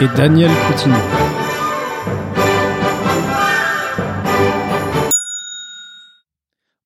Et 0.00 0.08
Daniel 0.16 0.50
Coutinho. 0.66 0.96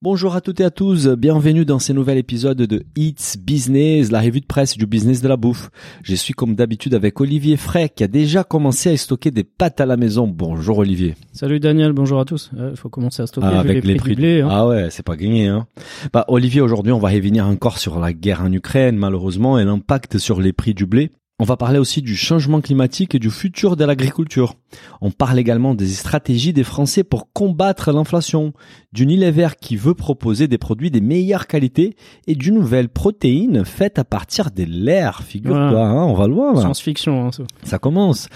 Bonjour 0.02 0.34
à 0.36 0.42
toutes 0.42 0.60
et 0.60 0.64
à 0.64 0.70
tous, 0.70 1.08
bienvenue 1.08 1.64
dans 1.64 1.78
ce 1.78 1.94
nouvel 1.94 2.18
épisode 2.18 2.58
de 2.58 2.82
It's 2.94 3.38
Business, 3.38 4.10
la 4.10 4.20
revue 4.20 4.42
de 4.42 4.46
presse 4.46 4.76
du 4.76 4.84
business 4.84 5.22
de 5.22 5.28
la 5.28 5.38
bouffe. 5.38 5.70
Je 6.02 6.14
suis 6.14 6.34
comme 6.34 6.54
d'habitude 6.54 6.92
avec 6.92 7.18
Olivier 7.22 7.56
Fray 7.56 7.88
qui 7.88 8.04
a 8.04 8.06
déjà 8.06 8.44
commencé 8.44 8.90
à 8.90 8.96
stocker 8.98 9.30
des 9.30 9.44
pâtes 9.44 9.80
à 9.80 9.86
la 9.86 9.96
maison. 9.96 10.28
Bonjour 10.28 10.76
Olivier. 10.78 11.14
Salut 11.32 11.58
Daniel, 11.58 11.92
bonjour 11.94 12.20
à 12.20 12.26
tous. 12.26 12.50
Il 12.52 12.76
faut 12.76 12.90
commencer 12.90 13.22
à 13.22 13.26
stocker 13.26 13.48
Ah, 13.50 13.62
vu 13.62 13.80
les, 13.80 13.94
prix 13.96 14.10
du 14.10 14.16
blé. 14.16 14.40
hein. 14.42 14.48
Ah 14.50 14.66
ouais, 14.66 14.88
c'est 14.90 15.02
pas 15.04 15.16
gagné 15.16 15.46
hein. 15.46 15.66
Bah 16.12 16.26
Olivier, 16.28 16.60
aujourd'hui, 16.60 16.92
on 16.92 16.98
va 16.98 17.08
revenir 17.08 17.46
encore 17.46 17.78
sur 17.78 17.98
la 17.98 18.12
guerre 18.12 18.42
en 18.42 18.52
Ukraine 18.52 18.96
malheureusement 18.98 19.58
et 19.58 19.64
l'impact 19.64 20.18
sur 20.18 20.38
les 20.38 20.52
prix 20.52 20.74
du 20.74 20.84
blé. 20.84 21.12
On 21.40 21.44
va 21.44 21.56
parler 21.56 21.80
aussi 21.80 22.00
du 22.00 22.14
changement 22.14 22.60
climatique 22.60 23.16
et 23.16 23.18
du 23.18 23.28
futur 23.28 23.74
de 23.74 23.84
l'agriculture. 23.84 24.54
On 25.00 25.10
parle 25.10 25.36
également 25.40 25.74
des 25.74 25.88
stratégies 25.88 26.52
des 26.52 26.62
Français 26.62 27.02
pour 27.02 27.32
combattre 27.32 27.90
l'inflation, 27.90 28.52
d'une 28.92 29.10
Unilever 29.10 29.48
qui 29.60 29.74
veut 29.74 29.94
proposer 29.94 30.46
des 30.46 30.58
produits 30.58 30.92
des 30.92 31.00
meilleures 31.00 31.48
qualités 31.48 31.96
et 32.28 32.36
d'une 32.36 32.54
nouvelle 32.54 32.88
protéine 32.88 33.64
faite 33.64 33.98
à 33.98 34.04
partir 34.04 34.52
des 34.52 34.64
lairs. 34.64 35.24
Figure-toi, 35.24 35.70
Voilà. 35.70 35.86
hein, 35.88 36.04
on 36.04 36.14
va 36.14 36.28
le 36.28 36.34
voir 36.34 36.54
là. 36.54 36.60
Science-fiction. 36.60 37.26
hein, 37.26 37.32
ça. 37.32 37.42
Ça 37.64 37.78
commence. 37.80 38.28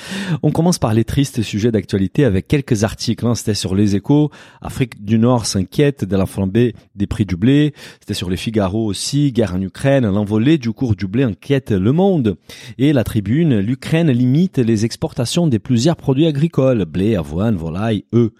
On 0.42 0.50
commence 0.50 0.80
par 0.80 0.92
les 0.92 1.04
tristes 1.04 1.42
sujets 1.42 1.70
d'actualité 1.70 2.24
avec 2.24 2.48
quelques 2.48 2.82
articles. 2.82 3.24
hein. 3.24 3.36
C'était 3.36 3.54
sur 3.54 3.76
les 3.76 3.94
échos. 3.94 4.32
Afrique 4.60 5.04
du 5.04 5.20
Nord 5.20 5.46
s'inquiète 5.46 6.04
de 6.04 6.16
la 6.16 6.26
flambée 6.26 6.74
des 6.96 7.06
prix 7.06 7.26
du 7.26 7.36
blé. 7.36 7.74
C'était 8.00 8.14
sur 8.14 8.28
les 8.28 8.36
Figaro 8.36 8.84
aussi. 8.84 9.30
Guerre 9.30 9.54
en 9.54 9.60
Ukraine. 9.62 10.04
L'envolée 10.10 10.58
du 10.58 10.72
cours 10.72 10.96
du 10.96 11.06
blé 11.06 11.22
inquiète 11.22 11.70
le 11.70 11.92
monde. 11.92 12.36
Et 12.76 12.87
la 12.92 13.04
tribune, 13.04 13.58
l'Ukraine 13.58 14.10
limite 14.10 14.58
les 14.58 14.84
exportations 14.84 15.46
des 15.46 15.58
plusieurs 15.58 15.96
produits 15.96 16.26
agricoles. 16.26 16.84
Blé, 16.84 17.16
avoine, 17.16 17.56
volaille, 17.56 18.04
œufs. 18.14 18.30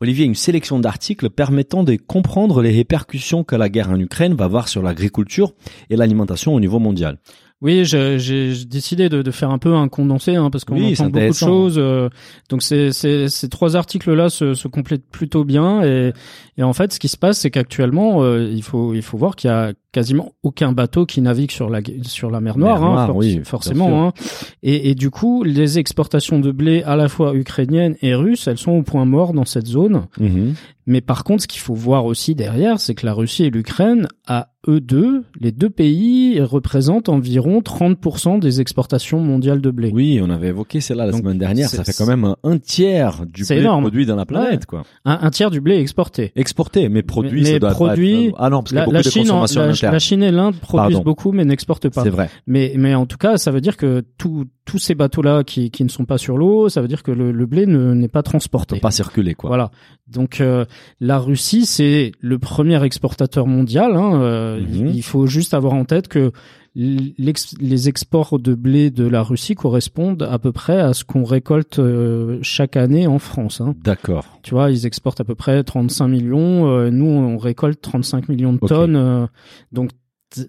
Olivier, 0.00 0.24
une 0.26 0.36
sélection 0.36 0.78
d'articles 0.78 1.28
permettant 1.28 1.82
de 1.82 1.96
comprendre 1.96 2.62
les 2.62 2.70
répercussions 2.70 3.42
que 3.42 3.56
la 3.56 3.68
guerre 3.68 3.90
en 3.90 3.98
Ukraine 3.98 4.34
va 4.34 4.44
avoir 4.44 4.68
sur 4.68 4.80
l'agriculture 4.82 5.54
et 5.90 5.96
l'alimentation 5.96 6.54
au 6.54 6.60
niveau 6.60 6.78
mondial. 6.78 7.18
Oui, 7.60 7.84
j'ai 7.84 8.54
décidé 8.66 9.08
de, 9.08 9.20
de 9.20 9.30
faire 9.32 9.50
un 9.50 9.58
peu 9.58 9.74
un 9.74 9.88
condensé 9.88 10.36
hein, 10.36 10.48
parce 10.48 10.64
qu'on 10.64 10.76
Oui, 10.76 10.92
entend 10.92 11.06
beaucoup 11.10 11.26
de 11.26 11.32
choses. 11.32 11.74
euh, 11.76 12.08
donc 12.48 12.62
ces, 12.62 12.92
ces, 12.92 13.28
ces 13.28 13.48
trois 13.48 13.74
articles-là 13.74 14.30
se, 14.30 14.54
se 14.54 14.68
complètent 14.68 15.10
plutôt 15.10 15.42
bien 15.42 15.82
et, 15.82 16.12
et 16.56 16.62
en 16.62 16.72
fait, 16.72 16.92
ce 16.92 17.00
qui 17.00 17.08
se 17.08 17.16
passe, 17.16 17.40
c'est 17.40 17.50
qu'actuellement, 17.50 18.22
euh, 18.22 18.48
il 18.54 18.62
faut 18.62 18.94
il 18.94 19.02
faut 19.02 19.18
voir 19.18 19.34
qu'il 19.34 19.50
y 19.50 19.52
a 19.52 19.72
quasiment 19.92 20.32
aucun 20.42 20.72
bateau 20.72 21.06
qui 21.06 21.20
navigue 21.20 21.50
sur 21.50 21.70
la 21.70 21.80
sur 22.02 22.30
la 22.30 22.40
mer 22.40 22.58
Noire, 22.58 22.80
Mer 22.80 22.90
hein, 22.90 23.06
for- 23.06 23.16
oui, 23.16 23.40
forcément. 23.44 24.06
Hein. 24.08 24.12
Et, 24.62 24.90
et 24.90 24.94
du 24.94 25.10
coup, 25.10 25.44
les 25.44 25.78
exportations 25.78 26.38
de 26.40 26.52
blé 26.52 26.82
à 26.82 26.96
la 26.96 27.08
fois 27.08 27.34
ukrainiennes 27.34 27.96
et 28.02 28.14
russes, 28.14 28.46
elles 28.48 28.58
sont 28.58 28.72
au 28.72 28.82
point 28.82 29.04
mort 29.04 29.32
dans 29.32 29.44
cette 29.46 29.66
zone. 29.66 30.06
Mhm. 30.20 30.54
Mais 30.90 31.02
par 31.02 31.22
contre, 31.22 31.42
ce 31.42 31.48
qu'il 31.48 31.60
faut 31.60 31.74
voir 31.74 32.06
aussi 32.06 32.34
derrière, 32.34 32.80
c'est 32.80 32.94
que 32.94 33.04
la 33.04 33.12
Russie 33.12 33.44
et 33.44 33.50
l'Ukraine, 33.50 34.08
à 34.26 34.52
eux 34.68 34.80
deux, 34.80 35.22
les 35.38 35.52
deux 35.52 35.68
pays 35.68 36.40
représentent 36.40 37.10
environ 37.10 37.60
30% 37.60 38.38
des 38.40 38.62
exportations 38.62 39.20
mondiales 39.20 39.60
de 39.60 39.70
blé. 39.70 39.90
Oui, 39.92 40.18
on 40.22 40.30
avait 40.30 40.48
évoqué 40.48 40.80
cela 40.80 41.04
la 41.04 41.12
Donc, 41.12 41.20
semaine 41.20 41.36
dernière. 41.36 41.68
Ça 41.68 41.84
fait 41.84 41.92
quand 41.92 42.06
même 42.06 42.24
un, 42.24 42.36
un 42.42 42.58
tiers 42.58 43.26
du 43.26 43.44
blé 43.44 43.58
énorme. 43.58 43.82
produit 43.82 44.06
dans 44.06 44.16
la 44.16 44.24
planète, 44.24 44.64
quoi. 44.64 44.84
Un, 45.04 45.18
un 45.20 45.30
tiers 45.30 45.50
du 45.50 45.60
blé 45.60 45.76
exporté. 45.78 46.32
Exporté, 46.36 46.88
mais 46.88 47.02
produit, 47.02 47.42
Mais- 47.42 47.52
ça 47.52 47.58
doit 47.58 47.70
produit, 47.70 48.28
être... 48.28 48.36
Ah 48.38 48.48
non, 48.48 48.62
parce 48.62 48.70
qu'il 48.70 48.76
y 48.76 48.78
a 48.78 48.80
La, 48.80 48.84
beaucoup 48.86 48.94
la 48.94 49.02
de 49.02 49.10
Chine, 49.10 49.30
en- 49.30 49.40
consommation 49.40 49.60
la, 49.87 49.87
la 49.92 49.98
Chine 49.98 50.22
et 50.22 50.30
l'Inde 50.30 50.56
produisent 50.56 50.94
Pardon. 50.96 51.04
beaucoup, 51.04 51.32
mais 51.32 51.44
n'exportent 51.44 51.88
pas. 51.88 52.02
C'est 52.02 52.10
vrai. 52.10 52.28
Mais, 52.46 52.72
mais 52.76 52.94
en 52.94 53.06
tout 53.06 53.16
cas, 53.18 53.36
ça 53.38 53.50
veut 53.50 53.60
dire 53.60 53.76
que 53.76 54.02
tout- 54.18 54.46
tous 54.64 54.78
ces 54.78 54.94
bateaux-là 54.94 55.44
qui, 55.44 55.70
qui 55.70 55.82
ne 55.84 55.88
sont 55.88 56.04
pas 56.04 56.18
sur 56.18 56.36
l'eau, 56.36 56.68
ça 56.68 56.82
veut 56.82 56.88
dire 56.88 57.02
que 57.02 57.10
le, 57.10 57.32
le 57.32 57.46
blé 57.46 57.66
ne- 57.66 57.94
n'est 57.94 58.08
pas 58.08 58.22
transporté. 58.22 58.78
pas 58.80 58.90
circuler, 58.90 59.34
quoi. 59.34 59.48
Voilà. 59.48 59.70
Donc 60.06 60.40
euh, 60.40 60.64
la 61.00 61.18
Russie, 61.18 61.64
c'est 61.66 62.12
le 62.20 62.38
premier 62.38 62.82
exportateur 62.84 63.46
mondial. 63.46 63.96
Hein, 63.96 64.20
euh, 64.20 64.60
Mhm. 64.60 64.88
Il 64.94 65.02
faut 65.02 65.26
juste 65.26 65.54
avoir 65.54 65.72
en 65.74 65.84
tête 65.84 66.08
que 66.08 66.32
les 66.80 67.88
exports 67.88 68.38
de 68.38 68.54
blé 68.54 68.90
de 68.90 69.04
la 69.04 69.22
Russie 69.22 69.56
correspondent 69.56 70.22
à 70.22 70.38
peu 70.38 70.52
près 70.52 70.78
à 70.80 70.94
ce 70.94 71.02
qu'on 71.04 71.24
récolte 71.24 71.80
euh, 71.80 72.38
chaque 72.42 72.76
année 72.76 73.08
en 73.08 73.18
France. 73.18 73.60
Hein. 73.60 73.74
D'accord. 73.82 74.38
Tu 74.42 74.54
vois, 74.54 74.70
ils 74.70 74.86
exportent 74.86 75.20
à 75.20 75.24
peu 75.24 75.34
près 75.34 75.64
35 75.64 76.06
millions. 76.06 76.68
euh, 76.68 76.90
nous, 76.90 77.06
on 77.06 77.36
récolte 77.36 77.80
35 77.80 78.28
millions 78.28 78.52
de 78.52 78.58
tonnes. 78.58 78.94
euh, 78.94 79.26
donc 79.72 79.90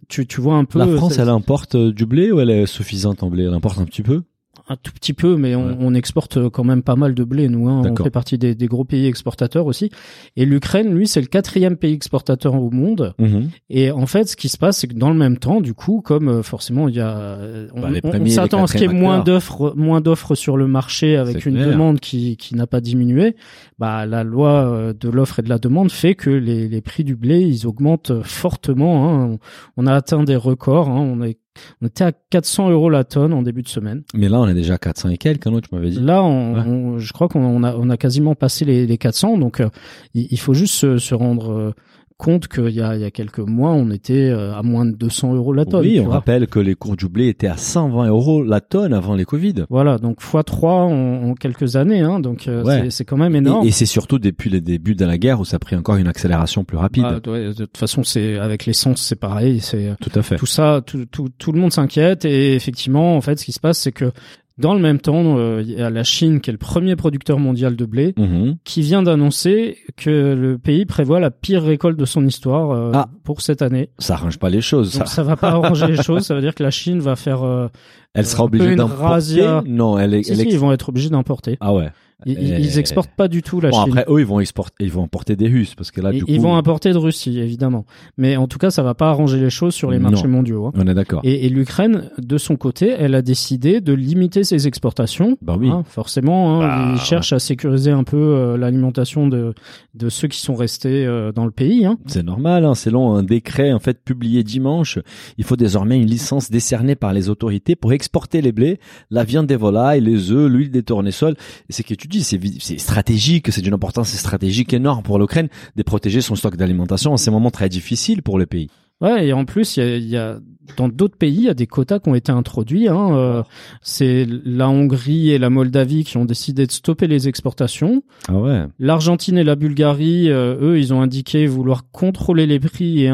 tu, 0.07 0.28
tu 0.28 0.41
vois 0.41 0.56
un 0.56 0.66
peu. 0.66 0.78
La 0.79 0.88
France, 0.88 1.17
elle 1.17 1.29
importe 1.29 1.75
du 1.75 2.06
blé 2.06 2.31
ou 2.31 2.40
elle 2.40 2.50
est 2.51 2.66
suffisante 2.67 3.23
en 3.23 3.29
blé? 3.29 3.46
Elle 3.46 3.53
importe 3.53 3.79
un 3.79 3.85
petit 3.85 4.03
peu? 4.03 4.22
Un 4.69 4.75
tout 4.75 4.91
petit 4.94 5.13
peu, 5.13 5.35
mais 5.35 5.56
on, 5.56 5.66
Ouais. 5.68 5.75
on 5.80 5.94
exporte 5.96 6.47
quand 6.50 6.63
même 6.63 6.84
pas 6.84 6.96
mal 6.96 7.16
de 7.16 7.24
blé, 7.24 7.50
nous. 7.50 7.68
Hein. 7.68 7.81
On 7.91 8.03
fait 8.03 8.12
partie 8.12 8.38
des, 8.38 8.53
des 8.56 8.68
gros 8.68 8.84
pays 8.85 9.07
exportateurs 9.07 9.66
aussi. 9.66 9.90
Et 10.35 10.46
l'Ukraine, 10.46 10.94
lui, 10.94 11.07
c'est 11.07 11.22
le 11.22 11.28
quatrième 11.28 11.75
pays 11.75 11.94
exportateur 11.94 12.53
au 12.53 12.69
monde. 12.69 13.13
Mhm. 13.18 13.50
Et 13.72 13.90
en 13.91 14.06
fait, 14.06 14.29
ce 14.29 14.35
qui 14.35 14.47
se 14.47 14.58
passe, 14.59 14.78
c'est 14.78 14.88
que 14.88 14.94
dans 14.94 15.09
le 15.09 15.18
même 15.18 15.38
temps, 15.40 15.59
du 15.59 15.74
coup, 15.74 16.02
comme 16.02 16.28
euh, 16.29 16.44
forcément 16.44 16.88
il 16.88 16.96
y 16.96 17.00
a, 17.00 17.18
euh, 17.18 17.68
on, 17.74 17.81
Bah, 17.81 17.88
on- 18.03 18.22
on 18.22 18.25
s'attend 18.28 18.63
à 18.63 18.68
ce 18.68 18.74
qu'il 18.74 18.81
y 18.84 18.85
ait 18.85 18.88
moins 18.94 19.24
d'offres, 19.24 19.74
moins 19.75 20.02
d'offres 20.02 20.35
sur 20.35 20.56
le 20.56 20.68
marché 20.68 21.18
avec 21.18 21.46
une 21.47 21.56
clair. 21.56 21.68
demande 21.72 22.00
qui, 22.00 22.38
qui 22.38 22.53
n'a 22.56 22.68
pas 22.68 22.79
diminué. 22.79 23.35
Bah, 23.79 24.06
la 24.06 24.24
loi 24.24 24.52
euh, 24.72 24.94
de 24.94 25.09
l'offre 25.09 25.40
et 25.40 25.41
de 25.41 25.50
la 25.50 25.58
demande 25.58 25.91
fait 25.91 26.13
que 26.13 26.29
les, 26.29 26.68
les 26.68 26.81
prix 26.81 27.03
du 27.03 27.16
blé, 27.16 27.40
ils 27.41 27.66
augmentent 27.66 28.22
fortement. 28.22 29.09
Hein. 29.09 29.38
On, 29.78 29.84
on 29.84 29.88
a 29.88 29.96
atteint 29.96 30.24
des 30.24 30.35
records. 30.35 30.90
Hein. 30.90 31.00
On, 31.00 31.24
est, 31.24 31.39
on 31.82 31.88
était 31.88 32.04
à 32.04 32.12
400 32.12 32.70
euros 32.70 32.90
la 32.90 33.04
tonne 33.04 33.34
en 33.34 33.42
début 33.42 33.62
de 33.64 33.68
semaine. 33.68 34.04
Mais 34.14 34.30
là, 34.30 34.40
on 34.40 34.48
est 34.48 34.54
déjà 34.54 34.76
à 34.76 34.78
400 34.78 35.10
et 35.10 35.18
quelques, 35.18 35.48
hein, 35.48 35.60
tu 35.62 35.74
m'avais 35.76 35.90
dit. 35.90 36.00
Là, 36.00 36.24
on, 36.24 36.54
Ouais. 36.56 36.62
on- 36.66 37.00
je 37.00 37.12
crois 37.14 37.28
qu'on 37.28 37.44
on 37.44 37.64
a, 37.64 37.76
on 37.76 37.90
a 37.90 37.98
quasiment 37.98 38.36
passé 38.36 38.66
les, 38.66 38.86
les 38.88 38.98
400. 38.98 39.38
Donc, 39.38 39.59
euh, 39.59 39.70
il, 40.14 40.28
il 40.32 40.40
faut 40.40 40.54
juste 40.54 40.74
se, 40.76 40.98
se 40.98 41.16
rendre 41.16 41.52
euh, 41.52 41.74
compte 42.19 42.50
qu'il 42.50 42.69
y 42.72 42.81
a, 42.81 42.96
il 42.96 43.02
y 43.02 43.06
a 43.06 43.12
quelques 43.12 43.40
mois, 43.40 43.72
on 43.72 43.90
était 43.91 44.30
euh, 44.30 44.53
à 44.53 44.62
moins 44.62 44.85
de 44.85 44.91
200 44.91 45.34
euros 45.35 45.53
la 45.53 45.63
tonne. 45.66 45.81
oui, 45.85 46.00
on 46.02 46.03
vois. 46.03 46.16
rappelle 46.16 46.47
que 46.47 46.59
les 46.59 46.75
cours 46.75 46.97
du 46.97 47.07
blé 47.07 47.30
étaient 47.30 47.47
à 47.47 47.56
120 47.56 48.07
euros 48.09 48.44
la 48.44 48.59
tonne 48.59 48.94
avant 48.94 49.16
les 49.16 49.24
Covid. 49.24 49.56
Voilà, 49.69 49.97
donc 49.97 50.18
x 50.22 50.35
3 50.46 50.72
en, 50.74 51.29
en 51.29 51.34
quelques 51.34 51.78
années. 51.78 52.02
Hein, 52.02 52.19
donc, 52.19 52.47
euh, 52.50 52.62
Ouais. 52.63 52.81
c'est- 52.84 52.90
c'est 52.90 53.06
quand 53.06 53.16
même 53.18 53.35
énorme. 53.35 53.66
Et, 53.66 53.69
et 53.69 53.72
c'est 53.72 53.85
surtout 53.85 54.19
depuis 54.19 54.50
les 54.50 54.59
débuts 54.62 54.96
de 54.96 55.06
la 55.06 55.18
guerre 55.18 55.40
où 55.40 55.46
ça 55.46 55.56
a 55.56 55.59
pris 55.59 55.78
encore 55.78 55.96
une 55.96 56.08
accélération 56.08 56.66
plus 56.66 56.78
rapide. 56.78 57.06
Ah, 57.08 57.29
ouais, 57.29 57.46
de 57.53 57.53
toute 57.66 57.78
façon, 57.78 58.03
c'est 58.03 58.38
avec 58.38 58.66
l'essence, 58.66 59.02
c'est 59.02 59.16
pareil. 59.19 59.62
C'est 59.62 59.96
Tout 60.02 60.12
à 60.13 60.22
fait. 60.22 60.35
tout 60.35 60.46
ça, 60.46 60.81
tout, 60.85 61.06
tout, 61.06 61.29
tout 61.38 61.53
le 61.53 61.59
monde 61.62 61.72
s'inquiète 61.72 62.25
et 62.25 62.53
effectivement, 62.53 63.16
en 63.16 63.22
fait, 63.22 63.40
ce 63.40 63.46
qui 63.46 63.53
se 63.53 63.59
passe, 63.62 63.79
c'est 63.79 63.94
que 63.94 64.12
dans 64.59 64.74
le 64.74 64.80
même 64.80 65.00
temps, 65.00 65.38
euh, 65.38 65.62
il 65.66 65.72
y 65.72 65.81
a 65.81 65.90
la 65.90 66.03
Chine 66.03 66.42
qui 66.42 66.50
est 66.50 66.53
le 66.53 66.58
premier 66.59 66.96
producteur 66.96 67.40
mondial 67.40 67.75
de 67.75 67.86
blé. 67.86 68.14
Mhm. 68.18 68.58
qui 68.64 68.81
vient 68.81 69.02
d'annoncer 69.03 69.78
que 69.97 70.09
le 70.34 70.58
pays 70.58 70.86
prévoit 70.86 71.20
la 71.20 71.31
pire 71.31 71.64
récolte 71.64 71.97
de 71.97 72.06
son 72.06 72.25
histoire 72.25 72.72
euh, 72.72 72.92
Ah. 72.94 73.08
pour 73.24 73.42
cette 73.42 73.62
année. 73.62 73.90
Ça 74.00 74.14
arrange 74.16 74.38
pas 74.40 74.50
les 74.50 74.62
choses. 74.62 74.97
Donc 74.97 75.08
ça. 75.08 75.24
va 75.24 75.36
pas 75.36 75.50
arranger 75.50 75.88
les 75.88 75.96
choses. 76.03 76.24
Ça 76.25 76.36
veut 76.36 76.42
dire 76.42 76.53
que 76.56 76.64
la 76.64 76.72
Chine 76.72 77.00
va 77.00 77.16
faire. 77.16 77.44
Euh, 77.44 77.67
Elle 78.14 78.26
sera 78.26 78.44
obligée 78.46 78.76
d'importer. 78.76 79.47
Non, 79.66 79.97
elle 79.97 80.14
est. 80.14 80.23
si, 80.23 80.32
elle 80.32 80.38
si, 80.38 80.44
ex- 80.44 80.53
ils 80.53 80.59
vont 80.59 80.72
être 80.72 80.90
obligés 80.90 81.09
d'importer. 81.09 81.58
Ah 81.59 81.73
ouais. 81.73 81.90
Ils, 82.26 82.34
ils- 82.34 82.54
Euh, 82.54 82.60
ils 82.60 82.80
exportent 82.80 83.12
pas 83.16 83.28
du 83.30 83.42
tout 83.42 83.62
la 83.62 83.70
Bon 83.70 83.84
Chine. 83.86 83.98
après 83.98 84.12
eux 84.14 84.20
ils 84.20 84.26
vont 84.26 84.40
exporter, 84.42 84.84
ils 84.84 84.92
vont 84.92 85.04
importer 85.04 85.36
des 85.38 85.48
Russes 85.48 85.74
parce 85.76 85.90
que 85.92 86.02
là 86.02 86.12
ils, 86.12 86.22
coup 86.24 86.30
ils 86.30 86.42
vont 86.42 86.56
importer 86.56 86.92
de 86.92 86.98
Russie, 86.98 87.40
évidemment. 87.40 87.86
Mais 88.18 88.36
en 88.36 88.48
tout 88.48 88.58
cas, 88.58 88.72
ça 88.72 88.84
va 88.84 88.94
pas 88.94 89.10
arranger 89.10 89.40
les 89.40 89.50
choses 89.50 89.74
sur 89.74 89.90
les 89.92 90.00
Non. 90.00 90.10
marchés 90.12 90.28
mondiaux. 90.28 90.66
hein. 90.66 90.72
on 90.76 90.86
est 90.88 90.94
d'accord. 90.94 91.22
Et, 91.24 91.46
et 91.46 91.50
l'Ukraine, 91.50 92.10
de 92.18 92.38
son 92.38 92.58
côté, 92.58 92.90
elle 92.98 93.16
a 93.16 93.22
décidé 93.22 93.80
de 93.80 93.94
limiter 93.94 94.44
ses 94.44 94.68
exportations. 94.68 95.38
Bah 95.42 95.56
oui. 95.58 95.70
Hein, 95.70 95.84
forcément, 95.88 96.62
hein, 96.62 96.68
Bah, 96.68 96.92
ils 96.96 97.00
cherchent 97.02 97.32
à 97.34 97.40
sécuriser 97.40 97.92
un 97.92 98.04
peu 98.04 98.18
euh, 98.18 98.58
l'alimentation 98.58 99.28
de, 99.28 99.54
de 99.94 100.10
ceux 100.10 100.28
qui 100.28 100.40
sont 100.42 100.56
restés 100.56 101.06
euh, 101.06 101.32
dans 101.32 101.46
le 101.46 101.52
pays. 101.52 101.86
Hein. 101.86 101.98
C'est 102.08 102.24
normal, 102.24 102.66
hein, 102.66 102.76
selon 102.76 103.14
un 103.14 103.24
décret 103.24 103.72
en 103.72 103.80
fait 103.80 104.04
publié 104.04 104.44
dimanche, 104.44 105.00
il 105.38 105.44
faut 105.46 105.56
désormais 105.56 105.98
une 105.98 106.08
licence 106.08 106.52
décernée 106.52 106.96
par 106.96 107.14
les 107.14 107.30
autorités 107.30 107.76
pour 107.78 107.94
exporter 107.94 108.42
les 108.42 108.52
blés, 108.52 108.80
la 109.10 109.24
viande 109.24 109.48
des 109.48 109.56
volailles, 109.56 110.02
les 110.02 110.32
œufs, 110.32 110.50
l'huile 110.52 110.72
des 110.72 110.84
tournesols. 110.84 111.36
Et 111.70 111.74
c'est 111.74 111.84
ce 111.84 111.88
que 111.88 111.94
tu 111.94 112.08
dis, 112.09 112.23
c'est 112.23 112.78
stratégique, 112.79 113.52
c'est 113.52 113.61
d'une 113.61 113.73
importance 113.73 114.09
stratégique 114.16 114.73
énorme 114.73 115.03
pour 115.03 115.20
l'Ukraine 115.20 115.47
de 115.76 115.84
protéger 115.84 116.22
son 116.22 116.35
stock 116.35 116.56
d'alimentation 116.58 117.14
en 117.14 117.17
ces 117.17 117.32
moments 117.32 117.52
très 117.52 117.70
difficiles 117.70 118.22
pour 118.22 118.38
le 118.40 118.46
pays. 118.46 118.70
Ouais, 119.02 119.28
et 119.28 119.34
en 119.34 119.46
plus, 119.46 119.78
il 119.78 119.84
y 119.84 119.85
a, 119.85 119.97
y 119.97 120.17
a- 120.17 120.40
dans 120.76 120.90
d'autres 120.90 121.16
pays, 121.17 121.35
il 121.38 121.44
y 121.44 121.50
a 121.50 121.53
des 121.53 121.67
quotas 121.67 122.00
qui 122.00 122.09
ont 122.09 122.16
été 122.16 122.32
introduits. 122.34 122.90
Hein. 122.90 123.16
euh, 123.16 123.44
c'est 123.82 124.28
la 124.46 124.70
Hongrie 124.70 125.29
et 125.32 125.38
la 125.40 125.50
Moldavie 125.50 126.03
qui 126.03 126.17
ont 126.17 126.26
décidé 126.26 126.67
de 126.67 126.72
stopper 126.72 127.08
les 127.08 127.28
exportations. 127.29 128.03
Ah 128.28 128.35
ouais. 128.38 128.66
L'Argentine 128.78 129.38
et 129.38 129.44
la 129.46 129.56
Bulgarie, 129.56 130.29
euh, 130.29 130.58
eux, 130.61 130.78
ils 130.79 130.94
ont 130.94 131.02
indiqué 131.02 131.47
vouloir 131.47 131.90
contrôler 131.91 132.46
les 132.46 132.59
prix 132.59 133.02
et 133.03 133.08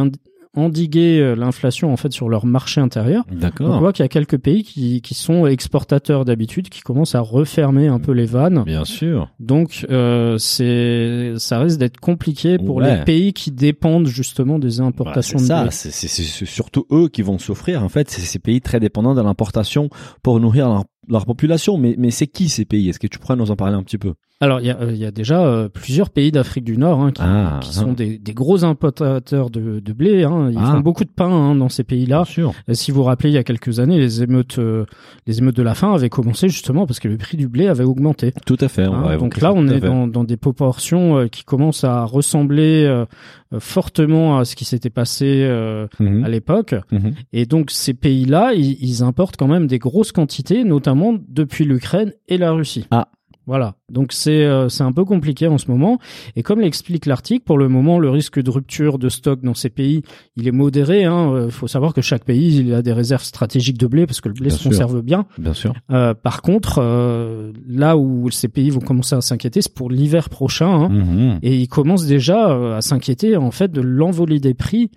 endiguer 0.55 1.19
euh, 1.19 1.35
l'inflation 1.35 1.91
en 1.91 1.97
fait 1.97 2.11
sur 2.11 2.29
leur 2.29 2.45
marché 2.45 2.81
intérieur. 2.81 3.23
Donc, 3.25 3.35
on 3.37 3.39
D'accord. 3.39 3.79
voit 3.79 3.93
qu'il 3.93 4.03
y 4.03 4.05
a 4.05 4.09
quelques 4.09 4.37
pays 4.37 4.63
qui, 4.63 5.01
qui 5.01 5.13
sont 5.13 5.45
exportateurs 5.47 6.25
d'habitude, 6.25 6.69
qui 6.69 6.81
commencent 6.81 7.15
à 7.15 7.19
refermer 7.21 7.87
un 7.87 7.99
peu 7.99 8.11
les 8.11 8.25
vannes. 8.25 8.63
Bien 8.65 8.85
sûr. 8.85 9.29
Donc, 9.39 9.85
euh, 9.89 10.37
c'est, 10.37 11.33
ça 11.37 11.59
risque 11.59 11.77
d'être 11.79 11.99
compliqué 11.99 12.57
pour 12.57 12.77
Ouais. 12.77 12.97
les 12.99 13.03
pays 13.03 13.33
qui 13.33 13.51
dépendent 13.51 14.07
justement 14.07 14.59
des 14.59 14.77
Bah, 14.79 14.85
importations 14.85 15.37
c'est 15.37 15.43
de 15.43 15.47
ça, 15.47 15.61
blé. 15.63 15.71
c'est 15.71 15.91
c'est- 15.91 16.07
c'est 16.07 16.45
surtout 16.45 16.85
eux 16.91 17.07
qui 17.09 17.21
vont 17.21 17.37
souffrir. 17.39 17.83
En 17.83 17.89
fait, 17.89 18.09
c'est 18.09 18.21
ces 18.21 18.39
pays 18.39 18.61
très 18.61 18.79
dépendants 18.79 19.15
de 19.15 19.21
l'importation 19.21 19.89
pour 20.23 20.39
nourrir 20.39 20.67
leur, 20.69 20.83
leur 21.07 21.25
population. 21.25 21.77
Mais, 21.77 21.95
mais 21.97 22.11
c'est 22.11 22.27
qui 22.27 22.49
ces 22.49 22.65
pays? 22.65 22.89
Est-ce 22.89 22.99
que 22.99 23.07
tu 23.07 23.19
pourrais 23.19 23.35
nous 23.35 23.51
en 23.51 23.55
parler 23.55 23.75
un 23.75 23.83
petit 23.83 23.97
peu? 23.97 24.13
Alors, 24.41 24.59
il 24.59 24.67
y 24.67 24.69
a, 24.69 24.77
euh, 24.81 24.91
y 24.91 25.05
a 25.05 25.11
déjà 25.11 25.45
euh, 25.45 25.69
plusieurs 25.69 26.09
pays 26.09 26.29
d'Afrique 26.29 26.65
du 26.65 26.77
Nord 26.77 26.99
hein, 27.01 27.11
qui, 27.13 27.21
Ah, 27.23 27.59
qui 27.63 27.69
hein. 27.69 27.71
sont 27.71 27.93
des, 27.93 28.17
des 28.17 28.33
gros 28.33 28.65
importateurs 28.65 29.49
de, 29.49 29.79
de 29.79 29.93
blé. 29.93 30.23
Hein. 30.25 30.49
Ils 30.51 30.57
Ah. 30.59 30.73
font 30.73 30.81
beaucoup 30.81 31.05
de 31.05 31.09
pain 31.09 31.29
hein, 31.29 31.55
dans 31.55 31.69
ces 31.69 31.85
pays-là. 31.85 32.25
Et 32.67 32.75
si 32.75 32.91
vous 32.91 32.97
vous 32.97 33.03
rappelez, 33.03 33.29
il 33.29 33.33
y 33.33 33.37
a 33.37 33.43
quelques 33.45 33.79
années, 33.79 33.97
les 33.97 34.23
émeutes, 34.23 34.59
euh, 34.59 34.85
les 35.25 35.39
émeutes 35.39 35.55
de 35.55 35.63
la 35.63 35.73
faim 35.73 35.93
avaient 35.93 36.09
commencé 36.09 36.49
justement 36.49 36.85
parce 36.85 36.99
que 36.99 37.07
le 37.07 37.15
prix 37.17 37.37
du 37.37 37.47
blé 37.47 37.67
avait 37.67 37.85
augmenté. 37.85 38.33
Tout 38.45 38.57
à 38.59 38.67
fait. 38.67 38.85
on 38.87 38.93
Hein, 38.93 39.17
donc 39.17 39.39
là, 39.39 39.53
on 39.55 39.69
est 39.69 39.79
dans, 39.79 40.05
dans 40.05 40.25
des 40.25 40.37
proportions 40.37 41.17
euh, 41.17 41.27
qui 41.27 41.45
commencent 41.45 41.85
à 41.85 42.03
ressembler 42.03 42.83
euh, 42.85 43.05
euh, 43.53 43.59
fortement 43.61 44.37
à 44.37 44.43
ce 44.43 44.57
qui 44.57 44.65
s'était 44.65 44.89
passé 44.89 45.43
euh, 45.45 45.87
Mhm. 46.01 46.25
à 46.25 46.27
l'époque. 46.29 46.75
Mhm. 46.91 47.13
Et 47.31 47.45
donc 47.45 47.71
ces 47.71 47.93
pays-là, 47.93 48.53
ils, 48.53 48.77
ils 48.83 49.01
importent 49.01 49.37
quand 49.37 49.47
même 49.47 49.67
des 49.67 49.79
grosses 49.79 50.11
quantités, 50.11 50.65
notamment 50.65 51.13
depuis 51.29 51.63
l'Ukraine 51.63 52.11
et 52.27 52.37
la 52.37 52.51
Russie. 52.51 52.85
Ah. 52.91 53.07
Voilà. 53.47 53.75
Donc 53.91 54.13
c'est 54.13 54.43
euh, 54.45 54.67
c'est 54.69 54.83
un 54.83 54.91
peu 54.91 55.05
compliqué 55.05 55.47
en 55.47 55.57
ce 55.57 55.69
moment. 55.69 55.99
Et 56.35 56.41
comme 56.43 56.59
l'explique 56.59 57.05
l'article, 57.05 57.43
pour 57.45 57.57
le 57.57 57.69
moment, 57.69 57.99
le 57.99 58.09
risque 58.09 58.41
de 58.41 58.49
rupture 58.49 58.97
de 58.97 59.09
stock 59.09 59.41
dans 59.43 59.53
ces 59.53 59.69
pays, 59.69 60.01
il 60.35 60.47
est 60.47 60.51
modéré. 60.51 61.01
Il 61.01 61.05
hein. 61.05 61.47
faut 61.51 61.67
savoir 61.67 61.93
que 61.93 62.01
chaque 62.01 62.23
pays, 62.23 62.57
il 62.57 62.73
a 62.73 62.81
des 62.81 62.93
réserves 62.93 63.23
stratégiques 63.23 63.77
de 63.77 63.87
blé 63.87 64.05
parce 64.07 64.21
que 64.21 64.27
le 64.29 64.33
blé 64.33 64.47
Bien 64.47 64.55
se 64.57 64.61
sûr. 64.61 64.71
conserve 64.71 65.01
bien. 65.01 65.25
Bien 65.37 65.53
sûr. 65.53 65.73
Euh, 65.91 66.13
par 66.15 66.41
contre, 66.41 66.79
euh, 66.81 67.51
là 67.67 67.95
où 67.95 68.31
ces 68.31 68.47
pays 68.47 68.69
vont 68.71 68.79
commencer 68.79 69.15
à 69.15 69.21
s'inquiéter, 69.21 69.61
c'est 69.61 69.73
pour 69.73 69.89
l'hiver 69.91 70.29
prochain. 70.29 70.67
hein. 70.67 70.89
Mhm. 70.89 71.39
Et 71.43 71.55
ils 71.55 71.67
commencent 71.67 72.07
déjà 72.07 72.49
euh, 72.51 72.77
à 72.77 72.81
s'inquiéter 72.81 73.37
en 73.37 73.51
fait 73.51 73.71
de 73.71 73.81
l'envolée 73.81 74.39
des 74.39 74.53
prix 74.55 74.89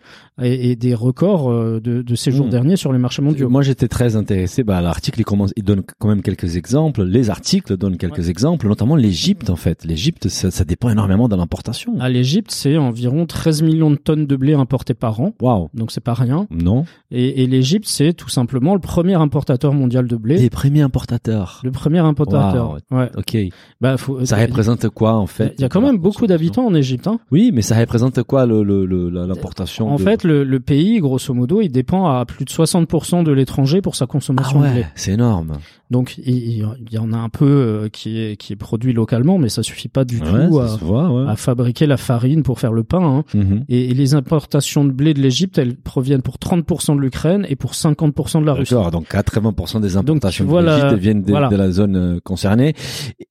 et, 0.43 0.70
et 0.70 0.76
des 0.76 0.94
records 0.94 1.50
euh, 1.50 1.81
de, 1.81 2.00
de 2.02 2.14
ces 2.14 2.31
jours 2.31 2.46
Hmm. 2.46 2.50
derniers 2.50 2.76
sur 2.76 2.93
les 2.93 2.99
marchés 2.99 3.20
mondiaux. 3.20 3.49
Moi, 3.50 3.62
j'étais 3.62 3.88
très 3.88 4.14
intéressé. 4.17 4.62
Bah, 4.62 4.81
l'article, 4.81 5.20
il 5.20 5.25
commence, 5.25 5.52
il 5.56 5.64
donne 5.64 5.82
quand 5.99 6.08
même 6.08 6.23
quelques 6.23 6.56
exemples. 6.56 7.02
Les 7.02 7.29
articles 7.31 7.76
donnent 7.76 7.96
quelques 7.96 8.29
exemples, 8.29 8.69
notamment 8.79 8.97
l'Égypte, 8.97 9.51
en 9.51 9.57
fait. 9.57 9.85
L'Égypte, 9.85 10.29
ça, 10.29 10.51
ça 10.53 10.65
dépend 10.65 10.89
énormément 10.89 11.29
de 11.29 11.35
l'importation. 11.35 11.99
À 12.01 12.09
l'Égypte, 12.09 12.51
c'est 12.53 12.77
environ 12.77 13.27
13 13.27 13.63
millions 13.63 13.91
de 13.91 13.97
tonnes 13.97 14.27
de 14.27 14.37
blé 14.37 14.55
importées 14.55 14.95
par 14.95 15.21
an, 15.21 15.33
Waouh. 15.41 15.69
donc 15.75 15.91
c'est 15.91 16.01
pas 16.03 16.15
rien. 16.15 16.47
Non. 16.51 16.85
Et, 17.11 17.43
et 17.43 17.47
l'Égypte, 17.49 17.87
c'est 17.89 18.13
tout 18.13 18.29
simplement 18.29 18.75
le 18.75 18.81
premier 18.81 19.15
importateur 19.15 19.73
mondial 19.75 20.07
de 20.07 20.15
blé. 20.17 20.39
Les 20.39 20.49
premiers 20.51 20.83
importateurs. 20.83 21.61
Le 21.65 21.73
premier 21.73 21.99
importateur. 21.99 22.79
Ouais. 22.93 23.11
Ok. 23.17 23.37
Bah, 23.81 23.97
faut, 23.97 24.25
Ça 24.25 24.37
a- 24.37 24.43
représente 24.47 24.89
quoi, 24.91 25.15
en 25.15 25.27
fait 25.27 25.55
Il 25.59 25.63
y 25.63 25.65
a 25.65 25.69
quand 25.69 25.81
même 25.81 25.99
beaucoup 25.99 26.27
d'habitants 26.29 26.67
en 26.67 26.75
Égypte. 26.75 27.07
Hein. 27.09 27.19
Oui, 27.33 27.51
mais 27.53 27.63
ça 27.63 27.77
représente 27.77 28.23
quoi, 28.23 28.47
le, 28.47 28.63
le, 28.63 28.87
le- 28.87 29.11
la- 29.11 29.27
l'importation 29.27 29.89
En 29.93 29.97
de- 29.97 30.03
fait, 30.03 30.23
le, 30.25 30.59
pays, 30.61 31.01
grosso 31.01 31.33
modo, 31.35 31.61
il 31.61 31.71
dépend 31.71 32.07
à 32.09 32.25
plus 32.27 32.45
de 32.45 32.51
60% 32.51 33.25
de 33.25 33.33
l'étranger 33.33 33.81
pour 33.81 33.97
sa 33.97 34.05
ah 34.05 34.09
consommation 34.09 34.61
de 34.61 34.67
blé. 34.69 34.81
ouais, 34.81 34.87
c'est 34.95 35.13
énorme. 35.13 35.59
Donc 35.91 36.19
il, 36.19 36.35
il 36.37 36.93
y 36.93 36.99
en 36.99 37.13
a 37.15 37.17
un 37.17 37.31
peu 37.31 37.47
euh, 37.47 37.89
qui 37.89 38.21
est 38.21 38.37
qui 38.37 38.53
est 38.53 38.57
produit 38.69 38.93
localement, 38.93 39.38
mais 39.38 39.49
ça 39.49 39.62
suffit 39.62 39.88
pas 39.88 40.05
du 40.05 40.19
Ouais, 40.20 40.47
tout 40.49 40.59
à, 40.61 40.69
se 40.69 40.79
voit, 40.85 41.11
ouais. 41.11 41.31
à 41.31 41.37
fabriquer 41.37 41.87
la 41.87 41.97
farine 41.97 42.43
pour 42.43 42.61
faire 42.61 42.73
le 42.75 42.85
pain. 42.85 43.00
hein. 43.03 43.25
Mhm. 43.35 43.65
Et, 43.70 43.91
et 43.91 43.94
les 43.94 44.12
importations 44.15 44.85
de 44.85 44.91
blé 44.93 45.15
de 45.15 45.20
l'Égypte, 45.23 45.56
elles 45.56 45.75
proviennent 45.76 46.20
pour 46.20 46.37
30% 46.37 46.94
de 46.97 47.00
l'Ukraine 47.00 47.47
et 47.49 47.56
pour 47.56 47.73
50% 47.73 48.43
de 48.43 48.47
la 48.47 48.53
Russie. 48.53 48.75
D'accord, 48.75 48.91
donc 48.91 49.06
80% 49.11 49.81
des 49.81 49.97
importations 49.97 50.44
vois 50.44 50.61
de 50.62 50.67
l'Égypte 50.67 50.94
viennent 51.00 51.23
de, 51.23 51.31
voilà. 51.31 51.49
de 51.49 51.56
la 51.56 51.70
zone 51.70 51.97
euh, 51.97 52.20
concernée. 52.23 52.75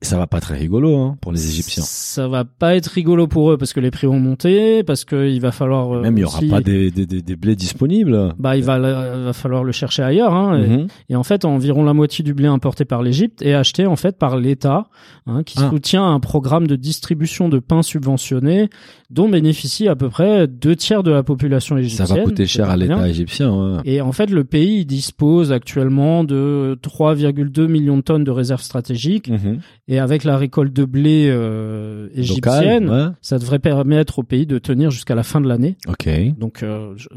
Ça 0.01 0.17
va 0.17 0.25
pas 0.25 0.39
très 0.39 0.57
rigolo 0.57 0.97
hein, 0.97 1.17
pour 1.21 1.31
les 1.31 1.47
Égyptiens. 1.47 1.83
Ça 1.85 2.27
va 2.27 2.43
pas 2.43 2.75
être 2.75 2.87
rigolo 2.87 3.27
pour 3.27 3.51
eux 3.51 3.57
parce 3.57 3.73
que 3.73 3.79
les 3.79 3.91
prix 3.91 4.07
vont 4.07 4.19
monter, 4.19 4.83
parce 4.83 5.05
qu'il 5.05 5.39
va 5.39 5.51
falloir 5.51 5.93
euh, 5.97 6.01
Même 6.01 6.17
il 6.17 6.21
y 6.21 6.23
aura 6.23 6.39
aussi- 6.39 6.49
pas 6.49 6.61
des, 6.61 6.89
des, 6.89 7.05
des, 7.05 7.21
des 7.21 7.35
blés 7.35 7.55
disponibles. 7.55 8.33
Bah, 8.39 8.57
il 8.57 8.63
va, 8.63 8.79
va 8.79 9.33
falloir 9.33 9.63
le 9.63 9.71
chercher 9.71 10.01
ailleurs. 10.01 10.33
Hein, 10.33 10.57
et- 10.59 10.67
Mhm. 10.67 10.87
Et 11.09 11.15
en 11.15 11.23
fait, 11.23 11.45
environ 11.45 11.83
la 11.83 11.93
moitié 11.93 12.23
du 12.23 12.33
blé 12.33 12.47
importé 12.47 12.83
par 12.85 13.03
l'Égypte 13.03 13.41
est 13.43 13.53
acheté 13.53 13.85
en 13.85 13.95
fait 13.95 14.17
par 14.17 14.37
l'État, 14.37 14.87
hein, 15.27 15.43
qui 15.43 15.57
Ah. 15.61 15.69
soutient 15.69 16.05
un 16.05 16.19
programme 16.19 16.67
de 16.67 16.75
distribution 16.75 17.49
de 17.49 17.59
pain 17.59 17.81
subventionné, 17.83 18.69
dont 19.09 19.29
bénéficie 19.29 19.87
à 19.87 19.95
peu 19.95 20.09
près 20.09 20.47
deux 20.47 20.75
tiers 20.75 21.03
de 21.03 21.11
la 21.11 21.23
population 21.23 21.75
Ça 21.75 21.81
égyptienne. 21.81 22.17
va 22.17 22.23
coûter 22.23 22.45
cher 22.45 22.69
à 22.69 22.75
l'État 22.77 23.07
égyptien. 23.07 23.51
ouais. 23.53 23.81
Et 23.85 24.01
en 24.01 24.11
fait, 24.11 24.29
le 24.29 24.43
pays 24.43 24.85
dispose 24.85 25.51
actuellement 25.51 26.23
de 26.23 26.77
3,2 26.81 27.67
millions 27.67 27.97
de 27.97 28.01
tonnes 28.01 28.23
de 28.23 28.31
réserves 28.31 28.61
stratégiques. 28.61 29.29
Mhm. 29.29 29.59
Et 29.87 29.99
avec 29.99 30.23
la 30.23 30.37
récolte 30.37 30.73
de 30.73 30.83
blé 30.85 31.27
euh, 31.29 32.09
égyptienne, 32.15 32.85
Local, 32.85 33.07
ouais. 33.09 33.13
ça 33.21 33.39
devrait 33.39 33.59
permettre 33.59 34.19
au 34.19 34.23
pays 34.23 34.45
de 34.45 34.57
tenir 34.59 34.91
jusqu'à 34.91 35.15
la 35.15 35.23
fin 35.23 35.39
de 35.41 35.47
l'année. 35.47 35.77
Ok. 35.87 36.09
Donc, 36.37 36.63
euh, 36.63 36.93
je- 36.97 37.07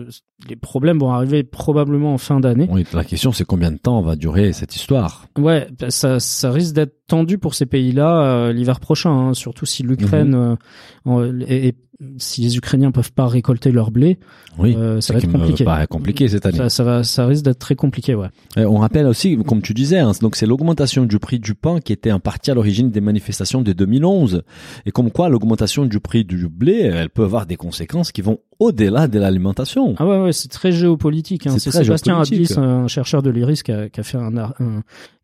les 0.48 0.56
problèmes 0.56 0.98
vont 0.98 1.10
arriver 1.12 1.42
probablement 1.42 2.14
en 2.14 2.18
fin 2.18 2.40
d'année. 2.40 2.68
Oui, 2.70 2.84
la 2.94 3.04
question 3.04 3.32
c'est 3.32 3.44
combien 3.44 3.70
de 3.72 3.76
temps 3.78 4.00
va 4.00 4.16
durer 4.16 4.52
cette 4.52 4.74
histoire? 4.76 5.26
Ouais, 5.38 5.68
ça, 5.88 6.18
ça 6.20 6.50
risque 6.50 6.74
d'être 6.74 6.94
tendu 7.06 7.38
pour 7.38 7.54
ces 7.54 7.66
pays-là 7.66 7.99
euh, 8.08 8.52
l'hiver 8.52 8.80
prochain, 8.80 9.10
hein, 9.10 9.34
surtout 9.34 9.66
si 9.66 9.82
l'Ukraine 9.82 10.56
Mhm. 11.04 11.12
euh, 11.18 11.44
et, 11.46 11.68
et 11.68 11.74
si 12.16 12.40
les 12.40 12.56
Ukrainiens 12.56 12.92
peuvent 12.92 13.12
pas 13.12 13.26
récolter 13.26 13.70
leur 13.72 13.90
blé, 13.90 14.18
Oui, 14.58 14.74
euh, 14.74 15.02
ça 15.02 15.12
va 15.12 15.18
être 15.18 15.30
compliqué. 15.30 15.64
paraît 15.64 15.86
compliqué 15.86 16.28
cette 16.28 16.46
année. 16.46 16.56
Ça, 16.56 16.70
ça 16.70 16.82
va, 16.82 17.04
ça 17.04 17.26
risque 17.26 17.44
d'être 17.44 17.58
très 17.58 17.74
compliqué, 17.74 18.14
ouais. 18.14 18.28
On 18.56 18.78
rappelle 18.78 19.06
aussi, 19.06 19.36
comme 19.46 19.60
tu 19.60 19.74
disais, 19.74 19.98
hein, 19.98 20.12
donc 20.22 20.34
c'est 20.36 20.46
l'augmentation 20.46 21.04
du 21.04 21.18
prix 21.18 21.38
du 21.38 21.54
pain 21.54 21.78
qui 21.80 21.92
était 21.92 22.10
en 22.10 22.18
partie 22.18 22.50
à 22.50 22.54
l'origine 22.54 22.90
des 22.90 23.02
manifestations 23.02 23.60
de 23.60 23.74
2011. 23.74 24.44
Et 24.86 24.92
comme 24.92 25.10
quoi, 25.10 25.28
l'augmentation 25.28 25.84
du 25.84 26.00
prix 26.00 26.24
du 26.24 26.48
blé, 26.48 26.78
elle 26.90 27.10
peut 27.10 27.24
avoir 27.24 27.44
des 27.44 27.56
conséquences 27.56 28.12
qui 28.12 28.22
vont 28.22 28.38
au-delà 28.58 29.06
de 29.06 29.18
l'alimentation. 29.18 29.94
Ah 29.98 30.06
ouais, 30.06 30.22
ouais, 30.22 30.32
c'est 30.32 30.48
très 30.48 30.72
géopolitique. 30.72 31.46
Hein. 31.48 31.56
C'est 31.58 31.70
Sébastien. 31.70 32.18
Ablis, 32.18 32.54
un 32.56 32.88
chercheur 32.88 33.22
de 33.22 33.28
l'IRIS, 33.28 33.62
qui 33.62 33.72
a, 33.72 33.90
qui 33.90 34.00
a 34.00 34.02
fait 34.02 34.16
un- 34.18 34.32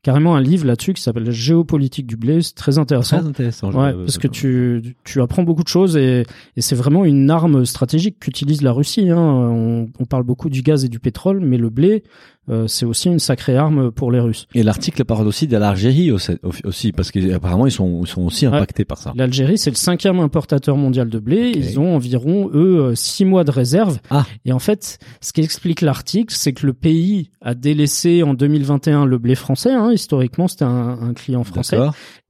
carrément 0.02 0.36
un 0.36 0.40
livre 0.40 0.66
là-dessus 0.66 0.92
qui 0.94 1.02
s'appelle 1.02 1.30
Géopolitique 1.30 2.06
du 2.06 2.16
blé. 2.16 2.40
C'est 2.42 2.54
très 2.54 2.78
intéressant. 2.78 3.18
Très 3.18 3.26
intéressant. 3.28 3.70
je- 3.72 3.76
Ouais, 3.76 3.92
parce 3.92 4.18
que 4.18 4.28
tu, 4.28 4.96
tu 5.04 5.20
apprends 5.20 5.42
beaucoup 5.42 5.64
de 5.64 5.68
choses 5.68 5.96
et, 5.96 6.24
et 6.56 6.60
c'est 6.60 6.76
vraiment 6.76 7.04
une 7.04 7.28
arme 7.30 7.64
stratégique 7.64 8.18
qu'utilise 8.20 8.62
la 8.62 8.72
Russie. 8.72 9.10
Hein. 9.10 9.18
On, 9.18 9.88
on 9.98 10.04
parle 10.04 10.22
beaucoup 10.22 10.48
du 10.48 10.62
gaz 10.62 10.84
et 10.84 10.88
du 10.88 11.00
pétrole, 11.00 11.40
mais 11.40 11.56
le 11.58 11.70
blé, 11.70 12.04
euh, 12.48 12.66
c'est 12.66 12.86
aussi 12.86 13.08
une 13.08 13.18
sacrée 13.18 13.56
arme 13.56 13.90
pour 13.90 14.10
les 14.12 14.20
Russes. 14.20 14.46
Et 14.54 14.62
l'article 14.62 15.04
parle 15.04 15.26
aussi 15.26 15.46
de 15.48 15.56
l'Algérie 15.56 16.10
aussi, 16.12 16.92
parce 16.92 17.10
qu'apparemment 17.10 17.66
ils 17.66 17.72
sont, 17.72 18.00
ils 18.02 18.06
sont 18.08 18.22
aussi 18.22 18.46
Ouais. 18.46 18.54
impactés 18.56 18.84
par 18.84 18.98
ça. 18.98 19.12
L'Algérie, 19.16 19.58
c'est 19.58 19.70
le 19.70 19.76
cinquième 19.76 20.20
importateur 20.20 20.76
mondial 20.76 21.08
de 21.08 21.18
blé. 21.18 21.52
Ils 21.54 21.78
ont 21.80 21.94
environ, 21.96 22.48
eux, 22.54 22.78
euh, 22.80 22.94
six 22.94 23.24
mois 23.24 23.44
de 23.44 23.50
réserve. 23.50 23.98
Ah. 24.10 24.24
Et 24.44 24.52
en 24.52 24.58
fait, 24.58 24.98
ce 25.20 25.32
qu'explique 25.32 25.80
l'article, 25.80 26.34
c'est 26.36 26.52
que 26.52 26.66
le 26.66 26.72
pays 26.72 27.30
a 27.40 27.54
délaissé 27.54 28.22
en 28.22 28.34
2021 28.34 29.04
le 29.06 29.18
blé 29.18 29.34
français. 29.34 29.72
Hein. 29.72 29.92
Historiquement, 29.92 30.48
c'était 30.48 30.64
un, 30.64 30.98
un 31.00 31.14
client 31.14 31.44
français. 31.44 31.78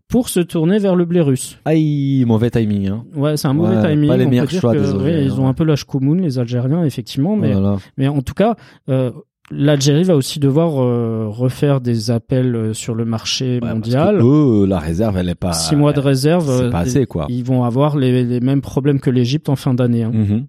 Pour 0.08 0.28
se 0.28 0.38
tourner 0.38 0.78
vers 0.78 0.94
le 0.94 1.04
blé 1.04 1.20
russe. 1.20 1.58
Aïe, 1.64 2.24
mauvais 2.26 2.48
timing. 2.50 2.88
Hein. 2.90 3.04
Ouais, 3.16 3.36
c'est 3.36 3.48
un 3.48 3.54
mauvais 3.54 3.76
Ouais, 3.76 3.90
timing. 3.90 4.08
pas 4.08 4.16
les 4.16 4.26
meilleurs 4.26 4.48
choix 4.48 4.72
que, 4.72 4.78
des 4.78 4.84
ouais, 4.84 4.94
Algériens, 4.94 5.20
Ils 5.22 5.40
ont 5.40 5.48
un 5.48 5.52
peu 5.52 5.64
l'âge 5.64 5.82
commune, 5.82 6.22
les 6.22 6.38
Algériens, 6.38 6.84
effectivement. 6.84 7.34
Mais, 7.34 7.52
Voilà. 7.52 7.78
mais 7.96 8.06
en 8.06 8.22
tout 8.22 8.34
cas, 8.34 8.54
euh, 8.88 9.10
l'Algérie 9.50 10.04
va 10.04 10.16
aussi 10.16 10.40
devoir 10.40 10.82
euh, 10.82 11.26
refaire 11.28 11.80
des 11.80 12.10
appels 12.10 12.54
euh, 12.56 12.72
sur 12.74 12.94
le 12.94 13.04
marché 13.04 13.54
Ouais, 13.54 13.60
parce 13.60 13.74
mondial. 13.74 14.18
que 14.18 14.22
eux, 14.62 14.66
la 14.66 14.78
réserve, 14.78 15.16
elle 15.18 15.28
est 15.28 15.34
pas. 15.34 15.52
Six 15.52 15.76
mois 15.76 15.92
de 15.92 16.00
réserve. 16.00 16.46
C'est 16.46 16.64
euh, 16.64 16.70
pas 16.70 16.80
assez, 16.80 17.06
quoi. 17.06 17.26
Ils 17.28 17.44
vont 17.44 17.64
avoir 17.64 17.96
les, 17.96 18.24
les 18.24 18.40
mêmes 18.40 18.60
problèmes 18.60 19.00
que 19.00 19.10
l'Égypte 19.10 19.48
en 19.48 19.56
fin 19.56 19.74
d'année. 19.74 20.02
hein. 20.02 20.10
Mhm. 20.12 20.46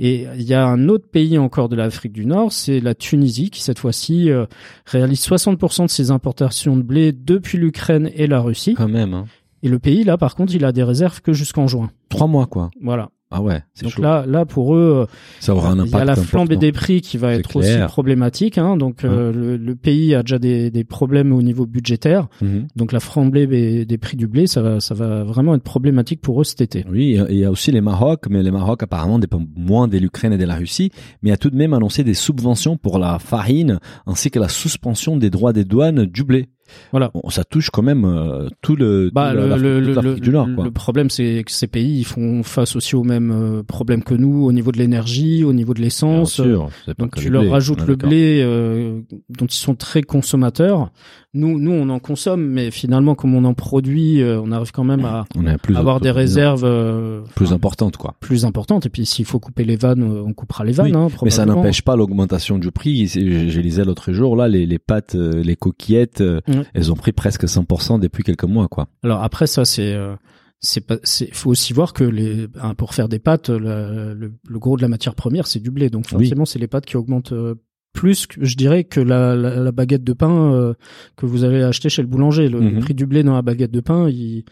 Et 0.00 0.26
il 0.36 0.42
y 0.42 0.54
a 0.54 0.64
un 0.64 0.88
autre 0.88 1.08
pays 1.10 1.38
encore 1.38 1.68
de 1.68 1.74
l'Afrique 1.76 2.12
du 2.12 2.24
Nord, 2.24 2.52
c'est 2.52 2.78
la 2.80 2.94
Tunisie, 2.94 3.50
qui 3.50 3.62
cette 3.62 3.80
fois-ci 3.80 4.30
euh, 4.30 4.46
réalise 4.86 5.20
60% 5.26 5.86
de 5.86 5.90
ses 5.90 6.10
importations 6.12 6.76
de 6.76 6.82
blé 6.82 7.12
depuis 7.12 7.58
l'Ukraine 7.58 8.08
et 8.14 8.26
la 8.28 8.40
Russie. 8.40 8.74
Quand 8.74 8.88
même. 8.88 9.12
Hein. 9.12 9.24
Et 9.64 9.68
le 9.68 9.80
pays, 9.80 10.04
là, 10.04 10.16
par 10.16 10.36
contre, 10.36 10.54
il 10.54 10.64
a 10.64 10.70
des 10.70 10.84
réserves 10.84 11.20
que 11.20 11.32
jusqu'en 11.32 11.66
juin. 11.66 11.90
Trois 12.10 12.28
mois, 12.28 12.46
quoi. 12.46 12.70
Voilà. 12.80 13.10
Ah 13.30 13.42
ouais, 13.42 13.60
c'est 13.74 13.84
Donc 13.84 13.92
chaud. 13.92 14.02
là, 14.02 14.24
là 14.26 14.46
pour 14.46 14.74
eux, 14.74 15.06
ça 15.38 15.54
aura 15.54 15.70
un 15.72 15.84
il 15.84 15.90
y 15.90 15.94
a 15.94 16.04
la 16.04 16.16
flambée 16.16 16.54
important. 16.54 16.60
des 16.60 16.72
prix 16.72 17.00
qui 17.02 17.18
va 17.18 17.34
être 17.34 17.56
aussi 17.56 17.76
problématique. 17.88 18.56
Hein, 18.56 18.76
donc 18.78 19.04
euh, 19.04 19.32
le, 19.32 19.56
le 19.58 19.76
pays 19.76 20.14
a 20.14 20.22
déjà 20.22 20.38
des, 20.38 20.70
des 20.70 20.84
problèmes 20.84 21.32
au 21.32 21.42
niveau 21.42 21.66
budgétaire. 21.66 22.28
Mhm. 22.40 22.68
Donc 22.76 22.92
la 22.92 23.00
flambée 23.00 23.46
des, 23.46 23.84
des 23.84 23.98
prix 23.98 24.16
du 24.16 24.26
blé, 24.28 24.46
ça 24.46 24.62
va, 24.62 24.80
ça 24.80 24.94
va 24.94 25.24
vraiment 25.24 25.54
être 25.54 25.62
problématique 25.62 26.20
pour 26.22 26.40
eux 26.40 26.44
cet 26.44 26.62
été. 26.62 26.86
Oui, 26.90 27.18
il 27.28 27.36
y 27.36 27.44
a 27.44 27.50
aussi 27.50 27.70
les 27.70 27.82
Maroc, 27.82 28.24
mais 28.30 28.42
les 28.42 28.50
Maroc 28.50 28.82
apparemment 28.82 29.18
dépendent 29.18 29.48
moins 29.56 29.88
de 29.88 29.98
l'Ukraine 29.98 30.32
et 30.32 30.38
de 30.38 30.44
la 30.46 30.56
Russie, 30.56 30.90
mais 31.22 31.30
a 31.30 31.36
tout 31.36 31.50
de 31.50 31.56
même 31.56 31.74
annoncé 31.74 32.04
des 32.04 32.14
subventions 32.14 32.76
pour 32.78 32.98
la 32.98 33.18
farine 33.18 33.78
ainsi 34.06 34.30
que 34.30 34.38
la 34.38 34.48
suspension 34.48 35.16
des 35.18 35.28
droits 35.28 35.52
des 35.52 35.64
douanes 35.64 36.06
du 36.06 36.24
blé. 36.24 36.48
Voilà. 36.90 37.10
Bon, 37.14 37.28
ça 37.30 37.44
touche 37.44 37.70
quand 37.70 37.82
même 37.82 38.04
euh, 38.04 38.48
tout 38.62 38.76
le, 38.76 39.10
Bah, 39.12 39.32
tout 39.32 39.38
le, 39.38 39.80
le, 39.80 39.94
le, 39.94 40.14
du 40.20 40.30
Nord, 40.30 40.48
quoi. 40.54 40.64
le 40.64 40.70
problème, 40.70 41.10
c'est 41.10 41.42
que 41.44 41.52
ces 41.52 41.66
pays 41.66 41.98
ils 42.00 42.04
font 42.04 42.42
face 42.42 42.76
aussi 42.76 42.96
aux 42.96 43.04
mêmes 43.04 43.30
euh, 43.32 43.62
problèmes 43.62 44.02
que 44.02 44.14
nous 44.14 44.44
au 44.44 44.52
niveau 44.52 44.72
de 44.72 44.78
l'énergie, 44.78 45.44
au 45.44 45.52
niveau 45.52 45.74
de 45.74 45.80
l'essence. 45.80 46.36
pas 46.40 46.94
Donc 46.98 47.16
tu 47.16 47.26
le 47.26 47.30
leur 47.32 47.42
blé, 47.42 47.50
rajoutes 47.50 47.86
le 47.86 47.96
blé 47.96 48.40
euh, 48.42 49.00
dont 49.28 49.46
ils 49.46 49.52
sont 49.52 49.74
très 49.74 50.02
consommateurs. 50.02 50.90
Nous, 51.34 51.60
nous, 51.60 51.72
on 51.72 51.90
en 51.90 51.98
consomme, 51.98 52.42
mais 52.42 52.70
finalement, 52.70 53.14
comme 53.14 53.34
on 53.34 53.44
en 53.44 53.52
produit, 53.52 54.22
euh, 54.22 54.40
on 54.42 54.50
arrive 54.50 54.72
quand 54.72 54.82
même 54.84 55.04
à 55.04 55.26
On 55.36 55.46
est 55.46 55.58
plus 55.58 55.76
avoir 55.76 56.00
des 56.00 56.10
réserves 56.10 56.64
euh, 56.64 57.20
plus 57.34 57.52
importantes, 57.52 57.98
quoi. 57.98 58.14
plus 58.18 58.46
importantes. 58.46 58.86
Et 58.86 58.88
puis, 58.88 59.04
s'il 59.04 59.26
faut 59.26 59.38
couper 59.38 59.64
les 59.64 59.76
vannes, 59.76 60.02
euh, 60.02 60.22
on 60.26 60.32
coupera 60.32 60.64
les 60.64 60.72
vannes. 60.72 60.86
Oui, 60.86 60.92
hein, 60.96 61.08
Mais 61.22 61.30
ça 61.30 61.44
n'empêche 61.44 61.82
pas 61.82 61.96
l'augmentation 61.96 62.58
du 62.58 62.70
prix. 62.70 63.06
Je, 63.06 63.48
je 63.50 63.60
lisais 63.60 63.84
l'autre 63.84 64.10
jour 64.10 64.36
là, 64.36 64.48
les, 64.48 64.64
les 64.64 64.78
pâtes, 64.78 65.16
euh, 65.16 65.42
les 65.42 65.54
coquillettes, 65.54 66.22
euh, 66.22 66.40
Ouais. 66.58 66.66
elles 66.74 66.92
ont 66.92 66.96
pris 66.96 67.12
presque 67.12 67.44
100% 67.44 68.00
depuis 68.00 68.22
quelques 68.24 68.44
mois, 68.44 68.68
quoi. 68.68 68.88
Alors 69.02 69.22
après, 69.22 69.46
ça, 69.46 69.64
c'est 69.64 69.92
euh, 69.94 70.14
c'est 70.60 70.80
pas 70.80 70.96
c'est 71.04 71.32
faut 71.34 71.50
aussi 71.50 71.72
voir 71.72 71.92
que 71.92 72.02
les 72.04 72.46
hein, 72.60 72.74
pour 72.74 72.94
faire 72.94 73.08
des 73.08 73.18
pâtes 73.20 73.48
le, 73.48 74.12
le, 74.14 74.32
le 74.48 74.58
gros 74.58 74.76
de 74.76 74.82
la 74.82 74.88
matière 74.88 75.14
première 75.14 75.46
c'est 75.46 75.60
du 75.60 75.70
blé 75.70 75.88
donc 75.88 76.06
Oui. 76.06 76.24
forcément 76.24 76.44
c'est 76.46 76.58
les 76.58 76.66
pâtes 76.66 76.84
qui 76.84 76.96
augmentent 76.96 77.30
euh, 77.32 77.54
plus 77.98 78.26
que 78.28 78.44
je 78.44 78.54
dirais 78.56 78.84
que 78.84 79.00
la, 79.00 79.34
la, 79.34 79.56
la 79.56 79.72
baguette 79.72 80.04
de 80.04 80.12
pain 80.12 80.52
euh, 80.54 80.74
que 81.16 81.26
vous 81.26 81.42
allez 81.42 81.62
acheter 81.64 81.88
chez 81.88 82.00
le 82.02 82.06
boulanger 82.08 82.48
le, 82.48 82.60
le 82.60 82.70
Mhm. 82.70 82.78
prix 82.80 82.94
du 82.94 83.06
blé 83.06 83.24
dans 83.24 83.34
la 83.34 83.42
baguette 83.42 83.72
de 83.72 83.80
pain 83.80 84.08
il 84.08 84.44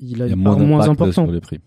il 0.00 0.22
a 0.22 0.26
Il 0.26 0.30
y 0.30 0.32
a 0.32 0.34
une 0.34 0.40
moins 0.66 0.88
important 0.88 1.24
sur 1.24 1.32
les 1.32 1.40
prix. 1.40 1.58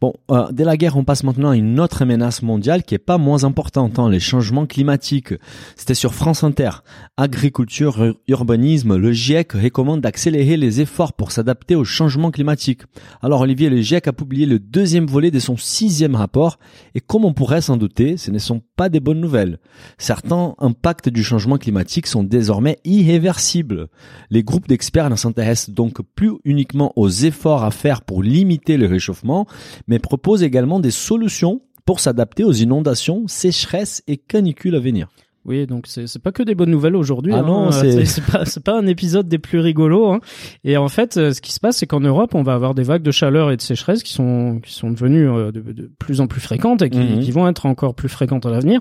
Bon, 0.00 0.12
euh, 0.30 0.44
dès 0.52 0.62
la 0.64 0.76
guerre, 0.76 0.96
on 0.96 1.02
passe 1.02 1.24
maintenant 1.24 1.50
à 1.50 1.56
une 1.56 1.80
autre 1.80 2.04
menace 2.04 2.40
mondiale 2.42 2.84
qui 2.84 2.94
est 2.94 2.98
pas 2.98 3.18
moins 3.18 3.42
importante, 3.42 3.98
hein, 3.98 4.08
les 4.08 4.20
changements 4.20 4.66
climatiques. 4.66 5.34
C'était 5.74 5.94
sur 5.94 6.14
France 6.14 6.44
Inter. 6.44 6.70
Agriculture, 7.16 8.00
ur- 8.04 8.16
urbanisme, 8.28 8.94
le 8.96 9.10
GIEC 9.10 9.52
recommande 9.52 10.02
d'accélérer 10.02 10.56
les 10.56 10.80
efforts 10.82 11.14
pour 11.14 11.32
s'adapter 11.32 11.74
au 11.74 11.82
changement 11.84 12.30
climatique. 12.30 12.82
Alors 13.22 13.40
Olivier, 13.40 13.70
le 13.70 13.80
GIEC 13.80 14.06
a 14.06 14.12
publié 14.12 14.46
le 14.46 14.58
deuxième 14.60 15.06
volet 15.06 15.30
de 15.32 15.38
son 15.40 15.56
sixième 15.56 16.14
rapport 16.14 16.58
et 16.94 17.00
comme 17.00 17.24
on 17.24 17.32
pourrait 17.32 17.62
s'en 17.62 17.76
douter, 17.76 18.16
ce 18.18 18.30
ne 18.30 18.38
sont 18.38 18.60
pas 18.76 18.88
des 18.88 19.00
bonnes 19.00 19.20
nouvelles. 19.20 19.58
Certains 19.98 20.54
impacts 20.76 21.08
du 21.08 21.24
changement 21.24 21.56
climatique 21.56 22.06
sont 22.06 22.22
désormais 22.22 22.78
irréversibles. 22.84 23.88
Les 24.30 24.42
groupes 24.42 24.68
d'experts 24.68 25.08
ne 25.08 25.16
s'intéressent 25.16 25.74
donc 25.74 26.02
plus 26.14 26.32
uniquement 26.44 26.92
aux 26.96 27.08
efforts 27.08 27.64
à 27.64 27.70
faire 27.70 28.02
pour 28.02 28.22
limiter 28.22 28.76
le 28.76 28.86
réchauffement, 28.86 29.46
mais 29.88 29.98
proposent 29.98 30.42
également 30.42 30.78
des 30.78 30.90
solutions 30.90 31.62
pour 31.86 32.00
s'adapter 32.00 32.44
aux 32.44 32.52
inondations, 32.52 33.26
sécheresses 33.26 34.02
et 34.06 34.18
canicules 34.18 34.76
à 34.76 34.80
venir. 34.80 35.08
Oui 35.46 35.66
donc 35.66 35.86
c'est 35.86 36.06
c'est 36.06 36.20
pas 36.22 36.32
que 36.32 36.42
des 36.42 36.54
bonnes 36.54 36.70
nouvelles 36.70 36.96
aujourd'hui 36.96 37.32
Ah 37.34 37.38
hein. 37.38 37.42
non, 37.46 37.66
Euh, 37.68 38.04
c'est- 38.04 38.20
pas 38.30 38.44
c'est 38.44 38.62
pas 38.62 38.78
un 38.78 38.86
épisode 38.86 39.28
des 39.28 39.38
plus 39.38 39.58
rigolos 39.60 40.10
hein. 40.12 40.20
et 40.64 40.76
en 40.76 40.88
fait 40.88 41.16
euh, 41.16 41.32
ce 41.32 41.40
qui 41.40 41.52
se 41.52 41.60
passe 41.60 41.76
c'est 41.78 41.86
qu'en 41.86 42.00
Europe 42.00 42.34
on 42.34 42.42
va 42.42 42.54
avoir 42.54 42.74
des 42.74 42.82
vagues 42.82 43.02
de 43.02 43.10
chaleur 43.10 43.50
et 43.50 43.56
de 43.56 43.62
sécheresse 43.62 44.02
qui 44.02 44.12
sont 44.12 44.60
qui 44.62 44.72
sont 44.72 44.90
devenues 44.90 45.28
euh, 45.28 45.52
de, 45.52 45.60
de 45.60 45.90
plus 45.98 46.20
en 46.20 46.26
plus 46.26 46.40
fréquentes 46.40 46.82
et 46.82 46.90
qui, 46.90 46.98
Mhm. 46.98 47.20
qui 47.20 47.30
vont 47.30 47.46
être 47.48 47.66
encore 47.66 47.94
plus 47.94 48.08
fréquentes 48.08 48.44
à 48.46 48.50
l'avenir 48.50 48.80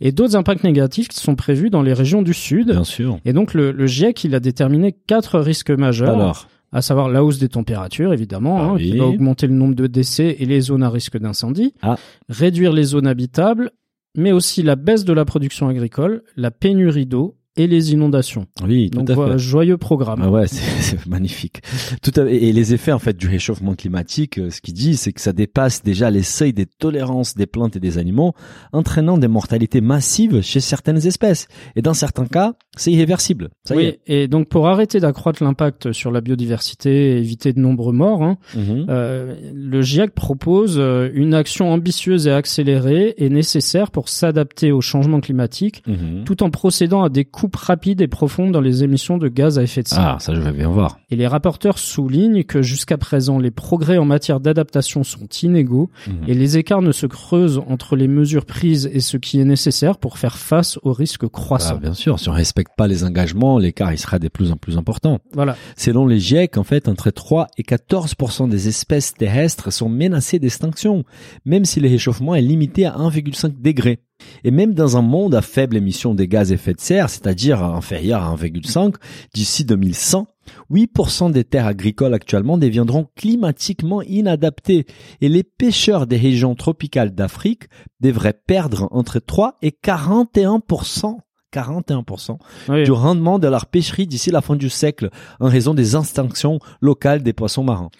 et 0.00 0.12
d'autres 0.12 0.36
impacts 0.36 0.64
négatifs 0.64 1.08
qui 1.08 1.18
sont 1.20 1.34
prévus 1.34 1.70
dans 1.70 1.82
les 1.82 1.92
régions 1.92 2.22
du 2.22 2.34
sud. 2.34 2.70
Bien 2.70 2.84
sûr. 2.84 3.18
Et 3.24 3.32
donc 3.32 3.54
le, 3.54 3.70
le 3.72 3.86
GIEC, 3.86 4.24
il 4.24 4.34
a 4.34 4.40
déterminé 4.40 4.92
quatre 5.06 5.38
risques 5.38 5.70
majeurs, 5.70 6.14
Alors, 6.16 6.48
à 6.72 6.80
savoir 6.82 7.08
la 7.08 7.22
hausse 7.22 7.38
des 7.38 7.48
températures, 7.48 8.12
évidemment, 8.12 8.58
Ah 8.58 8.64
hein, 8.64 8.72
oui. 8.76 8.90
qui 8.92 8.96
va 8.98 9.04
augmenter 9.06 9.46
le 9.46 9.52
nombre 9.54 9.74
de 9.74 9.86
décès 9.86 10.36
et 10.38 10.46
les 10.46 10.60
zones 10.60 10.82
à 10.82 10.90
risque 10.90 11.18
d'incendie, 11.18 11.74
Ah. 11.82 11.96
réduire 12.28 12.72
les 12.72 12.84
zones 12.84 13.06
habitables, 13.06 13.70
mais 14.14 14.32
aussi 14.32 14.62
la 14.62 14.76
baisse 14.76 15.04
de 15.04 15.12
la 15.12 15.24
production 15.24 15.68
agricole, 15.68 16.22
la 16.36 16.50
pénurie 16.50 17.06
d'eau 17.06 17.36
et 17.56 17.66
les 17.66 17.92
inondations. 17.92 18.46
oui, 18.66 18.90
tout 18.90 18.98
Donc 19.02 19.10
à 19.10 19.14
fait. 19.32 19.38
joyeux 19.38 19.76
programme. 19.76 20.20
Ah 20.22 20.30
ouais, 20.30 20.46
c'est 20.48 21.06
magnifique. 21.06 21.60
Tout 22.02 22.12
à, 22.20 22.24
et 22.30 22.52
les 22.52 22.72
effets 22.74 22.92
en 22.92 22.98
fait 22.98 23.16
du 23.16 23.28
réchauffement 23.28 23.74
climatique, 23.74 24.38
euh, 24.38 24.50
ce 24.50 24.60
qu'il 24.60 24.74
dit, 24.74 24.96
c'est 24.96 25.12
que 25.12 25.20
ça 25.20 25.32
dépasse 25.32 25.82
déjà 25.82 26.10
les 26.10 26.22
seuils 26.22 26.52
des 26.52 26.66
tolérances 26.66 27.34
des 27.34 27.46
plantes 27.46 27.76
et 27.76 27.80
des 27.80 27.98
animaux, 27.98 28.32
entraînant 28.72 29.18
des 29.18 29.28
mortalités 29.28 29.80
massives 29.80 30.40
chez 30.42 30.60
certaines 30.60 31.06
espèces. 31.06 31.48
Et 31.76 31.82
dans 31.82 31.94
certains 31.94 32.26
cas, 32.26 32.54
c'est 32.76 32.92
irréversible. 32.92 33.50
Ça 33.64 33.74
y 33.74 33.78
oui, 33.78 33.84
est. 33.84 34.00
et 34.06 34.28
donc 34.28 34.48
pour 34.48 34.66
arrêter 34.68 34.98
d'accroître 35.00 35.42
l'impact 35.44 35.92
sur 35.92 36.10
la 36.10 36.20
biodiversité 36.20 37.12
et 37.12 37.18
éviter 37.18 37.52
de 37.52 37.60
nombreux 37.60 37.92
morts, 37.92 38.22
hein, 38.22 38.38
Mhm. 38.56 38.86
Euh, 38.88 39.34
le 39.54 39.82
GIEC 39.82 40.12
propose 40.14 40.76
euh, 40.78 41.10
une 41.14 41.34
action 41.34 41.70
ambitieuse 41.72 42.26
et 42.26 42.30
accélérée 42.32 43.14
et 43.18 43.28
nécessaire 43.28 43.90
pour 43.90 44.08
s'adapter 44.08 44.72
au 44.72 44.80
changement 44.80 45.20
climatique 45.20 45.82
Mhm. 45.86 46.24
tout 46.24 46.42
en 46.42 46.50
procédant 46.50 47.02
à 47.02 47.08
des 47.08 47.24
coupes 47.42 47.56
rapides 47.56 48.00
et 48.00 48.06
profondes 48.06 48.52
dans 48.52 48.60
les 48.60 48.84
émissions 48.84 49.18
de 49.18 49.26
gaz 49.26 49.58
à 49.58 49.64
effet 49.64 49.82
de 49.82 49.88
serre. 49.88 49.98
Ah, 50.00 50.16
ça 50.20 50.32
je 50.32 50.40
vais 50.40 50.52
bien 50.52 50.68
voir. 50.68 51.00
Et 51.10 51.16
les 51.16 51.26
rapporteurs 51.26 51.76
soulignent 51.78 52.44
que 52.44 52.62
jusqu'à 52.62 52.96
présent, 52.98 53.40
les 53.40 53.50
progrès 53.50 53.98
en 53.98 54.04
matière 54.04 54.38
d'adaptation 54.38 55.02
sont 55.02 55.26
inégaux 55.42 55.90
Mhm. 56.06 56.14
et 56.28 56.34
les 56.34 56.56
écarts 56.56 56.82
ne 56.82 56.92
se 56.92 57.06
creusent 57.06 57.60
entre 57.66 57.96
les 57.96 58.06
mesures 58.06 58.44
prises 58.46 58.88
et 58.92 59.00
ce 59.00 59.16
qui 59.16 59.40
est 59.40 59.44
nécessaire 59.44 59.98
pour 59.98 60.18
faire 60.18 60.36
face 60.38 60.78
aux 60.84 60.92
risques 60.92 61.24
Ah, 61.24 61.28
croissants. 61.32 61.78
bien 61.78 61.94
sûr, 61.94 62.20
si 62.20 62.28
on 62.28 62.32
respecte 62.32 62.70
pas 62.76 62.86
les 62.86 63.02
engagements, 63.02 63.58
l'écart 63.58 63.92
il 63.92 63.98
sera 63.98 64.20
de 64.20 64.28
plus 64.28 64.52
en 64.52 64.56
plus 64.56 64.78
important. 64.78 65.18
Voilà. 65.32 65.56
Selon 65.76 66.06
les 66.06 66.20
GIEC, 66.20 66.56
en 66.58 66.64
fait, 66.64 66.86
entre 66.86 67.10
3 67.10 67.48
et 67.58 67.64
14 67.64 68.14
des 68.48 68.68
espèces 68.68 69.14
terrestres 69.14 69.72
sont 69.72 69.88
menacées 69.88 70.38
d'extinction, 70.38 71.02
même 71.44 71.64
si 71.64 71.80
le 71.80 71.88
réchauffement 71.88 72.36
est 72.36 72.40
limité 72.42 72.86
à 72.86 72.94
1,5 72.98 73.60
degré. 73.60 73.98
Et 74.44 74.50
même 74.50 74.74
dans 74.74 74.96
un 74.96 75.02
monde 75.02 75.34
à 75.34 75.42
faible 75.42 75.76
émission 75.76 76.14
des 76.14 76.28
gaz 76.28 76.50
à 76.50 76.54
effet 76.54 76.74
de 76.74 76.80
serre, 76.80 77.10
c'est-à-dire 77.10 77.62
inférieur 77.62 78.22
à 78.22 78.34
1,5, 78.34 78.94
d'ici 79.34 79.64
2100, 79.64 80.26
8% 80.70 81.30
des 81.30 81.44
terres 81.44 81.66
agricoles 81.66 82.14
actuellement 82.14 82.58
deviendront 82.58 83.08
climatiquement 83.16 84.02
inadaptées 84.02 84.86
et 85.20 85.28
les 85.28 85.42
pêcheurs 85.44 86.06
des 86.06 86.16
régions 86.16 86.54
tropicales 86.54 87.14
d'Afrique 87.14 87.64
devraient 88.00 88.38
perdre 88.46 88.88
entre 88.90 89.18
3 89.20 89.58
et 89.62 89.70
41%. 89.70 91.18
41% 91.52 92.38
Oui. 92.70 92.84
du 92.84 92.92
rendement 92.92 93.38
de 93.38 93.46
leur 93.46 93.66
pêcherie 93.66 94.06
d'ici 94.06 94.30
la 94.30 94.40
fin 94.40 94.56
du 94.56 94.70
siècle 94.70 95.10
en 95.38 95.48
raison 95.48 95.74
des 95.74 95.96
extinctions 95.96 96.58
locales 96.80 97.22
des 97.22 97.34
poissons 97.34 97.62
marins. 97.62 97.90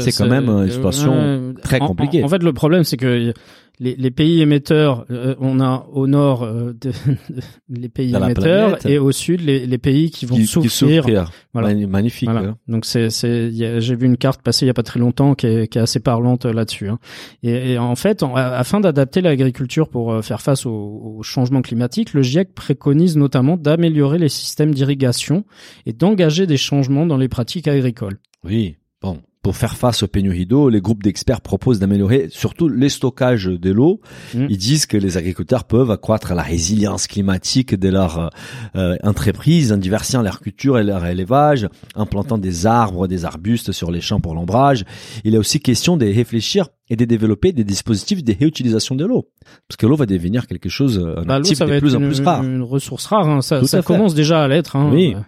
C'est 0.00 0.12
quand 0.12 0.28
même 0.28 0.48
une 0.48 0.70
situation 0.70 1.12
euh, 1.14 1.52
très 1.62 1.78
compliquée. 1.88 2.22
En, 2.22 2.26
en 2.26 2.28
fait, 2.28 2.42
le 2.42 2.52
problème, 2.52 2.84
c'est 2.84 2.96
que 2.98 3.32
les, 3.80 3.96
les 3.96 4.10
pays 4.12 4.40
émetteurs, 4.40 5.04
euh, 5.10 5.34
on 5.40 5.58
a 5.58 5.86
au 5.92 6.06
nord 6.06 6.42
euh, 6.44 6.74
de- 6.80 6.92
les 7.68 7.88
pays 7.88 8.12
émetteurs 8.26 8.70
et 8.92 8.98
au 8.98 9.10
sud 9.10 9.40
les, 9.40 9.66
les 9.66 9.78
pays 9.78 10.10
qui 10.10 10.26
vont 10.26 10.36
Qui- 10.36 10.42
qui 10.42 10.68
souffrir. 10.68 11.30
Voilà. 11.54 11.68
Mani- 11.68 11.86
Magnifique. 11.86 12.28
Voilà. 12.30 12.48
hein. 12.50 12.56
Donc 12.68 12.84
c'est 12.84 13.08
j'ai 13.10 13.96
vu 13.96 14.06
une 14.06 14.16
carte 14.16 14.42
passer 14.42 14.64
il 14.64 14.68
y 14.68 14.70
a 14.70 14.74
pas 14.74 14.82
très 14.84 15.00
longtemps 15.00 15.34
qui 15.34 15.46
est, 15.46 15.66
qui 15.66 15.78
est 15.78 15.80
assez 15.80 15.98
parlante 15.98 16.44
euh, 16.46 16.52
là-dessus. 16.52 16.88
hein. 16.88 16.98
Et, 17.42 17.72
et 17.72 17.78
en 17.78 17.96
fait, 17.96 18.22
en- 18.22 18.36
afin 18.36 18.78
d'adapter 18.80 19.22
l'agriculture 19.22 19.88
pour 19.88 20.12
euh, 20.12 20.22
faire 20.22 20.40
face 20.42 20.66
au, 20.66 21.16
au 21.18 21.22
changement 21.24 21.62
climatique, 21.62 22.12
le 22.12 22.22
GIEC 22.22 22.54
préconise 22.54 23.16
notamment 23.16 23.56
d'améliorer 23.56 24.18
les 24.18 24.28
systèmes 24.28 24.72
d'irrigation 24.74 25.44
et 25.86 25.92
d'engager 25.94 26.46
des 26.46 26.58
changements 26.58 27.06
dans 27.06 27.16
les 27.16 27.28
pratiques 27.28 27.66
agricoles. 27.66 28.18
Oui. 28.44 28.76
Bon. 29.02 29.18
Pour 29.44 29.56
faire 29.56 29.76
face 29.76 30.02
aux 30.02 30.08
pénuries 30.08 30.46
d'eau, 30.46 30.70
les 30.70 30.80
groupes 30.80 31.02
d'experts 31.02 31.42
proposent 31.42 31.78
d'améliorer 31.78 32.28
surtout 32.30 32.66
les 32.66 32.88
stockages 32.88 33.44
de 33.44 33.70
l'eau. 33.70 34.00
Mm. 34.32 34.46
Ils 34.48 34.56
disent 34.56 34.86
que 34.86 34.96
les 34.96 35.18
agriculteurs 35.18 35.64
peuvent 35.64 35.90
accroître 35.90 36.32
la 36.32 36.40
résilience 36.40 37.06
climatique 37.06 37.74
de 37.74 37.90
leur 37.90 38.30
euh, 38.74 38.96
entreprise 39.02 39.70
en 39.70 39.76
diversifiant 39.76 40.22
leur 40.22 40.40
culture 40.40 40.78
et 40.78 40.82
leur 40.82 41.04
élevage, 41.04 41.68
en 41.94 42.06
plantant 42.06 42.38
des 42.38 42.64
arbres, 42.64 43.06
des 43.06 43.26
arbustes 43.26 43.72
sur 43.72 43.90
les 43.90 44.00
champs 44.00 44.18
pour 44.18 44.34
l'ombrage. 44.34 44.86
Il 45.24 45.34
est 45.34 45.38
aussi 45.38 45.60
question 45.60 45.98
de 45.98 46.06
réfléchir 46.06 46.68
et 46.90 46.96
de 46.96 47.04
développer 47.04 47.52
des 47.52 47.64
dispositifs 47.64 48.22
de 48.22 48.34
réutilisation 48.38 48.94
de 48.94 49.04
l'eau. 49.06 49.30
Parce 49.68 49.76
que 49.78 49.86
l'eau 49.86 49.96
va 49.96 50.06
devenir 50.06 50.46
quelque 50.46 50.68
chose, 50.68 50.98
un 50.98 51.22
Bah, 51.22 51.38
l'eau, 51.38 51.44
actif 51.44 51.58
ça 51.58 51.64
va 51.64 51.70
de 51.72 51.76
être 51.76 51.80
plus 51.82 51.94
en 51.96 52.00
une, 52.00 52.08
plus 52.08 52.20
rare. 52.20 52.42
une 52.44 52.62
ressource 52.62 53.06
rare. 53.06 53.28
hein. 53.28 53.40
Ça, 53.42 53.64
ça 53.64 53.82
commence 53.82 54.14
déjà 54.14 54.42
à 54.42 54.48
l'être. 54.48 54.76
Hein. 54.76 54.90
Oui. 54.92 55.14
Euh, 55.16 55.20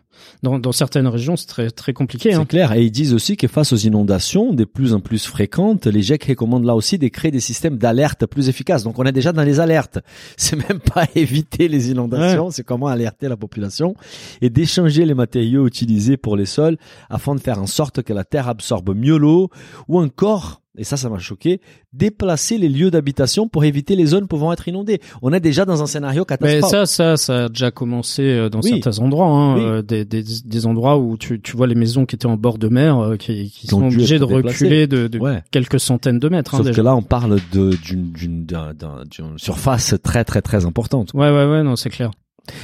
Dans, 0.43 0.59
dans 0.59 0.73
certaines 0.73 1.07
régions, 1.07 1.37
c'est 1.37 1.47
très 1.47 1.71
très 1.71 1.93
compliqué. 1.93 2.31
C'est 2.33 2.37
Hein. 2.37 2.45
clair. 2.47 2.73
Et 2.73 2.83
ils 2.85 2.91
disent 2.91 3.13
aussi 3.15 3.37
que 3.37 3.49
face 3.49 3.73
aux 3.73 3.77
inondations 3.77 4.53
de 4.55 4.65
plus 4.65 4.93
en 4.95 5.01
plus 5.01 5.27
fréquentes, 5.27 5.87
les 5.87 6.03
GIEC 6.03 6.25
recommandent 6.25 6.65
là 6.65 6.75
aussi 6.75 6.99
de 6.99 7.09
créer 7.09 7.31
des 7.31 7.41
systèmes 7.41 7.77
d'alerte 7.79 8.27
plus 8.27 8.49
efficaces. 8.49 8.83
Donc 8.83 8.99
on 8.99 9.05
est 9.05 9.13
déjà 9.13 9.33
dans 9.33 9.43
les 9.43 9.61
alertes. 9.61 9.99
C'est 10.37 10.57
même 10.69 10.81
pas 10.81 11.07
éviter 11.15 11.69
les 11.69 11.91
inondations, 11.91 12.51
c'est 12.51 12.65
comment 12.65 12.87
alerter 12.89 13.29
la 13.29 13.37
population 13.37 13.95
et 14.43 14.51
d'échanger 14.51 15.05
les 15.07 15.15
matériaux 15.15 15.67
utilisés 15.67 16.17
pour 16.17 16.37
les 16.37 16.47
sols 16.47 16.77
afin 17.11 17.35
de 17.35 17.41
faire 17.41 17.61
en 17.61 17.67
sorte 17.67 18.03
que 18.03 18.13
la 18.13 18.25
terre 18.25 18.49
absorbe 18.49 18.95
mieux 18.95 19.17
l'eau 19.19 19.49
ou 19.89 20.01
encore 20.01 20.61
et 20.79 20.85
ça, 20.85 20.97
ça 20.97 21.09
m'a 21.09 21.19
choqué, 21.19 21.61
déplacer 21.93 22.59
les 22.59 22.69
lieux 22.69 22.91
d'habitation 22.91 23.49
pour 23.49 23.65
éviter 23.65 23.97
les 23.97 24.07
zones 24.07 24.27
pouvant 24.29 24.53
être 24.53 24.69
inondées. 24.69 25.01
On 25.23 25.33
est 25.33 25.41
déjà 25.41 25.65
dans 25.65 25.83
un 25.83 25.87
scénario 25.87 26.25
Mais 26.29 26.37
catastrophe. 26.37 26.71
ça, 26.71 26.87
ça, 26.87 27.17
ça 27.17 27.45
a 27.45 27.49
déjà 27.49 27.71
commencé 27.71 28.23
euh, 28.23 28.49
dans 28.49 28.61
Oui. 28.61 28.71
certains 28.81 28.99
endroits, 29.03 29.27
hein, 29.29 29.55
Oui. 29.57 29.63
euh, 29.65 29.83
des, 29.83 30.05
des, 30.05 30.23
des 30.45 30.67
endroits 30.67 30.99
où 30.99 31.17
tu, 31.17 31.41
tu 31.41 31.57
vois 31.57 31.67
les 31.67 31.75
maisons 31.75 32.07
qui 32.07 32.17
étaient 32.17 32.27
en 32.27 32.37
bord 32.37 32.59
de 32.59 32.69
mer, 32.69 32.99
euh, 32.99 33.17
qui, 33.17 33.51
qui 33.51 33.67
Qui 33.67 33.75
ont 33.75 33.81
sont 33.81 33.87
obligées 33.87 34.19
de 34.19 34.25
reculer 34.25 34.87
de, 34.87 35.07
de 35.09 35.19
Ouais. 35.19 35.43
quelques 35.51 35.81
centaines 35.81 36.19
de 36.19 36.29
mètres. 36.29 36.55
hein, 36.55 36.59
Sauf 36.59 36.67
déjà. 36.67 36.77
que 36.77 36.83
là, 36.83 36.95
on 36.95 37.03
parle 37.03 37.39
d'une 37.53 38.13
d'une 38.13 38.45
d'un- 38.47 38.75
d'un- 38.75 39.03
d'une 39.11 39.39
surface 39.39 39.95
très 40.03 40.25
très 40.25 40.43
très 40.43 40.65
importante. 40.65 41.13
Ouais, 41.15 41.31
ouais, 41.31 41.47
ouais, 41.47 41.63
non, 41.63 41.77
c'est 41.77 41.91
clair. 41.91 42.11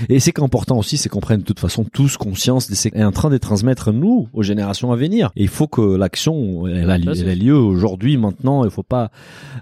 Et 0.09 0.21
c'est 0.21 0.33
qu'important 0.33 0.79
aussi, 0.79 0.97
c'est 0.97 1.09
qu'on 1.09 1.21
prenne 1.21 1.41
de 1.41 1.45
toute 1.45 1.61
façon 1.61 1.85
tous 1.85 2.17
conscience 2.17 2.69
de 2.69 2.75
ce 2.75 2.89
qui 2.89 2.99
est 2.99 3.05
en 3.05 3.13
train 3.13 3.31
de 3.31 3.39
transmettre 3.39 3.93
nous 3.93 4.29
aux 4.33 4.43
générations 4.43 4.93
à 4.93 4.97
venir. 4.97 5.31
Et 5.37 5.43
il 5.43 5.49
faut 5.49 5.69
que 5.69 5.81
l'action, 5.81 6.67
elle 6.67 6.91
a, 6.91 6.97
elle 6.97 7.39
lieu 7.39 7.57
aujourd'hui, 7.57 8.17
maintenant. 8.17 8.65
Il 8.65 8.71
faut 8.71 8.83
pas 8.83 9.11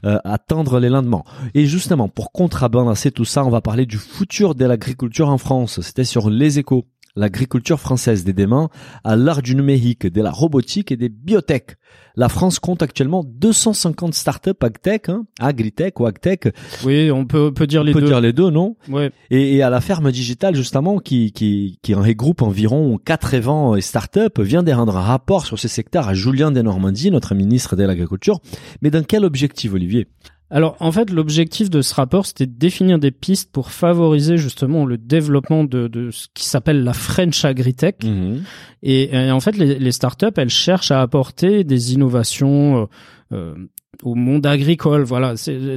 euh, 0.05 0.19
attendre 0.25 0.81
les 0.81 0.89
lendemains. 0.89 1.25
Et 1.55 1.67
justement, 1.67 2.09
pour 2.09 2.33
contrebalancer 2.33 3.11
tout 3.11 3.25
ça, 3.25 3.45
on 3.45 3.51
va 3.51 3.61
parler 3.61 3.87
du 3.87 3.99
futur 3.99 4.55
de 4.55 4.65
l'agriculture 4.65 5.29
en 5.29 5.39
France. 5.39 5.81
C'était 5.81 6.05
sur 6.05 6.31
les 6.31 6.59
échos. 6.59 6.85
L'agriculture 7.21 7.79
française 7.79 8.25
des 8.25 8.33
demain 8.33 8.71
à 9.05 9.15
l'art 9.15 9.43
du 9.43 9.55
numérique, 9.55 10.07
de 10.07 10.23
la 10.23 10.31
robotique 10.31 10.91
et 10.91 10.97
des 10.97 11.11
biotech. 11.11 11.77
La 12.17 12.29
France 12.31 12.59
compte 12.59 12.83
actuellement 12.83 13.23
250 13.25 14.15
startups 14.15 14.51
agtech, 14.63 15.09
hein, 15.11 15.27
agritech 15.39 16.01
ou 16.01 16.07
agtech. 16.07 16.49
Oui, 16.85 17.11
on 17.11 17.27
peut, 17.27 17.53
peut 17.53 17.67
dire 17.67 17.83
On 17.83 17.85
les 17.85 17.93
peut 17.93 18.01
deux. 18.01 18.07
dire 18.07 18.21
les 18.23 18.33
deux, 18.33 18.49
non? 18.51 18.77
Ouais. 18.89 19.13
et, 19.31 19.57
et 19.57 19.63
à 19.63 19.69
la 19.69 19.81
ferme 19.83 20.11
digitale 20.11 20.55
justement 20.57 20.99
qui 20.99 21.33
qui 21.33 21.79
qui 21.83 21.93
regroupe 21.95 22.41
environ 22.43 22.97
80 22.99 23.81
startups 23.83 24.41
vient 24.41 24.63
de 24.63 24.73
rendre 24.73 24.97
un 24.97 25.03
rapport 25.03 25.45
sur 25.45 25.59
ces 25.59 25.69
secteurs 25.69 26.09
à 26.09 26.15
Julien 26.15 26.51
de 26.51 26.63
Normandie, 26.63 27.11
notre 27.11 27.35
ministre 27.35 27.77
de 27.77 27.85
l'agriculture. 27.85 28.41
Mais 28.83 28.91
dans 28.91 29.05
quel 29.05 29.25
objectif, 29.27 29.75
Olivier? 29.75 30.09
Alors, 30.51 30.77
en 30.81 30.91
fait, 30.91 31.11
l'objectif 31.11 31.71
de 31.71 31.81
ce 31.81 31.95
rapport, 31.95 32.27
c'était 32.27 32.47
de 32.47 32.59
définir 32.59 32.99
des 32.99 33.13
pistes 33.13 33.53
pour 33.53 33.71
favoriser 33.71 34.37
justement 34.37 34.85
le 34.85 34.99
développement 34.99 35.63
de, 35.65 35.87
de 35.87 36.11
ce 36.11 36.27
qui 36.35 36.45
s'appelle 36.45 36.83
la 36.83 36.93
French 36.93 37.45
Agritech. 37.45 38.05
Et, 38.83 39.15
et 39.15 39.31
en 39.31 39.41
fait, 39.41 39.57
les, 39.57 39.79
les 39.79 39.93
startups, 39.93 40.27
elles 40.37 40.49
cherchent 40.49 40.91
à 40.91 41.03
apporter 41.03 41.63
des 41.63 41.95
innovations 41.95 42.83
euh, 42.83 42.87
euh, 43.33 43.55
au 44.03 44.15
monde 44.15 44.47
agricole. 44.47 45.03
Voilà, 45.03 45.35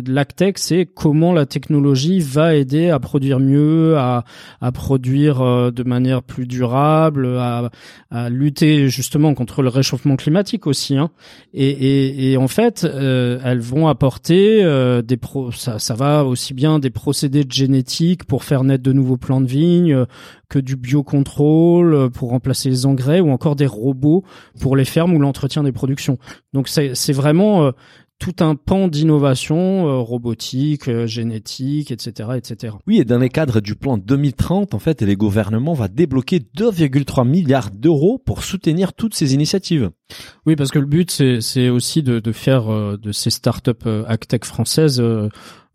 l'agtech, 0.07 0.57
c'est 0.57 0.85
comment 0.85 1.33
la 1.33 1.45
technologie 1.45 2.19
va 2.19 2.55
aider 2.55 2.89
à 2.89 2.99
produire 2.99 3.39
mieux, 3.39 3.97
à, 3.97 4.23
à 4.61 4.71
produire 4.71 5.41
euh, 5.41 5.71
de 5.71 5.83
manière 5.83 6.23
plus 6.23 6.45
durable, 6.45 7.27
à, 7.37 7.69
à 8.11 8.29
lutter 8.29 8.87
justement 8.87 9.33
contre 9.33 9.61
le 9.61 9.69
réchauffement 9.69 10.15
climatique 10.15 10.67
aussi. 10.67 10.97
Hein. 10.97 11.09
Et, 11.53 11.69
et, 11.69 12.31
et 12.31 12.37
en 12.37 12.47
fait, 12.47 12.85
euh, 12.85 13.39
elles 13.43 13.59
vont 13.59 13.87
apporter 13.87 14.63
euh, 14.63 15.01
des 15.01 15.17
pro, 15.17 15.51
ça, 15.51 15.79
ça 15.79 15.93
va 15.93 16.23
aussi 16.23 16.53
bien 16.53 16.79
des 16.79 16.91
procédés 16.91 17.43
de 17.43 17.51
génétique 17.51 18.23
pour 18.23 18.43
faire 18.43 18.63
naître 18.63 18.83
de 18.83 18.93
nouveaux 18.93 19.17
plants 19.17 19.41
de 19.41 19.47
vigne, 19.47 19.93
euh, 19.93 20.05
que 20.49 20.59
du 20.59 20.75
biocontrôle 20.75 21.93
euh, 21.93 22.09
pour 22.09 22.29
remplacer 22.29 22.69
les 22.69 22.85
engrais 22.85 23.19
ou 23.19 23.31
encore 23.31 23.55
des 23.55 23.65
robots 23.65 24.23
pour 24.61 24.75
les 24.75 24.85
fermes 24.85 25.13
ou 25.13 25.19
l'entretien 25.19 25.63
des 25.63 25.71
productions. 25.71 26.19
Donc 26.53 26.69
c'est 26.69 27.11
vraiment 27.11 27.71
tout 28.19 28.35
un 28.39 28.55
pan 28.55 28.87
d'innovation 28.87 29.87
euh, 29.87 29.97
robotique, 29.99 30.87
euh, 30.87 31.07
génétique, 31.07 31.91
etc., 31.91 32.29
etc. 32.37 32.75
Oui, 32.87 32.99
et 32.99 33.05
dans 33.05 33.17
les 33.19 33.27
cadres 33.29 33.59
du 33.59 33.75
plan 33.75 33.97
2030, 33.97 34.73
en 34.73 34.79
fait, 34.79 35.01
les 35.01 35.15
gouvernements 35.15 35.73
va 35.73 35.87
débloquer 35.89 36.39
2,3 36.57 37.27
milliards 37.27 37.69
d'euros 37.71 38.17
pour 38.23 38.43
soutenir 38.43 38.93
toutes 38.93 39.13
ces 39.13 39.33
initiatives. 39.33 39.89
Oui, 40.45 40.55
parce 40.55 40.71
que 40.71 40.79
le 40.79 40.85
but 40.85 41.11
c'est 41.11 41.69
aussi 41.69 42.01
de 42.03 42.19
de 42.19 42.31
faire 42.31 42.71
euh, 42.71 42.97
de 43.01 43.11
ces 43.11 43.29
startups 43.29 43.71
euh, 43.85 44.03
agtech 44.07 44.45
françaises 44.45 45.01
euh, 45.01 45.27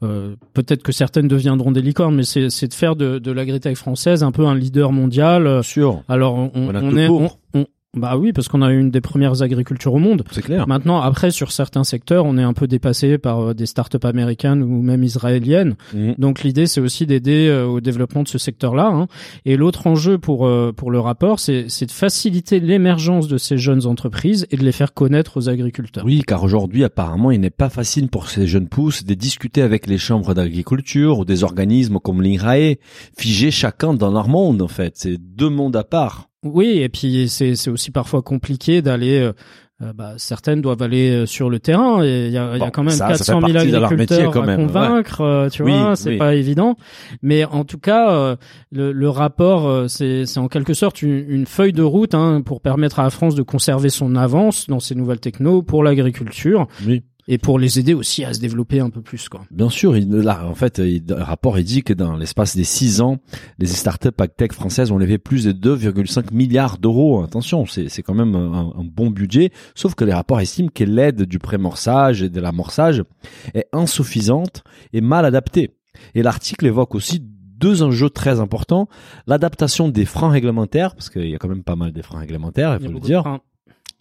euh, 0.05 0.37
peut-être 0.55 0.85
que 0.85 0.93
certaines 0.93 1.27
deviendront 1.27 1.73
des 1.73 1.83
licornes, 1.83 2.15
mais 2.15 2.23
c'est 2.23 2.69
de 2.69 2.73
faire 2.75 2.95
de, 2.95 3.19
de 3.19 3.33
l'agritech 3.33 3.77
française 3.77 4.23
un 4.23 4.31
peu 4.31 4.47
un 4.47 4.55
leader 4.55 4.93
mondial. 4.93 5.63
Sûr, 5.65 6.05
Alors 6.09 6.35
on, 6.37 6.53
On 6.55 6.69
on 6.75 6.97
est 6.97 7.09
on- 7.09 7.67
bah 7.97 8.19
oui 8.19 8.35
parce 8.35 8.49
qu'on 8.49 8.61
a 8.61 8.71
une 8.71 8.91
des 8.91 9.01
premières 9.01 9.41
agricultures 9.43 9.95
au 9.95 9.99
monde. 9.99 10.23
c'est 10.31 10.43
clair. 10.43 10.69
Maintenant, 10.69 11.01
après, 11.01 11.31
sur 11.31 11.53
certains 11.53 11.85
secteurs, 11.85 12.27
on 12.27 12.37
est 12.37 12.43
un 12.43 12.53
peu 12.53 12.67
dépassé 12.67 13.17
par 13.17 13.41
euh, 13.41 13.55
des 13.55 13.65
startups 13.65 13.97
américaines 14.07 14.63
ou 14.63 14.83
même 14.83 15.03
israéliennes. 15.03 15.75
Mhm. 15.95 16.15
Donc, 16.19 16.43
l'idée, 16.43 16.67
c'est 16.67 16.83
aussi 16.83 17.07
d'aider 17.07 17.49
euh, 17.49 17.65
au 17.67 17.81
développement 17.81 18.23
de 18.23 18.29
ce 18.29 18.37
secteur-là. 18.37 18.89
hein. 18.89 19.07
Et 19.47 19.57
l'autre 19.57 19.87
enjeu 19.87 20.19
pour 20.19 20.47
euh, 20.47 20.71
pour 20.77 20.91
le 20.91 21.01
rapport, 21.01 21.41
c'est 21.41 21.65
c'est 21.69 21.87
de 21.87 21.91
faciliter 21.91 22.61
l'émergence 22.61 23.27
de 23.27 23.39
ces 23.39 23.57
jeunes 23.57 23.87
entreprises 23.87 24.47
et 24.51 24.59
de 24.59 24.65
les 24.65 24.73
faire 24.73 24.93
connaître 24.93 25.39
aux 25.39 25.49
agriculteurs. 25.49 26.05
Oui, 26.05 26.23
car 26.27 26.43
aujourd'hui, 26.43 26.85
apparemment, 26.85 27.31
il 27.31 27.41
n'est 27.41 27.49
pas 27.49 27.71
facile 27.71 28.09
pour 28.09 28.29
ces 28.29 28.47
jeunes 28.47 28.69
pousses 28.69 29.05
de 29.05 29.15
discuter 29.15 29.63
avec 29.63 29.87
les 29.87 29.99
chambres 29.99 30.35
d'agriculture 30.35 31.19
ou 31.21 31.25
des 31.25 31.43
organismes 31.43 31.99
comme 32.01 32.21
l'INRAE, 32.21 32.75
figés 33.17 33.51
chacun 33.51 33.95
dans 33.95 34.11
leur 34.11 34.29
monde, 34.29 34.61
en 34.61 34.69
fait. 34.69 34.93
C'est 34.97 35.17
deux 35.17 35.49
mondes 35.49 35.75
à 35.77 35.85
part. 35.85 36.29
Oui, 36.45 36.79
et 36.79 36.89
puis 36.89 37.29
c'est 37.29 37.69
aussi 37.69 37.91
parfois 37.91 38.23
compliqué 38.23 38.83
d'aller. 38.83 39.19
euh, 39.21 39.33
euh, 39.81 39.93
bah, 39.93 40.15
certaines 40.17 40.61
doivent 40.61 40.83
aller 40.83 41.11
euh, 41.11 41.25
sur 41.27 41.49
le 41.51 41.61
terrain 41.61 42.03
et 42.03 42.27
il 42.27 42.31
y 42.31 42.35
y 42.35 42.37
a 42.37 42.71
quand 42.73 42.83
même 42.83 42.91
ça, 42.91 43.15
ça 43.15 43.33
fait 43.33 43.41
400 43.41 43.41
000 43.47 43.53
partie 43.53 43.71
de 43.71 43.77
leur 43.79 43.91
métier 43.93 44.17
agriculteurs 44.17 44.33
quand 44.33 44.43
à 44.43 44.47
ouais. 44.47 44.57
convaincre, 44.57 45.21
euh, 45.21 45.49
tu 45.51 45.63
Oui, 45.63 45.71
vois, 45.71 45.95
c'est 45.95 46.11
oui. 46.11 46.17
pas 46.17 46.35
évident. 46.35 46.75
Mais 47.23 47.45
en 47.45 47.63
tout 47.65 47.79
cas, 47.79 48.11
euh, 48.13 48.37
le, 48.73 48.91
le 48.91 49.09
rapport, 49.09 49.89
c'est 49.89 50.25
en 50.37 50.49
quelque 50.49 50.75
sorte 50.75 51.01
une, 51.03 51.25
une 51.29 51.47
feuille 51.47 51.73
de 51.73 51.85
route 51.85 52.15
hein, 52.15 52.43
pour 52.45 52.61
permettre 52.61 52.99
à 52.99 53.05
la 53.05 53.11
France 53.11 53.37
de 53.37 53.43
conserver 53.43 53.89
son 53.89 54.17
avance 54.17 54.67
dans 54.67 54.81
ces 54.81 54.97
nouvelles 54.97 55.21
technos 55.21 55.63
pour 55.63 55.85
l'agriculture 55.85 56.67
Oui. 56.85 57.05
Et 57.31 57.37
pour 57.37 57.59
les 57.59 57.79
aider 57.79 57.93
aussi 57.93 58.25
à 58.25 58.33
se 58.33 58.41
développer 58.41 58.81
un 58.81 58.89
peu 58.89 59.03
plus, 59.03 59.29
quoi. 59.29 59.43
Bien 59.51 59.69
sûr, 59.69 59.97
il, 59.97 60.11
là, 60.11 60.47
en 60.47 60.55
fait, 60.55 60.79
il, 60.79 61.05
le 61.07 61.23
rapport 61.23 61.59
il 61.59 61.65
dit 61.65 61.83
que 61.83 61.93
dans 61.93 62.17
l'espace 62.17 62.57
des 62.57 62.65
six 62.65 63.03
ans, 63.03 63.19
les 63.59 63.67
startups 63.67 64.09
agtech 64.19 64.55
françaises 64.55 64.91
ont 64.91 64.99
levé 64.99 65.19
plus 65.19 65.45
de 65.45 65.53
2,5 65.53 66.33
milliards 66.33 66.79
d'euros. 66.79 67.23
Attention, 67.23 67.67
c'est 67.67 67.91
c'est 67.91 68.03
quand 68.03 68.15
même 68.15 68.35
un, 68.35 68.73
un 68.77 68.85
bon 68.85 69.11
budget. 69.11 69.53
Sauf 69.75 69.95
que 69.95 70.05
les 70.05 70.15
rapports 70.15 70.41
estiment 70.41 70.71
que 70.75 70.85
l'aide 70.85 71.23
du 71.23 71.39
prémorçage 71.39 72.23
et 72.23 72.31
de 72.31 72.41
l'amorçage 72.41 73.05
est 73.55 73.67
insuffisante 73.73 74.65
et 74.95 75.03
mal 75.03 75.27
adaptée. 75.27 75.77
Et 76.15 76.23
l'article 76.23 76.67
évoque 76.67 76.95
aussi 76.95 77.21
deux 77.21 77.83
enjeux 77.83 78.09
très 78.09 78.41
importants 78.41 78.89
l'adaptation 79.27 79.89
des 79.89 80.05
freins 80.05 80.31
réglementaires, 80.31 80.95
parce 80.95 81.11
qu'il 81.11 81.29
y 81.29 81.35
a 81.35 81.39
quand 81.39 81.49
même 81.49 81.65
pas 81.65 81.77
mal 81.77 81.93
de 81.93 82.03
freins 82.03 82.21
réglementaires, 82.21 82.79
il 82.81 82.87
faut 82.87 82.93
le 82.93 83.01
dire. 83.01 83.41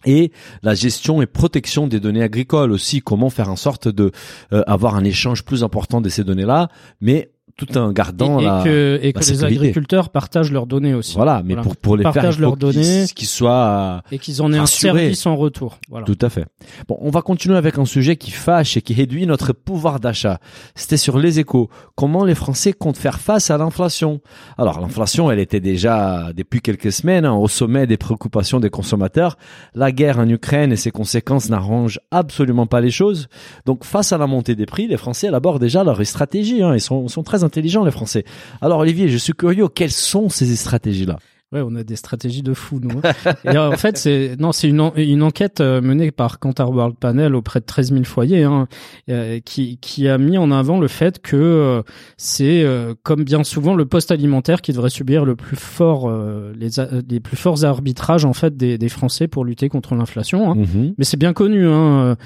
Et 0.04 0.32
la 0.62 0.74
gestion 0.74 1.22
et 1.22 1.26
protection 1.26 1.86
des 1.86 2.00
données 2.00 2.22
agricoles 2.22 2.72
aussi. 2.72 3.00
Comment 3.00 3.30
faire 3.30 3.50
en 3.50 3.56
sorte 3.56 3.88
de 3.88 4.12
euh, 4.52 4.62
avoir 4.66 4.94
un 4.94 5.04
échange 5.04 5.44
plus 5.44 5.64
important 5.64 6.00
de 6.00 6.08
ces 6.08 6.24
données-là, 6.24 6.68
mais 7.00 7.30
tout 7.58 7.76
en 7.76 7.90
gardant 7.92 8.38
et, 8.38 8.44
et 8.44 8.46
la. 8.46 8.62
que, 8.64 9.00
et 9.02 9.12
que 9.12 9.18
les 9.18 9.44
agriculteurs 9.44 10.08
partagent 10.08 10.50
leurs 10.52 10.66
données 10.66 10.94
aussi. 10.94 11.14
Voilà, 11.16 11.42
mais 11.44 11.54
Voilà. 11.54 11.62
pour 11.64 11.76
pour 11.76 11.96
les 11.96 12.04
faire, 12.04 12.12
Partagent 12.14 12.34
il 12.36 12.36
faut 12.36 12.42
leurs 12.42 12.56
données. 12.56 13.04
qu'ils 13.14 13.26
soient 13.28 14.02
Et 14.12 14.18
qu'ils 14.18 14.40
en 14.40 14.52
aient 14.52 14.58
un 14.58 14.64
service 14.66 15.26
en 15.26 15.36
retour. 15.36 15.78
Voilà. 15.90 16.06
Tout 16.06 16.16
à 16.22 16.30
fait. 16.30 16.46
Bon, 16.86 16.96
on 17.00 17.10
va 17.10 17.20
continuer 17.20 17.56
avec 17.56 17.76
un 17.78 17.84
sujet 17.84 18.16
qui 18.16 18.30
fâche 18.30 18.76
et 18.76 18.80
qui 18.82 18.94
réduit 18.94 19.26
notre 19.26 19.52
pouvoir 19.52 19.98
d'achat. 20.00 20.38
C'était 20.74 20.96
sur 20.96 21.18
les 21.18 21.40
échos. 21.40 21.68
Comment 21.96 22.24
les 22.24 22.34
Français 22.36 22.72
comptent 22.72 22.96
faire 22.96 23.18
face 23.18 23.50
à 23.50 23.58
l'inflation? 23.58 24.20
Alors, 24.56 24.80
l'inflation, 24.80 25.30
elle 25.30 25.40
était 25.40 25.60
déjà 25.60 26.30
depuis 26.36 26.60
quelques 26.60 26.92
semaines 26.92 27.24
hein, 27.24 27.34
au 27.34 27.48
sommet 27.48 27.86
des 27.88 27.96
préoccupations 27.96 28.60
des 28.60 28.70
consommateurs. 28.70 29.36
La 29.74 29.90
guerre 29.90 30.20
en 30.20 30.28
Ukraine 30.28 30.70
et 30.72 30.76
ses 30.76 30.92
conséquences 30.92 31.48
n'arrangent 31.50 31.98
absolument 32.12 32.66
pas 32.66 32.80
les 32.80 32.92
choses. 32.92 33.26
Donc, 33.66 33.84
face 33.84 34.12
à 34.12 34.18
la 34.18 34.28
montée 34.28 34.54
des 34.54 34.66
prix, 34.66 34.86
les 34.86 34.96
Français 34.96 35.26
élaborent 35.26 35.58
déjà 35.58 35.82
leur 35.82 36.06
stratégie. 36.06 36.62
Hein. 36.62 36.74
Ils 36.74 36.80
sont, 36.80 37.08
sont 37.08 37.24
très 37.24 37.42
intelligents, 37.48 37.84
les 37.84 37.90
Français. 37.90 38.24
Alors, 38.60 38.78
Olivier, 38.78 39.08
je 39.08 39.16
suis 39.16 39.32
curieux. 39.32 39.68
Quelles 39.68 39.90
sont 39.90 40.28
ces 40.28 40.54
stratégies-là? 40.54 41.18
Ouais, 41.50 41.62
on 41.64 41.74
a 41.76 41.82
des 41.82 41.96
stratégies 41.96 42.42
de 42.42 42.52
fou, 42.52 42.78
nous. 42.82 43.00
hein. 43.02 43.32
Et 43.44 43.56
euh, 43.56 43.70
en 43.72 43.76
fait, 43.78 43.96
c'est 43.96 44.36
non, 44.38 44.52
c'est 44.52 44.68
une, 44.68 44.80
en- 44.82 44.92
une 44.96 45.22
enquête 45.22 45.60
euh, 45.62 45.80
menée 45.80 46.10
par 46.10 46.38
Kantar 46.40 46.70
World 46.70 46.96
Panel 46.98 47.34
auprès 47.34 47.60
de 47.60 47.64
13 47.64 47.90
000 47.92 48.04
foyers, 48.04 48.42
hein, 48.44 48.68
euh, 49.08 49.40
qui, 49.42 49.78
qui 49.78 50.08
a 50.08 50.18
mis 50.18 50.36
en 50.36 50.50
avant 50.50 50.78
le 50.78 50.88
fait 50.88 51.22
que 51.22 51.82
c'est, 52.18 52.66
comme 53.02 53.24
bien 53.24 53.44
souvent, 53.44 53.74
le 53.74 53.86
poste 53.86 54.10
alimentaire 54.10 54.60
qui 54.60 54.72
devrait 54.72 54.90
subir 54.90 55.24
le 55.24 55.36
plus 55.36 55.56
fort, 55.56 56.10
les, 56.54 56.68
les 57.08 57.20
plus 57.20 57.36
forts 57.36 57.64
arbitrages 57.64 58.24
en 58.26 58.34
fait 58.34 58.56
des, 58.56 58.76
des 58.76 58.88
Français 58.90 59.26
pour 59.28 59.44
lutter 59.44 59.68
contre 59.70 59.94
l'inflation. 59.94 60.50
hein. 60.52 60.54
Mhm. 60.56 60.94
Mais 60.98 61.04
c'est 61.04 61.16
bien 61.16 61.32
connu, 61.32 61.66
hein. 61.66 62.16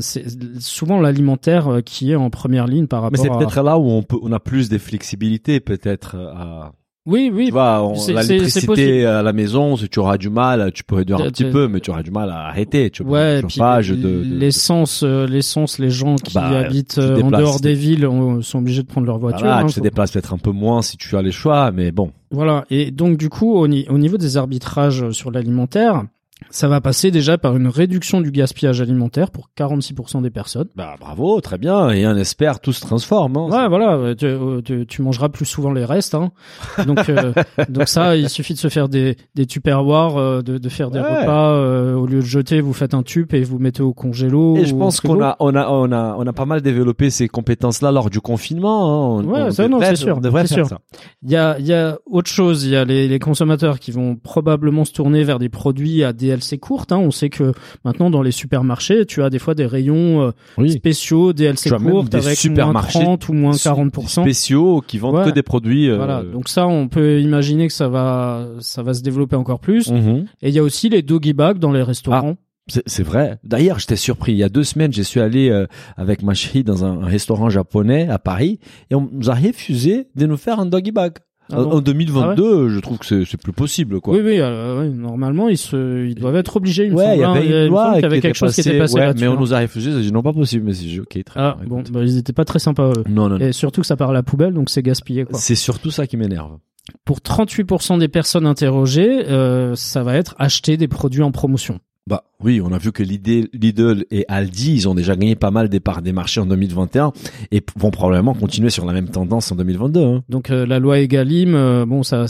C'est 0.00 0.24
souvent 0.58 1.00
l'alimentaire 1.00 1.80
qui 1.84 2.12
est 2.12 2.16
en 2.16 2.30
première 2.30 2.66
ligne 2.66 2.86
par 2.86 3.00
Mais 3.02 3.18
rapport 3.18 3.24
c'est 3.24 3.30
à. 3.30 3.36
peut-être 3.36 3.62
là 3.62 3.78
où 3.78 3.90
on 3.90 4.02
peut, 4.02 4.18
on 4.22 4.32
a 4.32 4.40
plus 4.40 4.68
de 4.70 4.78
flexibilité, 4.78 5.60
peut-être, 5.60 6.16
à, 6.16 6.72
Oui, 7.06 7.30
oui. 7.32 7.46
Tu 7.46 7.52
vois, 7.52 7.82
on- 7.82 7.94
l'électricité 8.06 9.06
à 9.06 9.22
la 9.22 9.32
maison, 9.32 9.76
si 9.76 9.88
tu 9.88 9.98
auras 9.98 10.18
du 10.18 10.28
mal, 10.28 10.70
tu 10.72 10.84
peux 10.84 10.96
réduire 10.96 11.18
un 11.18 11.30
petit 11.30 11.44
peu, 11.44 11.66
mais 11.66 11.80
tu 11.80 11.90
auras 11.90 12.02
du 12.02 12.10
mal 12.10 12.28
à 12.30 12.46
arrêter. 12.48 12.90
Tu 12.90 13.02
vois, 13.02 13.18
Ouais, 13.18 13.40
chauffage 13.40 13.88
de, 13.90 14.22
l'essence, 14.22 15.02
euh, 15.02 15.26
l'essence, 15.26 15.78
les 15.78 15.90
gens 15.90 16.16
qui 16.16 16.34
Bah, 16.34 16.48
habitent 16.58 16.98
euh, 16.98 17.20
en 17.22 17.30
dehors 17.30 17.58
des 17.60 17.74
villes 17.74 18.06
on- 18.06 18.42
sont 18.42 18.58
obligés 18.58 18.82
de 18.82 18.86
prendre 18.86 19.06
leur 19.06 19.18
voiture. 19.18 19.40
Voilà, 19.46 19.58
hein, 19.60 19.66
tu 19.66 19.76
te 19.76 19.80
déplaces 19.80 20.12
peut-être 20.12 20.34
un 20.34 20.38
peu 20.38 20.50
moins 20.52 20.82
si 20.82 20.98
tu 20.98 21.16
as 21.16 21.22
les 21.22 21.32
choix, 21.32 21.70
mais 21.72 21.90
bon. 21.90 22.12
Voilà. 22.30 22.64
Et 22.70 22.90
donc 22.90 23.16
du 23.16 23.28
coup, 23.30 23.54
au, 23.54 23.66
ni- 23.66 23.86
au 23.88 23.96
niveau 23.98 24.18
des 24.18 24.36
arbitrages 24.36 25.10
sur 25.12 25.30
l'alimentaire, 25.30 26.04
Ça 26.48 26.68
va 26.68 26.80
passer 26.80 27.10
déjà 27.10 27.36
par 27.38 27.56
une 27.56 27.68
réduction 27.68 28.20
du 28.20 28.30
gaspillage 28.30 28.80
alimentaire 28.80 29.30
pour 29.30 29.48
46% 29.58 30.22
des 30.22 30.30
personnes. 30.30 30.68
Bah 30.74 30.94
bravo, 30.98 31.40
très 31.40 31.58
bien. 31.58 31.90
Et 31.90 32.06
on 32.06 32.16
espère 32.16 32.60
tout 32.60 32.72
se 32.72 32.80
transforme. 32.80 33.36
Hein. 33.36 33.48
Ouais, 33.50 33.68
voilà, 33.68 33.94
euh, 33.96 34.14
tu, 34.14 34.26
euh, 34.26 34.60
tu, 34.62 34.86
tu 34.86 35.02
mangeras 35.02 35.28
plus 35.28 35.44
souvent 35.44 35.72
les 35.72 35.84
restes. 35.84 36.14
Hein. 36.14 36.32
Donc, 36.86 37.08
euh, 37.08 37.32
donc 37.68 37.88
ça, 37.88 38.16
il 38.16 38.28
suffit 38.28 38.54
de 38.54 38.58
se 38.58 38.68
faire 38.68 38.88
des, 38.88 39.16
des 39.34 39.46
tupperwares, 39.46 40.16
euh, 40.16 40.42
de, 40.42 40.58
de 40.58 40.68
faire 40.68 40.90
des 40.90 40.98
Ouais. 41.00 41.20
repas. 41.22 41.52
euh, 41.52 41.94
au 41.94 42.06
lieu 42.06 42.20
de 42.20 42.24
jeter, 42.26 42.60
vous 42.60 42.72
faites 42.72 42.94
un 42.94 43.02
tube 43.02 43.32
et 43.34 43.42
vous 43.42 43.58
mettez 43.58 43.82
au 43.82 43.92
congélo. 43.94 44.56
Et 44.56 44.64
je 44.64 44.74
pense 44.74 45.00
qu'on 45.00 45.22
a, 45.22 45.36
on 45.40 45.54
a, 45.54 45.68
on 45.68 45.92
a, 45.92 46.14
on 46.18 46.26
a 46.26 46.32
pas 46.32 46.46
mal 46.46 46.60
développé 46.62 47.10
ces 47.10 47.28
compétences-là 47.28 47.92
lors 47.92 48.10
du 48.10 48.20
confinement. 48.20 49.18
Hein. 49.18 49.22
On- 49.24 49.30
Ouais, 49.30 49.42
on 49.42 49.50
ça, 49.50 49.68
non, 49.68 49.78
c'est 49.80 49.96
sûr, 49.96 50.16
On 50.16 50.20
devrait 50.20 50.46
c'est 50.46 50.56
faire 50.56 50.66
sûr. 50.66 50.76
ça. 50.76 50.80
Il 51.22 51.30
y 51.30 51.36
a, 51.36 51.58
il 51.58 51.66
y 51.66 51.72
a 51.74 51.98
autre 52.06 52.30
chose. 52.30 52.64
Il 52.64 52.70
y 52.70 52.76
a 52.76 52.84
les, 52.84 53.06
les 53.08 53.18
consommateurs 53.18 53.78
qui 53.78 53.90
vont 53.92 54.16
probablement 54.16 54.84
se 54.84 54.92
tourner 54.92 55.22
vers 55.24 55.38
des 55.38 55.48
produits 55.48 56.02
à 56.04 56.12
DLC 56.30 56.58
courtes. 56.58 56.92
Hein. 56.92 56.98
On 56.98 57.10
sait 57.10 57.28
que 57.30 57.52
maintenant 57.84 58.10
dans 58.10 58.22
les 58.22 58.30
supermarchés, 58.30 59.04
tu 59.06 59.22
as 59.22 59.30
des 59.30 59.38
fois 59.38 59.54
des 59.54 59.66
rayons 59.66 60.22
euh, 60.22 60.30
Oui. 60.58 60.70
spéciaux 60.72 61.32
DLC 61.32 61.70
courtes 61.70 62.08
des 62.10 62.16
avec 62.18 62.24
moins 62.26 62.34
supermarchés 62.34 63.00
30 63.00 63.28
ou 63.28 63.32
moins 63.32 63.52
40%. 63.52 64.22
Spéciaux 64.22 64.80
qui 64.86 64.98
vendent 64.98 65.16
Ouais. 65.16 65.24
que 65.26 65.30
des 65.30 65.42
produits. 65.42 65.88
euh, 65.90 65.96
Voilà. 65.96 66.22
Donc 66.22 66.48
ça, 66.48 66.66
on 66.66 66.88
peut 66.88 67.20
imaginer 67.20 67.66
que 67.66 67.72
ça 67.72 67.88
va, 67.88 68.46
ça 68.60 68.82
va 68.82 68.94
se 68.94 69.02
développer 69.02 69.36
encore 69.36 69.60
plus. 69.60 69.90
mhm. 69.90 70.26
Et 70.42 70.48
il 70.48 70.54
y 70.54 70.58
a 70.58 70.62
aussi 70.62 70.88
les 70.88 71.02
doggy 71.02 71.32
bags 71.32 71.58
dans 71.58 71.72
les 71.72 71.82
restaurants. 71.82 72.36
C'est 72.68 72.82
c'est 72.86 73.02
vrai. 73.02 73.38
D'ailleurs, 73.42 73.80
j'étais 73.80 73.96
surpris. 73.96 74.32
Il 74.32 74.38
y 74.38 74.44
a 74.44 74.48
deux 74.48 74.62
semaines, 74.62 74.92
je 74.92 75.02
suis 75.02 75.18
allé 75.18 75.48
euh, 75.50 75.66
avec 75.96 76.22
ma 76.22 76.34
chérie 76.34 76.62
dans 76.62 76.84
un, 76.84 77.00
un 77.02 77.06
restaurant 77.06 77.50
japonais 77.50 78.08
à 78.08 78.18
Paris 78.20 78.60
et 78.90 78.94
on 78.94 79.08
nous 79.12 79.28
a 79.30 79.34
refusé 79.34 80.06
de 80.14 80.26
nous 80.26 80.36
faire 80.36 80.60
un 80.60 80.66
doggy 80.66 80.92
bag. 80.92 81.14
Ah 81.52 81.60
En- 81.60 81.64
bon 81.64 81.76
en 81.76 81.80
2022, 81.80 82.68
je 82.68 82.80
trouve 82.80 82.98
que 82.98 83.06
c'est- 83.06 83.36
plus 83.36 83.52
possible, 83.52 84.00
quoi. 84.00 84.14
Oui, 84.14 84.20
oui, 84.24 84.36
euh, 84.40 84.82
oui, 84.82 84.90
normalement, 84.90 85.48
ils 85.48 85.56
se, 85.56 86.06
ils 86.06 86.14
doivent 86.14 86.36
être 86.36 86.56
obligés. 86.56 86.86
Il 86.86 86.94
Ouais, 86.94 87.16
il 87.16 87.20
y 87.20 87.24
hein. 87.24 87.32
avait 87.32 87.46
Il 87.46 87.52
une 87.52 87.66
loi 87.68 87.96
qui 87.98 88.04
avait 88.04 88.20
quelque 88.20 88.34
chose 88.36 88.54
qui 88.54 88.60
était 88.60 88.78
passé 88.78 88.94
ouais, 88.96 89.12
mais 89.18 89.28
on 89.28 89.32
hein. 89.32 89.36
nous 89.40 89.54
a 89.54 89.60
refusé. 89.60 89.90
J'ai 89.92 90.00
dit 90.02 90.12
non, 90.12 90.22
pas 90.22 90.32
possible. 90.32 90.64
Mais 90.66 90.72
c'est 90.74 90.98
ok, 91.00 91.24
très 91.24 91.40
Ah 91.40 91.56
bien. 91.60 91.68
bon, 91.68 91.82
bah, 91.90 92.00
ils 92.02 92.18
étaient 92.18 92.32
pas 92.32 92.44
très 92.44 92.58
sympas. 92.58 92.90
Eux. 92.90 93.04
Non, 93.08 93.28
non, 93.28 93.38
non. 93.38 93.46
Et 93.46 93.52
surtout 93.52 93.80
que 93.80 93.86
ça 93.86 93.96
part 93.96 94.10
à 94.10 94.12
la 94.12 94.22
poubelle, 94.22 94.52
donc 94.54 94.70
c'est 94.70 94.82
gaspillé. 94.82 95.24
Quoi. 95.24 95.38
C'est 95.38 95.54
surtout 95.54 95.90
ça 95.90 96.06
qui 96.06 96.16
m'énerve. 96.16 96.58
Pour 97.04 97.20
38% 97.20 97.98
des 97.98 98.08
personnes 98.08 98.46
interrogées, 98.46 99.28
euh, 99.28 99.74
ça 99.76 100.02
va 100.02 100.16
être 100.16 100.34
acheter 100.38 100.76
des 100.76 100.88
produits 100.88 101.22
en 101.22 101.30
promotion. 101.30 101.78
Bah 102.06 102.24
oui, 102.42 102.60
on 102.64 102.72
a 102.72 102.78
vu 102.78 102.90
que 102.90 103.02
Lidl, 103.02 104.04
et 104.10 104.24
Aldi, 104.26 104.74
ils 104.74 104.88
ont 104.88 104.94
déjà 104.94 105.14
gagné 105.14 105.36
pas 105.36 105.50
mal 105.50 105.68
des 105.68 105.80
parts 105.80 106.00
des 106.02 106.12
marchés 106.12 106.40
en 106.40 106.46
2021 106.46 107.12
et 107.52 107.62
vont 107.76 107.90
probablement 107.90 108.34
continuer 108.34 108.70
sur 108.70 108.86
la 108.86 108.92
même 108.92 109.08
tendance 109.08 109.52
en 109.52 109.56
2022. 109.56 110.02
Hein. 110.02 110.22
Donc 110.28 110.50
euh, 110.50 110.64
la 110.66 110.78
loi 110.78 110.98
Egalim, 110.98 111.54
euh, 111.54 111.84
bon, 111.86 112.02
ça, 112.02 112.24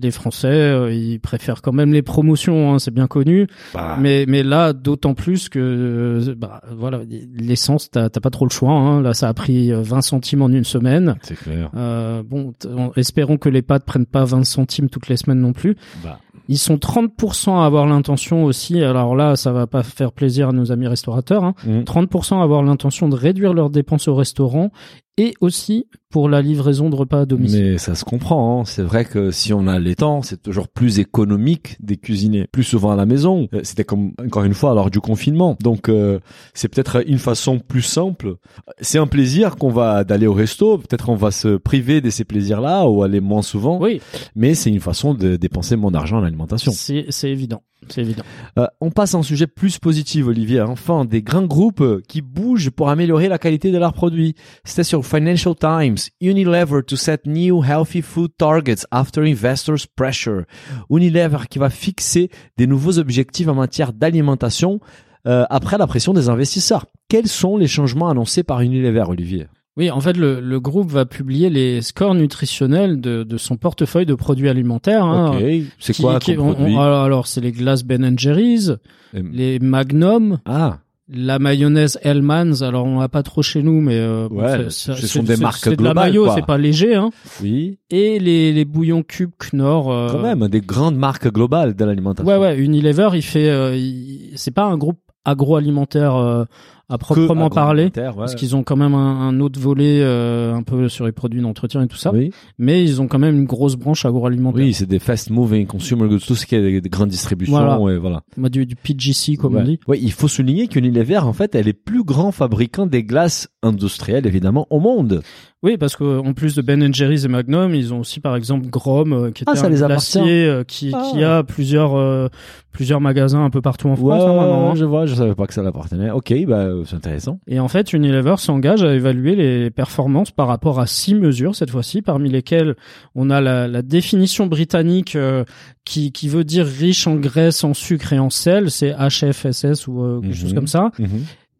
les 0.00 0.10
Français, 0.12 0.48
euh, 0.48 0.92
ils 0.92 1.18
préfèrent 1.18 1.60
quand 1.60 1.72
même 1.72 1.92
les 1.92 2.02
promotions, 2.02 2.72
hein, 2.72 2.78
c'est 2.78 2.92
bien 2.92 3.08
connu. 3.08 3.48
Bah, 3.74 3.96
Mais 4.00 4.24
mais 4.28 4.42
là, 4.44 4.72
d'autant 4.72 5.14
plus 5.14 5.48
que 5.48 5.58
euh, 5.58 6.34
bah, 6.36 6.60
voilà, 6.70 7.00
l'essence, 7.34 7.90
t'as 7.90 8.08
pas 8.08 8.30
trop 8.30 8.46
le 8.46 8.50
choix. 8.50 8.72
Hein. 8.72 9.02
Là, 9.02 9.14
ça 9.14 9.28
a 9.28 9.34
pris 9.34 9.72
euh, 9.72 9.82
20 9.82 10.02
centimes 10.02 10.42
en 10.42 10.48
une 10.48 10.64
semaine. 10.64 11.16
c'est 11.22 11.36
clair. 11.36 11.70
Euh, 11.76 12.22
bon, 12.22 12.54
espérons 12.96 13.36
que 13.38 13.48
les 13.48 13.62
pâtes 13.62 13.84
prennent 13.84 14.06
pas 14.06 14.24
20 14.24 14.44
centimes 14.44 14.88
toutes 14.88 15.08
les 15.08 15.16
semaines 15.16 15.40
non 15.40 15.52
plus. 15.52 15.76
Bah, 16.04 16.20
Ils 16.50 16.58
sont 16.58 16.74
30% 16.74 17.60
à 17.60 17.64
avoir 17.64 17.86
l'intention 17.86 18.42
aussi. 18.42 18.82
Alors 18.82 19.14
là, 19.14 19.36
ça 19.36 19.52
va 19.52 19.68
pas 19.68 19.84
faire 19.84 20.10
plaisir 20.10 20.48
à 20.48 20.52
nos 20.52 20.72
amis 20.72 20.88
restaurateurs. 20.88 21.44
Hein. 21.44 21.54
Mhm. 21.64 21.84
30% 21.84 22.40
à 22.40 22.42
avoir 22.42 22.64
l'intention 22.64 23.08
de 23.08 23.14
réduire 23.14 23.54
leurs 23.54 23.70
dépenses 23.70 24.08
au 24.08 24.16
restaurant 24.16 24.72
et 25.20 25.34
aussi 25.42 25.86
pour 26.08 26.30
la 26.30 26.40
livraison 26.40 26.88
de 26.88 26.96
repas 26.96 27.20
à 27.20 27.26
domicile. 27.26 27.62
Mais 27.72 27.78
ça 27.78 27.94
se 27.94 28.04
comprend. 28.04 28.60
Hein. 28.60 28.64
C'est 28.64 28.82
vrai 28.82 29.04
que 29.04 29.30
si 29.30 29.52
on 29.52 29.66
a 29.66 29.78
les 29.78 29.94
temps, 29.96 30.22
c'est 30.22 30.42
toujours 30.42 30.66
plus 30.68 30.98
économique 30.98 31.76
de 31.80 31.94
cuisiner 31.94 32.46
plus 32.50 32.64
souvent 32.64 32.90
à 32.90 32.96
la 32.96 33.04
maison. 33.04 33.46
Euh, 33.52 33.60
C'était 33.62 33.84
comme 33.84 34.12
encore 34.18 34.44
une 34.44 34.54
fois 34.54 34.74
lors 34.74 34.90
du 34.90 34.98
confinement. 35.00 35.58
Donc 35.60 35.90
euh, 35.90 36.18
c'est 36.54 36.68
peut-être 36.68 37.06
une 37.06 37.18
façon 37.18 37.58
plus 37.58 37.82
simple. 37.82 38.36
C'est 38.80 38.98
un 38.98 39.06
plaisir 39.06 39.56
qu'on 39.56 39.68
va 39.68 40.02
d'aller 40.04 40.26
au 40.26 40.32
resto. 40.32 40.78
Peut-être 40.78 41.10
on 41.10 41.16
va 41.16 41.30
se 41.30 41.58
priver 41.58 42.00
de 42.00 42.08
ces 42.08 42.24
plaisirs-là 42.24 42.88
ou 42.88 43.02
aller 43.02 43.20
moins 43.20 43.42
souvent. 43.42 43.78
Oui, 43.78 44.00
Mais 44.34 44.54
c'est 44.54 44.70
une 44.70 44.80
façon 44.80 45.12
de 45.12 45.36
dépenser 45.36 45.76
moins 45.76 45.90
d'argent 45.90 46.18
à 46.18 46.22
l'alimentation. 46.22 46.72
c'est 46.72 47.04
c'est 47.10 47.30
évident. 47.30 47.62
C'est 47.88 48.02
évident. 48.02 48.22
Euh, 48.58 48.66
on 48.80 48.90
passe 48.90 49.14
à 49.14 49.18
un 49.18 49.22
sujet 49.22 49.46
plus 49.46 49.78
positif, 49.78 50.26
Olivier. 50.26 50.60
Enfin, 50.60 51.04
des 51.04 51.22
grands 51.22 51.46
groupes 51.46 51.80
euh, 51.80 52.02
qui 52.06 52.20
bougent 52.20 52.70
pour 52.70 52.90
améliorer 52.90 53.28
la 53.28 53.38
qualité 53.38 53.72
de 53.72 53.78
leurs 53.78 53.94
produits. 53.94 54.34
C'était 54.64 54.84
sur 54.84 55.04
Financial 55.04 55.54
Times. 55.54 55.96
Unilever 56.20 56.82
to 56.86 56.96
set 56.96 57.26
new 57.26 57.64
healthy 57.64 58.02
food 58.02 58.30
targets 58.36 58.86
after 58.90 59.22
investors' 59.22 59.86
pressure. 59.96 60.44
Unilever 60.90 61.38
qui 61.48 61.58
va 61.58 61.70
fixer 61.70 62.30
des 62.56 62.66
nouveaux 62.66 62.98
objectifs 62.98 63.48
en 63.48 63.54
matière 63.54 63.92
d'alimentation 63.92 64.80
euh, 65.26 65.44
après 65.50 65.78
la 65.78 65.86
pression 65.86 66.12
des 66.12 66.28
investisseurs. 66.28 66.86
Quels 67.08 67.28
sont 67.28 67.56
les 67.56 67.66
changements 67.66 68.08
annoncés 68.08 68.42
par 68.42 68.60
Unilever, 68.60 69.04
Olivier? 69.08 69.46
Oui, 69.76 69.90
en 69.90 70.00
fait, 70.00 70.16
le, 70.16 70.40
le 70.40 70.60
groupe 70.60 70.90
va 70.90 71.06
publier 71.06 71.48
les 71.48 71.80
scores 71.80 72.14
nutritionnels 72.14 73.00
de, 73.00 73.22
de 73.22 73.36
son 73.38 73.56
portefeuille 73.56 74.04
de 74.06 74.14
produits 74.14 74.48
alimentaires. 74.48 75.04
hein, 75.04 75.36
Ok. 75.38 75.44
C'est 75.78 75.96
quoi 75.96 76.18
qui- 76.18 76.36
on- 76.36 76.52
alors, 76.80 77.04
alors, 77.04 77.26
c'est 77.26 77.40
les 77.40 77.52
glaces 77.52 77.84
Ben 77.84 78.18
Jerry's, 78.18 78.72
les 79.14 79.58
Magnum, 79.60 80.38
Ah, 80.44 80.78
la 81.12 81.38
mayonnaise 81.38 81.98
Hellmann's. 82.02 82.62
Alors, 82.62 82.84
on 82.86 83.00
l'a 83.00 83.08
pas 83.08 83.22
trop 83.22 83.42
chez 83.42 83.62
nous, 83.62 83.80
mais 83.80 83.94
euh, 83.96 84.28
Ouais, 84.28 84.66
ce 84.70 84.94
sont 84.94 85.22
des 85.22 85.36
marques 85.36 85.60
C'est 85.64 85.70
de 85.76 85.82
la 85.82 85.90
globales, 85.90 86.10
mayo, 86.10 86.28
c'est 86.34 86.46
pas 86.46 86.58
léger. 86.58 86.94
Hein. 86.96 87.10
oui. 87.42 87.78
Et 87.90 88.18
les, 88.18 88.52
les 88.52 88.64
bouillons 88.64 89.02
cubes 89.02 89.30
Knorr. 89.52 89.90
euh, 89.90 90.08
Quand 90.10 90.22
même, 90.22 90.46
des 90.48 90.60
grandes 90.60 90.96
marques 90.96 91.32
globales 91.32 91.74
de 91.74 91.84
l'alimentation. 91.84 92.28
Ouais, 92.30 92.38
ouais. 92.38 92.58
Unilever, 92.58 93.10
il 93.14 93.22
fait. 93.22 93.48
euh, 93.48 93.74
il- 93.76 94.32
c'est 94.36 94.50
pas 94.54 94.64
un 94.66 94.76
groupe 94.76 94.98
agroalimentaire 95.24 96.46
à 96.90 96.98
proprement 96.98 97.48
parler. 97.50 97.84
ouais. 97.96 98.12
Parce 98.16 98.34
qu'ils 98.34 98.54
ont 98.56 98.62
quand 98.62 98.76
même 98.76 98.94
un, 98.94 99.28
un 99.28 99.40
autre 99.40 99.58
volet 99.58 100.00
euh, 100.02 100.54
un 100.54 100.62
peu 100.62 100.88
sur 100.88 101.06
les 101.06 101.12
produits 101.12 101.40
d'entretien 101.40 101.82
et 101.82 101.86
tout 101.86 101.96
ça, 101.96 102.12
Oui. 102.12 102.30
mais 102.58 102.82
ils 102.84 103.00
ont 103.00 103.08
quand 103.08 103.18
même 103.18 103.36
une 103.38 103.44
grosse 103.46 103.76
branche 103.76 104.04
agroalimentaire. 104.04 104.64
Oui, 104.64 104.74
c'est 104.74 104.86
des 104.86 104.98
fast 104.98 105.30
moving 105.30 105.66
consumer 105.66 106.08
goods, 106.08 106.18
tout 106.26 106.34
ce 106.34 106.46
qui 106.46 106.54
est 106.56 106.60
des, 106.62 106.80
des 106.80 106.88
grandes 106.88 107.08
distributions 107.10 107.56
Voilà. 107.78 107.98
voilà. 107.98 108.22
Bah, 108.36 108.48
du, 108.48 108.66
du 108.66 108.76
PGC 108.76 109.36
comme 109.36 109.54
ouais. 109.54 109.60
on 109.62 109.64
dit. 109.64 109.78
Ouais, 109.86 109.98
il 110.00 110.12
faut 110.12 110.28
souligner 110.28 110.68
qu'Unilever, 110.68 111.18
en 111.18 111.32
fait, 111.32 111.54
elle 111.54 111.68
est 111.68 111.72
plus 111.72 112.04
grand 112.04 112.32
fabricant 112.32 112.86
des 112.86 113.04
glaces 113.04 113.48
industrielles, 113.62 114.26
évidemment, 114.26 114.66
au 114.70 114.80
monde. 114.80 115.22
Oui, 115.62 115.76
parce 115.76 115.94
qu'en 115.94 116.32
plus 116.32 116.54
de 116.54 116.62
Ben 116.62 116.92
Jerry's 116.94 117.26
et 117.26 117.28
Magnum, 117.28 117.74
ils 117.74 117.92
ont 117.92 118.00
aussi 118.00 118.18
par 118.18 118.34
exemple 118.34 118.68
Grom, 118.68 119.12
euh, 119.12 119.30
qui 119.30 119.42
est 119.42 119.46
Ah, 119.46 119.52
un 119.62 119.68
les 119.68 119.76
glacier 119.76 120.46
euh, 120.46 120.64
qui, 120.64 120.90
Ah. 120.94 121.02
qui 121.12 121.22
a 121.22 121.42
plusieurs 121.42 121.96
euh, 121.98 122.28
plusieurs 122.72 123.02
magasins 123.02 123.44
un 123.44 123.50
peu 123.50 123.60
partout 123.60 123.88
en 123.90 123.94
France. 123.96 124.22
Ouais, 124.22 124.26
hein, 124.26 124.36
maintenant, 124.36 124.70
hein. 124.70 124.74
je 124.74 124.86
vois, 124.86 125.04
je 125.04 125.14
savais 125.14 125.34
pas 125.34 125.46
que 125.46 125.52
ça 125.52 125.62
l'appartenait. 125.62 126.10
Ok, 126.12 126.32
bah, 126.46 126.66
c'est 126.86 126.96
intéressant. 126.96 127.40
Et 127.46 127.60
en 127.60 127.68
fait, 127.68 127.92
Unilever 127.92 128.36
s'engage 128.38 128.82
à 128.82 128.94
évaluer 128.94 129.36
les 129.36 129.70
performances 129.70 130.30
par 130.30 130.46
rapport 130.48 130.80
à 130.80 130.86
six 130.86 131.14
mesures 131.14 131.54
cette 131.54 131.70
fois-ci, 131.70 132.00
parmi 132.00 132.30
lesquelles 132.30 132.74
on 133.14 133.28
a 133.28 133.42
la, 133.42 133.68
la 133.68 133.82
définition 133.82 134.46
britannique 134.46 135.14
euh, 135.14 135.44
qui, 135.84 136.10
qui 136.10 136.28
veut 136.30 136.44
dire 136.44 136.64
riche 136.64 137.06
en 137.06 137.16
graisse, 137.16 137.64
en 137.64 137.74
sucre 137.74 138.14
et 138.14 138.18
en 138.18 138.30
sel, 138.30 138.70
c'est 138.70 138.92
HFSS 138.94 139.86
ou 139.88 140.02
euh, 140.02 140.20
quelque 140.22 140.28
Mhm. 140.28 140.34
chose 140.40 140.54
comme 140.54 140.66
ça, 140.68 140.90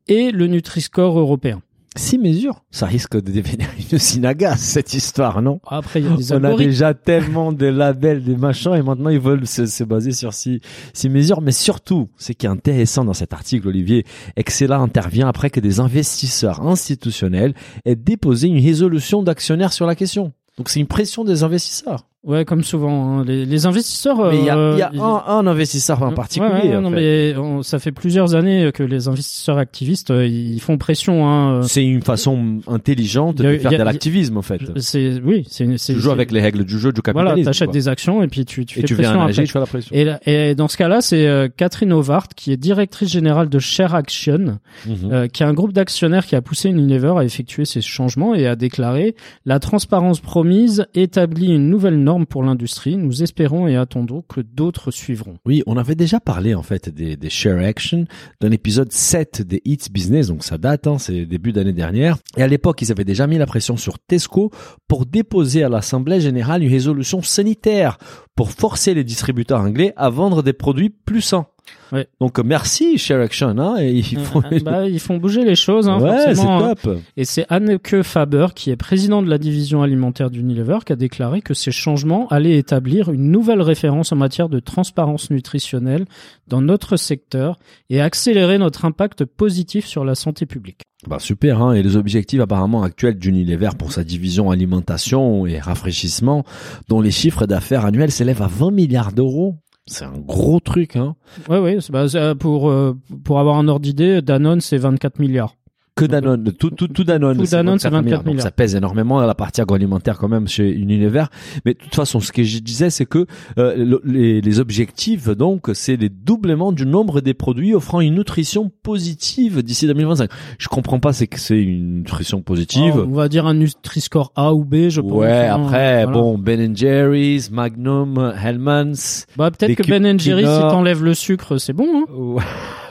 et 0.08 0.30
le 0.30 0.46
Nutri-Score 0.46 1.18
européen. 1.18 1.60
Six 1.96 2.18
mesures. 2.18 2.62
Ça 2.70 2.86
risque 2.86 3.16
de 3.16 3.32
devenir 3.32 3.66
une 3.90 3.98
synaga, 3.98 4.56
cette 4.56 4.94
histoire, 4.94 5.42
non? 5.42 5.60
Après, 5.66 6.00
il 6.00 6.06
y 6.06 6.08
a 6.08 6.16
des 6.16 6.32
On 6.32 6.44
a 6.44 6.54
déjà 6.54 6.94
tellement 6.94 7.52
de 7.52 7.66
labels, 7.66 8.22
des 8.22 8.36
machins, 8.36 8.74
et 8.74 8.82
maintenant 8.82 9.10
ils 9.10 9.18
veulent 9.18 9.46
se, 9.46 9.66
se 9.66 9.82
baser 9.82 10.12
sur 10.12 10.32
six, 10.32 10.60
six 10.92 11.08
mesures. 11.08 11.40
Mais 11.40 11.50
surtout, 11.50 12.08
ce 12.16 12.30
qui 12.30 12.46
est 12.46 12.48
intéressant 12.48 13.04
dans 13.04 13.12
cet 13.12 13.32
article, 13.32 13.66
Olivier, 13.66 14.06
est 14.36 14.44
que 14.44 14.52
cela 14.52 14.78
intervient 14.78 15.26
après 15.26 15.50
que 15.50 15.58
des 15.58 15.80
investisseurs 15.80 16.64
institutionnels 16.64 17.54
aient 17.84 17.96
déposé 17.96 18.46
une 18.46 18.64
résolution 18.64 19.24
d'actionnaires 19.24 19.72
sur 19.72 19.86
la 19.86 19.96
question. 19.96 20.32
Donc 20.58 20.68
c'est 20.68 20.78
une 20.78 20.86
pression 20.86 21.24
des 21.24 21.42
investisseurs. 21.42 22.06
Ouais, 22.22 22.44
comme 22.44 22.62
souvent, 22.62 23.20
hein. 23.20 23.24
les, 23.24 23.46
les 23.46 23.64
investisseurs. 23.64 24.30
Mais 24.30 24.38
il 24.40 24.44
y 24.44 24.50
a, 24.50 24.56
euh, 24.58 24.72
il 24.76 24.78
y 24.78 24.82
a 24.82 24.90
ils- 24.92 25.00
un, 25.00 25.22
un 25.26 25.46
investisseur 25.46 26.02
en 26.02 26.10
Ouais, 26.10 26.14
particulier. 26.14 26.68
ouais, 26.68 26.76
en 26.76 26.82
non, 26.82 26.90
fait. 26.90 26.96
mais 27.32 27.36
on- 27.38 27.62
ça 27.62 27.78
fait 27.78 27.92
plusieurs 27.92 28.34
années 28.34 28.70
que 28.74 28.82
les 28.82 29.08
investisseurs 29.08 29.56
activistes, 29.56 30.10
euh, 30.10 30.26
ils 30.26 30.60
font 30.60 30.76
pression. 30.76 31.26
Hein. 31.26 31.62
C'est 31.62 31.82
une 31.82 32.02
façon 32.02 32.58
intelligente 32.68 33.40
a- 33.40 33.44
de 33.44 33.56
faire 33.56 33.72
a- 33.72 33.78
de 33.78 33.82
l'activisme, 33.82 34.36
en 34.36 34.42
fait. 34.42 34.60
C'est 34.76 35.18
oui, 35.24 35.46
c'est 35.48 35.64
c'est 35.78 35.94
Tu 35.94 35.98
joues 36.00 36.08
c'est- 36.08 36.12
avec 36.12 36.30
les 36.30 36.42
règles 36.42 36.64
du 36.66 36.78
jeu 36.78 36.92
du 36.92 37.00
Voilà, 37.02 37.30
capitalisme. 37.30 37.46
t'achètes 37.50 37.68
quoi. 37.68 37.72
des 37.72 37.88
actions 37.88 38.22
et 38.22 38.28
puis 38.28 38.44
tu, 38.44 38.66
tu 38.66 38.78
et 38.78 38.82
fais 38.82 38.86
tu 38.88 38.94
viens 38.96 39.04
pression 39.14 39.22
après. 39.22 39.44
tu 39.44 39.52
fais 39.52 39.58
la 39.58 39.66
pression. 39.66 39.96
Et, 40.26 40.54
dans 40.54 40.68
ce 40.68 40.76
cas-là, 40.76 41.00
c'est 41.00 41.26
euh, 41.26 41.48
Catherine 41.56 41.92
Ovart, 41.94 42.28
qui 42.36 42.52
est 42.52 42.58
directrice 42.58 43.08
générale 43.10 43.48
de 43.48 43.58
Share 43.58 43.94
Action, 43.94 44.58
Mhm. 44.86 44.94
euh, 45.10 45.26
qui 45.26 45.42
est 45.42 45.46
un 45.46 45.54
groupe 45.54 45.72
d'actionnaires 45.72 46.26
qui 46.26 46.36
a 46.36 46.42
poussé 46.42 46.68
Unilever 46.68 47.14
à 47.16 47.24
effectuer 47.24 47.64
ces 47.64 47.80
changements 47.80 48.34
et 48.34 48.46
a 48.46 48.56
déclaré 48.56 49.14
La 49.46 49.58
transparence 49.58 50.20
promise 50.20 50.84
établit 50.94 51.54
une 51.54 51.70
nouvelle 51.70 51.96
norme 51.96 52.09
pour 52.26 52.42
l'industrie. 52.42 52.96
Nous 52.96 53.22
espérons 53.22 53.68
et 53.68 53.76
attendons 53.76 54.22
que 54.22 54.40
d'autres 54.40 54.90
suivront. 54.90 55.36
Oui, 55.46 55.62
on 55.66 55.76
avait 55.76 55.94
déjà 55.94 56.20
parlé 56.20 56.54
en 56.54 56.62
fait 56.62 56.88
des, 56.88 57.16
share 57.30 57.64
action 57.64 58.06
dans 58.40 58.48
l'épisode 58.48 58.92
7 58.92 59.42
des 59.42 59.62
Hits 59.64 59.88
Business, 59.90 60.28
donc 60.28 60.42
ça 60.42 60.58
date, 60.58 60.86
hein, 60.86 60.98
c'est 60.98 61.26
début 61.26 61.52
d'année 61.52 61.72
dernière. 61.72 62.18
Et 62.36 62.42
à 62.42 62.48
l'époque, 62.48 62.82
ils 62.82 62.90
avaient 62.90 63.04
déjà 63.04 63.26
mis 63.26 63.38
la 63.38 63.46
pression 63.46 63.76
sur 63.76 63.98
Tesco 63.98 64.50
pour 64.88 65.06
déposer 65.06 65.62
à 65.62 65.68
l'Assemblée 65.68 66.20
générale 66.20 66.62
une 66.62 66.70
résolution 66.70 67.22
sanitaire 67.22 67.98
pour 68.34 68.50
forcer 68.50 68.94
les 68.94 69.04
distributeurs 69.04 69.60
anglais 69.60 69.92
à 69.96 70.10
vendre 70.10 70.42
des 70.42 70.52
produits 70.52 70.90
plus 70.90 71.22
sains. 71.22 71.46
Ouais. 71.92 72.06
Donc 72.20 72.38
euh, 72.38 72.42
merci 72.44 72.98
Share 72.98 73.20
Action, 73.20 73.48
hein, 73.58 73.76
et 73.80 73.92
ils 73.92 74.18
font. 74.18 74.42
Bah, 74.62 74.86
ils 74.88 75.00
font 75.00 75.16
bouger 75.16 75.44
les 75.44 75.56
choses, 75.56 75.88
hein, 75.88 76.00
ouais, 76.00 76.18
c'est 76.24 76.34
forcément. 76.34 76.64
hein. 76.64 76.74
top. 76.74 76.98
Et 77.16 77.24
c'est 77.24 77.46
Anneke 77.48 78.02
Faber, 78.02 78.48
qui 78.54 78.70
est 78.70 78.76
président 78.76 79.22
de 79.22 79.28
la 79.30 79.38
division 79.38 79.82
alimentaire 79.82 80.30
d'Unilever, 80.30 80.78
qui 80.86 80.92
a 80.92 80.96
déclaré 80.96 81.42
que 81.42 81.54
ces 81.54 81.72
changements 81.72 82.28
allaient 82.28 82.56
établir 82.58 83.10
une 83.10 83.30
nouvelle 83.30 83.60
référence 83.62 84.12
en 84.12 84.16
matière 84.16 84.48
de 84.48 84.60
transparence 84.60 85.30
nutritionnelle 85.30 86.04
dans 86.48 86.60
notre 86.60 86.96
secteur 86.96 87.58
et 87.88 88.00
accélérer 88.00 88.58
notre 88.58 88.84
impact 88.84 89.24
positif 89.24 89.86
sur 89.86 90.04
la 90.04 90.14
santé 90.14 90.46
publique. 90.46 90.82
Bah 91.08 91.18
super, 91.18 91.62
hein, 91.62 91.72
et 91.72 91.82
les 91.82 91.96
objectifs 91.96 92.40
apparemment 92.40 92.82
actuels 92.82 93.18
d'Unilever 93.18 93.70
pour 93.78 93.90
sa 93.90 94.04
division 94.04 94.50
alimentation 94.50 95.46
et 95.46 95.58
rafraîchissement, 95.58 96.44
dont 96.88 97.00
les 97.00 97.10
chiffres 97.10 97.46
d'affaires 97.46 97.86
annuels 97.86 98.10
s'élèvent 98.10 98.42
à 98.42 98.48
20 98.48 98.70
milliards 98.70 99.12
d'euros. 99.12 99.56
C'est 99.90 100.04
un 100.04 100.18
gros 100.18 100.60
truc, 100.60 100.94
hein. 100.94 101.16
Ouais, 101.48 101.58
ouais, 101.58 101.78
bah, 101.90 102.08
c'est, 102.08 102.36
pour, 102.36 102.70
euh, 102.70 102.96
pour 103.24 103.40
avoir 103.40 103.56
un 103.58 103.66
ordre 103.66 103.80
d'idée, 103.80 104.22
Danone, 104.22 104.60
c'est 104.60 104.78
24 104.78 105.18
milliards. 105.18 105.56
Que 106.00 106.06
Danone, 106.06 106.52
tout, 106.58 106.70
tout, 106.70 106.88
tout 106.88 107.04
Danone. 107.04 107.38
Tout 107.38 107.46
Danone, 107.50 107.78
c'est 107.78 107.90
24 107.90 108.18
Donc 108.24 108.26
milliards. 108.34 108.42
ça 108.44 108.50
pèse 108.50 108.74
énormément 108.74 109.20
dans 109.20 109.26
la 109.26 109.34
partie 109.34 109.60
agroalimentaire 109.60 110.18
quand 110.18 110.28
même 110.28 110.48
chez 110.48 110.70
Unilever. 110.70 111.24
Mais 111.64 111.74
de 111.74 111.78
toute 111.78 111.94
façon, 111.94 112.20
ce 112.20 112.32
que 112.32 112.42
je 112.42 112.58
disais, 112.58 112.90
c'est 112.90 113.06
que 113.06 113.26
euh, 113.58 113.74
le- 113.76 114.00
les, 114.04 114.40
les 114.40 114.60
objectifs, 114.60 115.28
donc, 115.28 115.70
c'est 115.74 115.96
les 115.96 116.08
doublements 116.08 116.72
du 116.72 116.86
nombre 116.86 117.20
des 117.20 117.34
produits 117.34 117.74
offrant 117.74 118.00
une 118.00 118.14
nutrition 118.14 118.70
positive 118.82 119.62
d'ici 119.62 119.86
2025. 119.86 120.30
Je 120.58 120.68
comprends 120.68 121.00
pas, 121.00 121.12
c'est 121.12 121.26
que 121.26 121.38
c'est 121.38 121.60
une 121.62 121.98
nutrition 121.98 122.42
positive. 122.42 122.94
Oh, 122.96 123.06
on 123.08 123.14
va 123.14 123.28
dire 123.28 123.46
un 123.46 123.54
Nutri-Score 123.54 124.32
A 124.36 124.54
ou 124.54 124.64
B, 124.64 124.88
je 124.88 125.00
pense. 125.00 125.12
ouais, 125.12 125.46
hein, 125.46 125.62
après, 125.64 126.04
voilà. 126.04 126.18
bon, 126.18 126.38
Ben 126.38 126.76
Jerry's, 126.76 127.50
Magnum, 127.50 128.32
Hellmann's. 128.42 129.26
Bah, 129.36 129.50
peut-être 129.50 129.76
que 129.76 129.88
Ben 129.88 130.18
Jerry, 130.18 130.42
si 130.42 130.48
t'enlèves 130.48 131.04
le 131.04 131.14
sucre, 131.14 131.58
c'est 131.58 131.72
bon, 131.72 131.86
hein. 131.94 132.04
Ouais. 132.12 132.42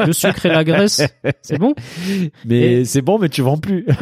Le 0.05 0.13
sucre 0.13 0.45
et 0.45 0.49
la 0.49 0.63
graisse, 0.63 1.01
c'est 1.41 1.57
bon. 1.57 1.73
Mais 2.45 2.59
Et- 2.81 2.85
c'est 2.85 2.98
bon, 3.01 3.17
mais 3.19 3.29
tu 3.29 3.41
vends 3.41 3.57
plus. 3.57 3.85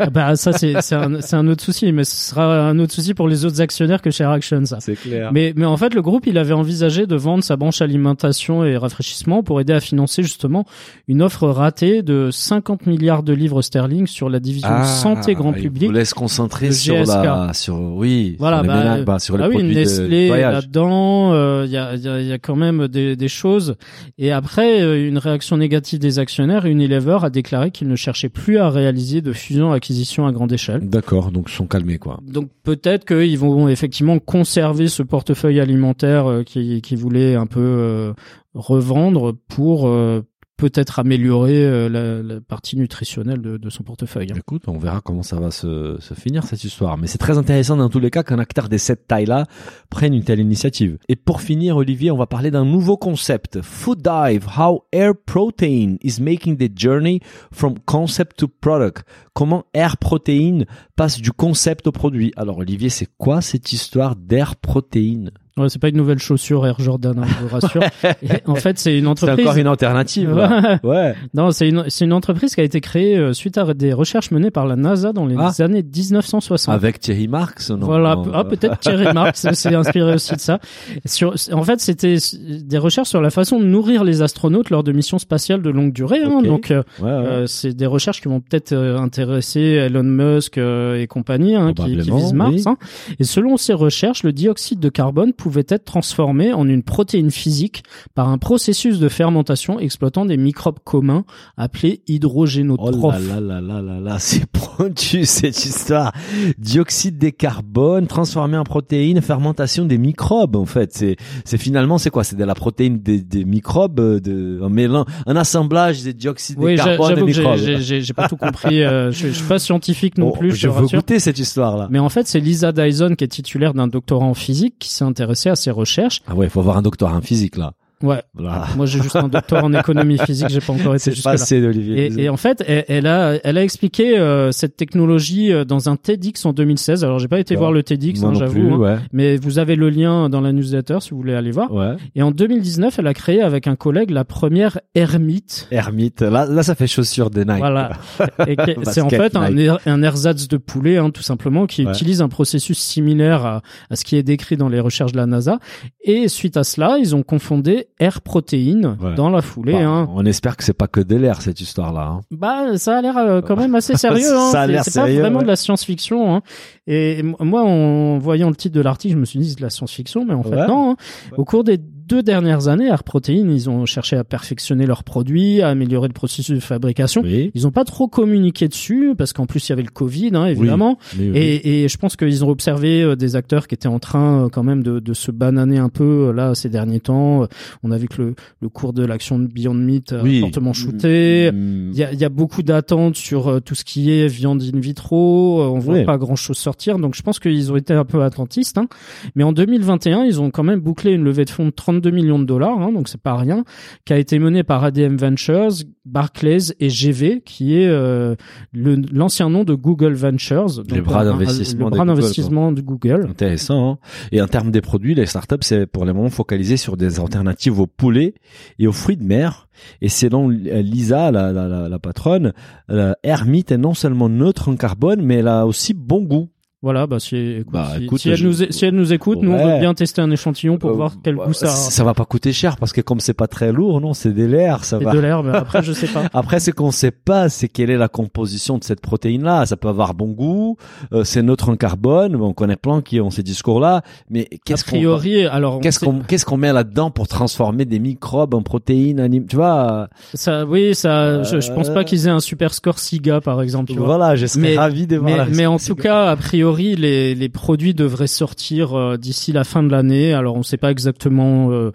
Ah 0.00 0.10
bah, 0.10 0.36
ça, 0.36 0.52
c'est, 0.52 0.80
c'est 0.80 0.94
un, 0.94 1.20
c'est 1.20 1.34
un 1.36 1.46
autre 1.48 1.62
souci, 1.64 1.90
mais 1.92 2.04
ce 2.04 2.30
sera 2.30 2.68
un 2.68 2.78
autre 2.78 2.92
souci 2.92 3.14
pour 3.14 3.26
les 3.28 3.44
autres 3.44 3.60
actionnaires 3.60 4.00
que 4.02 4.10
Share 4.10 4.30
Action, 4.30 4.64
ça. 4.64 4.78
c'est 4.80 4.94
clair. 4.94 5.30
Mais, 5.32 5.52
mais 5.56 5.64
en 5.66 5.76
fait, 5.76 5.92
le 5.94 6.02
groupe, 6.02 6.26
il 6.26 6.38
avait 6.38 6.52
envisagé 6.54 7.06
de 7.06 7.16
vendre 7.16 7.42
sa 7.42 7.56
branche 7.56 7.82
alimentation 7.82 8.64
et 8.64 8.76
rafraîchissement 8.76 9.42
pour 9.42 9.60
aider 9.60 9.72
à 9.72 9.80
financer 9.80 10.22
justement 10.22 10.64
une 11.08 11.22
offre 11.22 11.48
ratée 11.48 12.02
de 12.02 12.28
50 12.30 12.86
milliards 12.86 13.22
de 13.22 13.32
livres 13.32 13.62
sterling 13.62 14.06
sur 14.06 14.28
la 14.30 14.38
division 14.40 14.84
santé 14.84 15.34
grand 15.34 15.52
Ah, 15.52 15.58
il 15.58 15.62
public. 15.62 15.88
voulait 15.88 16.04
se 16.04 16.14
concentrer 16.14 16.70
sur 16.72 16.96
GSK. 16.96 17.08
la, 17.24 17.50
sur, 17.54 17.78
oui, 17.80 18.36
Voilà, 18.38 18.58
sur 18.58 18.62
les, 18.62 18.68
bah, 18.68 18.78
ménages, 18.78 19.04
bah, 19.04 19.18
sur 19.18 19.36
les 19.38 19.44
Ah 19.44 19.48
oui, 19.48 19.54
produits 19.54 19.74
de 19.74 19.80
Nestlé 19.80 20.26
voyage. 20.28 20.54
là-dedans, 20.54 21.32
euh, 21.32 21.64
il 21.66 21.72
y, 21.72 21.76
a, 21.76 21.94
il 21.94 22.00
y, 22.02 22.08
a, 22.08 22.20
il 22.20 22.26
y 22.26 22.32
a 22.32 22.38
quand 22.38 22.56
même 22.56 22.88
des, 22.88 23.16
des 23.16 23.28
choses. 23.28 23.76
Et 24.18 24.32
après, 24.32 24.82
euh, 24.82 25.08
une 25.08 25.18
réaction 25.18 25.56
négative 25.56 25.98
des 25.98 26.18
actionnaires, 26.18 26.66
Unilever 26.66 27.18
a 27.22 27.30
déclaré 27.30 27.70
qu'il 27.70 27.88
ne 27.88 27.96
cherchait 27.96 28.17
plus 28.26 28.58
à 28.58 28.68
réaliser 28.68 29.20
de 29.20 29.32
fusion-acquisition 29.32 30.26
à 30.26 30.32
grande 30.32 30.52
échelle. 30.52 30.88
D'accord, 30.88 31.30
donc 31.30 31.48
ils 31.48 31.54
sont 31.54 31.66
calmés, 31.66 31.98
quoi. 31.98 32.18
Donc 32.22 32.50
peut-être 32.64 33.06
qu'ils 33.06 33.38
vont 33.38 33.68
effectivement 33.68 34.18
conserver 34.18 34.88
ce 34.88 35.04
portefeuille 35.04 35.60
alimentaire 35.60 36.26
euh, 36.26 36.42
qui, 36.42 36.82
qui 36.82 36.96
voulait 36.96 37.36
un 37.36 37.46
peu 37.46 37.60
euh, 37.60 38.12
revendre 38.54 39.34
pour 39.48 39.86
euh, 39.86 40.22
peut-être 40.58 40.98
améliorer 40.98 41.64
euh, 41.64 41.88
la, 41.88 42.22
la 42.22 42.40
partie 42.40 42.76
nutritionnelle 42.76 43.40
de, 43.40 43.56
de 43.56 43.70
son 43.70 43.84
portefeuille. 43.84 44.26
Écoute, 44.36 44.64
on 44.66 44.76
verra 44.76 45.00
comment 45.00 45.22
ça 45.22 45.36
va 45.40 45.50
se, 45.50 45.96
se 46.00 46.14
finir 46.14 46.44
cette 46.44 46.64
histoire. 46.64 46.98
Mais 46.98 47.06
c'est 47.06 47.16
très 47.16 47.38
intéressant 47.38 47.76
dans 47.76 47.88
tous 47.88 48.00
les 48.00 48.10
cas 48.10 48.24
qu'un 48.24 48.40
acteur 48.40 48.68
de 48.68 48.76
cette 48.76 49.06
taille-là 49.06 49.46
prenne 49.88 50.12
une 50.12 50.24
telle 50.24 50.40
initiative. 50.40 50.98
Et 51.08 51.16
pour 51.16 51.40
finir, 51.40 51.76
Olivier, 51.76 52.10
on 52.10 52.18
va 52.18 52.26
parler 52.26 52.50
d'un 52.50 52.64
nouveau 52.64 52.96
concept. 52.96 53.62
Food 53.62 54.02
Dive, 54.02 54.46
how 54.58 54.82
air 54.92 55.12
protein 55.14 55.96
is 56.02 56.20
making 56.20 56.58
the 56.58 56.76
journey 56.76 57.20
from 57.52 57.78
concept 57.86 58.36
to 58.38 58.48
product. 58.48 59.04
Comment 59.34 59.64
air 59.72 59.96
protein 59.96 60.64
passe 60.96 61.20
du 61.20 61.30
concept 61.30 61.86
au 61.86 61.92
produit. 61.92 62.32
Alors 62.36 62.58
Olivier, 62.58 62.88
c'est 62.88 63.08
quoi 63.16 63.40
cette 63.40 63.72
histoire 63.72 64.16
d'air 64.16 64.56
protein? 64.56 65.30
Ouais, 65.58 65.68
c'est 65.68 65.80
pas 65.80 65.88
une 65.88 65.96
nouvelle 65.96 66.18
chaussure 66.18 66.66
Air 66.66 66.76
Jordan, 66.78 67.18
hein, 67.18 67.26
je 67.26 67.44
vous 67.46 67.48
rassure. 67.54 67.82
En 68.46 68.54
fait, 68.54 68.78
c'est 68.78 68.96
une 68.96 69.04
C'est 69.04 69.08
entreprise. 69.10 69.46
encore 69.46 69.58
une 69.58 69.66
alternative. 69.66 70.34
Ouais. 70.84 71.14
Non, 71.34 71.50
c'est 71.50 71.68
une, 71.68 71.84
c'est 71.88 72.04
une 72.04 72.12
entreprise 72.12 72.54
qui 72.54 72.60
a 72.60 72.64
été 72.64 72.80
créée 72.80 73.16
euh, 73.16 73.32
suite 73.32 73.58
à 73.58 73.74
des 73.74 73.92
recherches 73.92 74.30
menées 74.30 74.50
par 74.50 74.66
la 74.66 74.76
NASA 74.76 75.12
dans 75.12 75.26
les 75.26 75.34
Ah. 75.38 75.52
années 75.62 75.82
1960. 75.82 76.74
Avec 76.74 77.00
Thierry 77.00 77.28
Marx, 77.28 77.70
non 77.70 77.86
Voilà, 77.86 78.14
Non, 78.16 78.30
ah, 78.32 78.40
euh, 78.40 78.44
peut-être 78.44 78.78
Thierry 78.80 79.12
Marx 79.12 79.46
s'est 79.52 79.74
inspiré 79.74 80.14
aussi 80.14 80.34
de 80.34 80.40
ça. 80.40 80.60
Sur, 81.04 81.34
en 81.52 81.62
fait, 81.62 81.80
c'était 81.80 82.16
des 82.62 82.78
recherches 82.78 83.08
sur 83.08 83.20
la 83.20 83.30
façon 83.30 83.58
de 83.58 83.64
nourrir 83.64 84.04
les 84.04 84.22
astronautes 84.22 84.70
lors 84.70 84.84
de 84.84 84.92
missions 84.92 85.18
spatiales 85.18 85.62
de 85.62 85.70
longue 85.70 85.92
durée. 85.92 86.22
hein. 86.22 86.42
Donc, 86.42 86.70
euh, 86.70 86.82
Ouais, 87.00 87.08
euh, 87.10 87.46
c'est 87.46 87.74
des 87.74 87.86
recherches 87.86 88.20
qui 88.20 88.28
vont 88.28 88.40
peut-être 88.40 88.72
intéresser 88.74 89.60
Elon 89.60 90.02
Musk 90.04 90.58
euh, 90.58 91.00
et 91.00 91.06
compagnie, 91.06 91.54
hein, 91.56 91.72
qui, 91.74 91.84
qui 91.96 92.10
visent 92.10 92.32
Mars. 92.32 92.52
oui. 92.54 92.62
hein. 92.66 92.76
Et 93.18 93.24
selon 93.24 93.56
ces 93.56 93.72
recherches, 93.72 94.22
le 94.22 94.32
dioxyde 94.32 94.80
de 94.80 94.88
carbone 94.88 95.32
pouvait 95.32 95.47
être 95.68 95.84
transformé 95.84 96.52
en 96.52 96.68
une 96.68 96.82
protéine 96.82 97.30
physique 97.30 97.82
par 98.14 98.28
un 98.28 98.38
processus 98.38 98.98
de 98.98 99.08
fermentation 99.08 99.78
exploitant 99.80 100.24
des 100.24 100.36
microbes 100.36 100.78
communs 100.84 101.24
appelés 101.56 102.00
Oh 102.00 102.12
hydrogénotrophes. 102.12 103.14
là 103.28 103.40
là 103.40 103.60
là 103.60 103.60
là 103.60 103.82
là 103.82 104.00
là, 104.00 104.18
c'est 104.18 104.46
pointu 104.46 105.24
cette 105.24 105.64
histoire. 105.64 106.12
Dioxyde 106.58 107.18
de 107.18 107.28
carbone 107.30 108.06
transformé 108.06 108.56
en 108.56 108.64
protéines, 108.64 109.20
fermentation 109.20 109.84
des 109.84 109.98
microbes 109.98 110.56
en 110.56 110.66
fait. 110.66 110.92
C'est 110.94 111.16
c'est 111.44 111.58
finalement 111.58 111.98
c'est 111.98 112.10
quoi? 112.10 112.24
C'est 112.24 112.36
de 112.36 112.44
la 112.44 112.54
protéine 112.54 112.98
des, 113.00 113.20
des 113.20 113.44
microbes, 113.44 114.00
euh, 114.00 114.20
de 114.20 114.60
un 114.62 114.68
mélange, 114.68 115.06
un 115.26 115.36
assemblage 115.36 116.02
des 116.02 116.12
dioxydes 116.14 116.56
Oui, 116.58 116.74
des 116.74 116.80
que 116.80 116.84
j'ai- 117.32 117.40
microbes. 117.42 117.78
j'ai 117.80 118.12
pas 118.14 118.28
tout 118.28 118.36
compris. 118.36 118.82
euh, 118.82 119.10
je, 119.12 119.28
je 119.28 119.32
suis 119.32 119.46
pas 119.46 119.58
scientifique 119.58 120.18
non 120.18 120.28
Bon, 120.30 120.32
plus, 120.36 120.50
je, 120.52 120.56
je 120.56 120.68
veux 120.68 120.74
rassure. 120.82 120.98
goûter 120.98 121.18
cette 121.20 121.38
histoire 121.38 121.76
là. 121.76 121.88
Mais 121.90 121.98
en 121.98 122.08
fait, 122.08 122.26
c'est 122.26 122.40
Lisa 122.40 122.72
Dyson 122.72 123.14
qui 123.16 123.24
est 123.24 123.28
titulaire 123.28 123.74
d'un 123.74 123.86
doctorat 123.88 124.24
en 124.24 124.34
physique 124.34 124.74
qui 124.78 124.90
s'est 124.90 125.04
intéressée 125.04 125.27
à 125.68 125.72
recherches. 125.72 126.22
Ah 126.26 126.34
ouais, 126.34 126.46
il 126.46 126.50
faut 126.50 126.60
avoir 126.60 126.76
un 126.76 126.82
doctorat 126.82 127.14
en 127.16 127.20
physique 127.20 127.56
là. 127.56 127.72
Ouais. 128.02 128.22
Voilà. 128.34 128.66
Moi, 128.76 128.86
j'ai 128.86 129.00
juste 129.02 129.16
un 129.16 129.28
doctorat 129.28 129.64
en 129.64 129.72
économie 129.72 130.18
physique, 130.18 130.48
j'ai 130.50 130.60
pas 130.60 130.72
encore 130.72 130.94
été 130.94 131.04
C'est 131.04 131.12
jusque 131.12 131.24
là. 131.24 131.32
passé 131.32 131.60
d'Olivier. 131.60 132.06
Et, 132.06 132.22
et 132.24 132.28
en 132.28 132.36
fait, 132.36 132.62
elle, 132.66 132.84
elle 132.88 133.06
a, 133.06 133.34
elle 133.42 133.58
a 133.58 133.62
expliqué 133.64 134.16
euh, 134.18 134.52
cette 134.52 134.76
technologie 134.76 135.52
euh, 135.52 135.64
dans 135.64 135.88
un 135.88 135.96
TEDx 135.96 136.44
en 136.46 136.52
2016. 136.52 137.04
Alors, 137.04 137.18
j'ai 137.18 137.28
pas 137.28 137.40
été 137.40 137.56
voir 137.56 137.72
le 137.72 137.82
TEDx, 137.82 138.22
hein, 138.22 138.34
j'avoue, 138.34 138.74
hein. 138.74 138.78
ouais. 138.78 138.96
mais 139.12 139.36
vous 139.36 139.58
avez 139.58 139.74
le 139.76 139.90
lien 139.90 140.28
dans 140.28 140.40
la 140.40 140.52
newsletter 140.52 140.98
si 141.00 141.10
vous 141.10 141.16
voulez 141.18 141.34
aller 141.34 141.50
voir. 141.50 141.72
Ouais. 141.72 141.96
Et 142.14 142.22
en 142.22 142.30
2019, 142.30 142.98
elle 142.98 143.06
a 143.06 143.14
créé 143.14 143.42
avec 143.42 143.66
un 143.66 143.74
collègue 143.76 144.10
la 144.10 144.24
première 144.24 144.78
Hermite. 144.94 145.66
Hermite. 145.70 146.22
Là, 146.22 146.46
là, 146.46 146.62
ça 146.62 146.74
fait 146.74 146.86
chaussure 146.86 147.30
de 147.30 147.42
Nike. 147.42 147.58
Voilà. 147.58 147.92
C'est 148.84 149.00
en 149.00 149.08
fait 149.10 149.36
un, 149.36 149.56
er- 149.56 149.78
un 149.86 150.02
ersatz 150.02 150.48
de 150.48 150.56
poulet, 150.56 150.98
hein, 150.98 151.10
tout 151.10 151.22
simplement, 151.22 151.66
qui 151.66 151.82
utilise 151.82 152.22
un 152.22 152.28
processus 152.28 152.78
similaire 152.78 153.44
à, 153.44 153.62
à 153.90 153.96
ce 153.96 154.04
qui 154.04 154.16
est 154.16 154.22
décrit 154.22 154.56
dans 154.56 154.68
les 154.68 154.80
recherches 154.80 155.12
de 155.12 155.16
la 155.16 155.26
NASA. 155.26 155.58
Et 156.02 156.28
suite 156.28 156.56
à 156.56 156.64
cela, 156.64 156.96
ils 156.98 157.14
ont 157.16 157.22
confondé 157.22 157.87
air 158.00 158.20
protéine 158.20 158.96
Ouais. 159.00 159.14
dans 159.14 159.28
la 159.30 159.42
foulée. 159.42 159.72
Bah, 159.72 159.80
hein. 159.88 160.08
On 160.14 160.24
espère 160.24 160.56
que 160.56 160.64
c'est 160.64 160.72
pas 160.72 160.86
que 160.88 161.00
de 161.00 161.16
l'air 161.16 161.42
cette 161.42 161.60
histoire 161.60 161.92
là. 161.92 162.06
Hein. 162.06 162.20
Bah, 162.30 162.76
ça 162.78 162.98
a 162.98 163.02
l'air 163.02 163.16
euh, 163.16 163.40
quand 163.40 163.56
même 163.56 163.74
assez 163.74 163.96
sérieux. 163.96 164.34
Hein. 164.36 164.50
Ça 164.52 164.62
a 164.62 164.66
l'air 164.66 164.84
c'est 164.84 164.94
pas 165.00 165.06
vraiment 165.06 165.38
ouais. 165.38 165.42
de 165.44 165.48
la 165.48 165.56
science-fiction. 165.56 166.34
Hein. 166.34 166.42
Et 166.86 167.22
moi, 167.22 167.62
en 167.62 168.18
voyant 168.18 168.48
le 168.50 168.56
titre 168.56 168.74
de 168.74 168.80
l'article, 168.80 169.14
je 169.14 169.18
me 169.20 169.24
suis 169.24 169.38
dit 169.38 169.50
c'est 169.50 169.58
de 169.58 169.62
la 169.62 169.70
science-fiction, 169.70 170.24
mais 170.26 170.34
en 170.34 170.42
fait 170.42 170.50
Ouais. 170.56 170.66
non. 170.66 170.92
hein. 170.92 170.96
Au 171.36 171.44
cours 171.44 171.64
des 171.64 171.78
deux 172.08 172.22
dernières 172.22 172.68
années, 172.68 172.86
Air 172.86 173.04
Protein, 173.04 173.48
ils 173.50 173.68
ont 173.68 173.84
cherché 173.84 174.16
à 174.16 174.24
perfectionner 174.24 174.86
leurs 174.86 175.04
produits, 175.04 175.60
à 175.60 175.68
améliorer 175.68 176.08
le 176.08 176.14
processus 176.14 176.54
de 176.54 176.60
fabrication. 176.60 177.20
Oui. 177.22 177.50
Ils 177.54 177.66
ont 177.66 177.70
pas 177.70 177.84
trop 177.84 178.08
communiqué 178.08 178.66
dessus 178.66 179.14
parce 179.16 179.34
qu'en 179.34 179.46
plus 179.46 179.68
il 179.68 179.70
y 179.70 179.74
avait 179.74 179.82
le 179.82 179.90
Covid, 179.90 180.30
hein, 180.32 180.46
évidemment. 180.46 180.98
Oui, 181.18 181.30
oui. 181.30 181.38
Et, 181.38 181.84
et 181.84 181.88
je 181.88 181.98
pense 181.98 182.16
qu'ils 182.16 182.44
ont 182.44 182.48
observé 182.48 183.02
euh, 183.02 183.14
des 183.14 183.36
acteurs 183.36 183.68
qui 183.68 183.74
étaient 183.74 183.88
en 183.88 183.98
train 183.98 184.46
euh, 184.46 184.48
quand 184.48 184.62
même 184.62 184.82
de, 184.82 185.00
de 185.00 185.12
se 185.12 185.30
bananer 185.30 185.78
un 185.78 185.90
peu 185.90 186.28
euh, 186.28 186.32
là 186.32 186.54
ces 186.54 186.70
derniers 186.70 187.00
temps. 187.00 187.46
On 187.82 187.90
a 187.90 187.98
vu 187.98 188.08
que 188.08 188.22
le, 188.22 188.34
le 188.62 188.68
cours 188.70 188.94
de 188.94 189.04
l'action 189.04 189.38
de 189.38 189.46
Beyond 189.46 189.74
Meat 189.74 190.12
a 190.12 190.24
fortement 190.40 190.72
shooté. 190.72 191.52
Mm. 191.52 191.90
Il 191.92 191.98
y 191.98 192.04
a, 192.04 192.12
il 192.12 192.18
y 192.18 192.24
a 192.24 192.30
beaucoup 192.30 192.62
d'attentes 192.62 193.16
sur 193.16 193.60
tout 193.62 193.74
ce 193.74 193.84
qui 193.84 194.10
est 194.10 194.28
viande 194.28 194.62
in 194.62 194.80
vitro. 194.80 195.62
On 195.62 195.78
voit 195.78 196.02
pas 196.04 196.16
grand 196.16 196.36
chose 196.36 196.56
sortir. 196.56 196.98
Donc 196.98 197.14
je 197.14 197.22
pense 197.22 197.38
qu'ils 197.38 197.70
ont 197.70 197.76
été 197.76 197.92
un 197.92 198.06
peu 198.06 198.22
attentistes. 198.22 198.78
Hein. 198.78 198.88
Mais 199.34 199.44
en 199.44 199.52
2021, 199.52 200.24
ils 200.24 200.40
ont 200.40 200.50
quand 200.50 200.62
même 200.64 200.80
bouclé 200.80 201.12
une 201.12 201.24
levée 201.24 201.44
de 201.44 201.50
fonds 201.50 201.66
de 201.66 201.70
32 202.00 202.10
millions 202.10 202.38
de 202.38 202.44
dollars. 202.44 202.78
Hein, 202.80 202.92
donc 202.92 203.08
c'est 203.08 203.20
pas 203.20 203.36
rien. 203.36 203.64
Qui 204.04 204.12
a 204.12 204.18
été 204.18 204.38
menée 204.38 204.62
par 204.62 204.84
ADM 204.84 205.16
Ventures, 205.16 205.70
Barclays 206.04 206.72
et 206.80 206.88
GV, 206.88 207.42
qui 207.44 207.76
est 207.76 207.88
euh, 207.88 208.34
l'ancien 208.72 209.50
nom 209.50 209.64
de 209.64 209.74
Google 209.74 210.14
Ventures. 210.14 210.82
Donc, 210.84 211.00
bras 211.02 211.24
d'investissement 211.24 211.86
Le 211.86 211.90
de 211.90 211.96
bras 211.96 212.04
Google, 212.04 212.16
d'investissement 212.20 212.72
de 212.72 212.80
Google. 212.80 213.26
Intéressant. 213.30 213.90
hein. 213.92 213.98
Et 214.32 214.40
en 214.40 214.46
termes 214.46 214.70
des 214.70 214.80
produits, 214.80 215.14
les 215.14 215.26
startups, 215.26 215.56
c'est 215.62 215.86
pour 215.86 216.04
le 216.04 216.12
moment 216.12 216.30
focalisé 216.30 216.76
sur 216.76 216.96
des 216.96 217.20
alternatives 217.20 217.78
au 217.80 217.86
poulet 217.86 218.34
et 218.78 218.86
aux 218.86 218.92
fruits 218.92 219.16
de 219.16 219.24
mer. 219.24 219.68
Et 220.00 220.08
selon 220.08 220.50
euh, 220.50 220.82
Lisa, 220.82 221.30
la, 221.30 221.52
la, 221.52 221.68
la, 221.68 221.88
la 221.88 221.98
patronne, 221.98 222.52
la 222.88 223.16
Hermite 223.22 223.72
est 223.72 223.78
non 223.78 223.94
seulement 223.94 224.28
neutre 224.28 224.68
en 224.68 224.76
carbone, 224.76 225.20
mais 225.22 225.36
elle 225.36 225.48
a 225.48 225.66
aussi 225.66 225.94
bon 225.94 226.22
goût. 226.22 226.48
Voilà, 226.80 227.08
bah 227.08 227.18
si, 227.18 227.36
écoute, 227.36 227.72
Bah, 227.72 227.88
si, 227.96 228.04
écoute, 228.04 228.20
si 228.20 228.30
elle 228.30 228.36
je- 228.36 228.46
nous, 228.46 228.52
si 228.70 228.84
elle 228.84 228.94
nous 228.94 229.12
écoute, 229.12 229.40
nous 229.42 229.50
on 229.50 229.66
veut 229.74 229.80
bien 229.80 229.94
tester 229.94 230.22
un 230.22 230.30
échantillon 230.30 230.78
pour 230.78 230.90
Euh, 230.90 230.92
voir 230.92 231.14
quel 231.24 231.34
bah, 231.34 231.46
goût 231.46 231.52
ça 231.52 231.66
a. 231.66 231.70
Ça 231.70 232.04
va 232.04 232.14
pas 232.14 232.24
coûter 232.24 232.52
cher 232.52 232.76
parce 232.76 232.92
que 232.92 233.00
comme 233.00 233.18
c'est 233.18 233.34
pas 233.34 233.48
très 233.48 233.72
lourd, 233.72 234.00
non, 234.00 234.14
c'est 234.14 234.30
des 234.32 234.46
lairs, 234.46 234.84
ça 234.84 235.00
va. 235.00 235.12
de 235.12 235.18
l'herbe. 235.18 235.50
Après, 235.52 235.82
je 235.82 235.92
sais 235.92 236.06
pas. 236.06 236.22
Après, 236.32 236.60
ce 236.60 236.70
qu'on 236.70 236.92
sait 236.92 237.10
pas, 237.10 237.48
c'est 237.48 237.66
quelle 237.66 237.90
est 237.90 237.96
la 237.96 238.06
composition 238.06 238.78
de 238.78 238.84
cette 238.84 239.00
protéine-là. 239.00 239.66
Ça 239.66 239.76
peut 239.76 239.88
avoir 239.88 240.14
bon 240.14 240.28
goût, 240.28 240.76
euh, 241.12 241.24
c'est 241.24 241.42
neutre 241.42 241.68
en 241.68 241.74
carbone. 241.74 242.36
On 242.36 242.52
connaît 242.52 242.76
plein 242.76 243.02
qui 243.02 243.20
ont 243.20 243.30
ces 243.30 243.42
discours-là, 243.42 244.02
mais 244.30 244.46
A 244.52 244.56
qu'est-ce 244.64 244.84
qu'on 244.84 244.90
priori, 244.98 245.46
alors 245.46 245.80
qu'est-ce 245.80 245.98
qu'on 245.98 246.20
qu'est-ce 246.20 246.46
qu'on 246.46 246.58
met 246.58 246.72
là-dedans 246.72 247.10
pour 247.10 247.26
transformer 247.26 247.86
des 247.86 247.98
microbes 247.98 248.54
en 248.54 248.62
protéines 248.62 249.18
anim- 249.18 249.46
Tu 249.48 249.56
vois? 249.56 250.08
Ça, 250.32 250.64
oui, 250.64 250.94
ça, 250.94 251.42
je, 251.42 251.58
je 251.58 251.72
pense 251.72 251.88
Euh, 251.88 251.94
pas 251.94 252.04
qu'ils 252.04 252.28
aient 252.28 252.30
un 252.30 252.38
super 252.38 252.72
score 252.72 253.00
SIGA 253.00 253.40
par 253.40 253.62
exemple. 253.62 253.90
Tu 253.90 253.98
vois. 253.98 254.06
Voilà, 254.06 254.36
je 254.36 254.46
serais 254.46 254.62
Mais- 254.62 254.78
ravi 254.78 255.08
de 255.08 255.16
voir. 255.16 255.46
Mais, 255.48 255.56
mais 255.56 255.66
en 255.66 255.78
tout 255.78 255.96
cas, 255.96 256.26
a 256.30 256.36
priori, 256.36 256.67
les, 256.76 257.34
les 257.34 257.48
produits 257.48 257.94
devraient 257.94 258.26
sortir 258.26 258.94
euh, 258.94 259.16
d'ici 259.16 259.52
la 259.52 259.64
fin 259.64 259.82
de 259.82 259.90
l'année. 259.90 260.32
Alors, 260.32 260.54
on 260.54 260.58
ne 260.58 260.64
sait 260.64 260.76
pas 260.76 260.90
exactement 260.90 261.70
euh, 261.70 261.90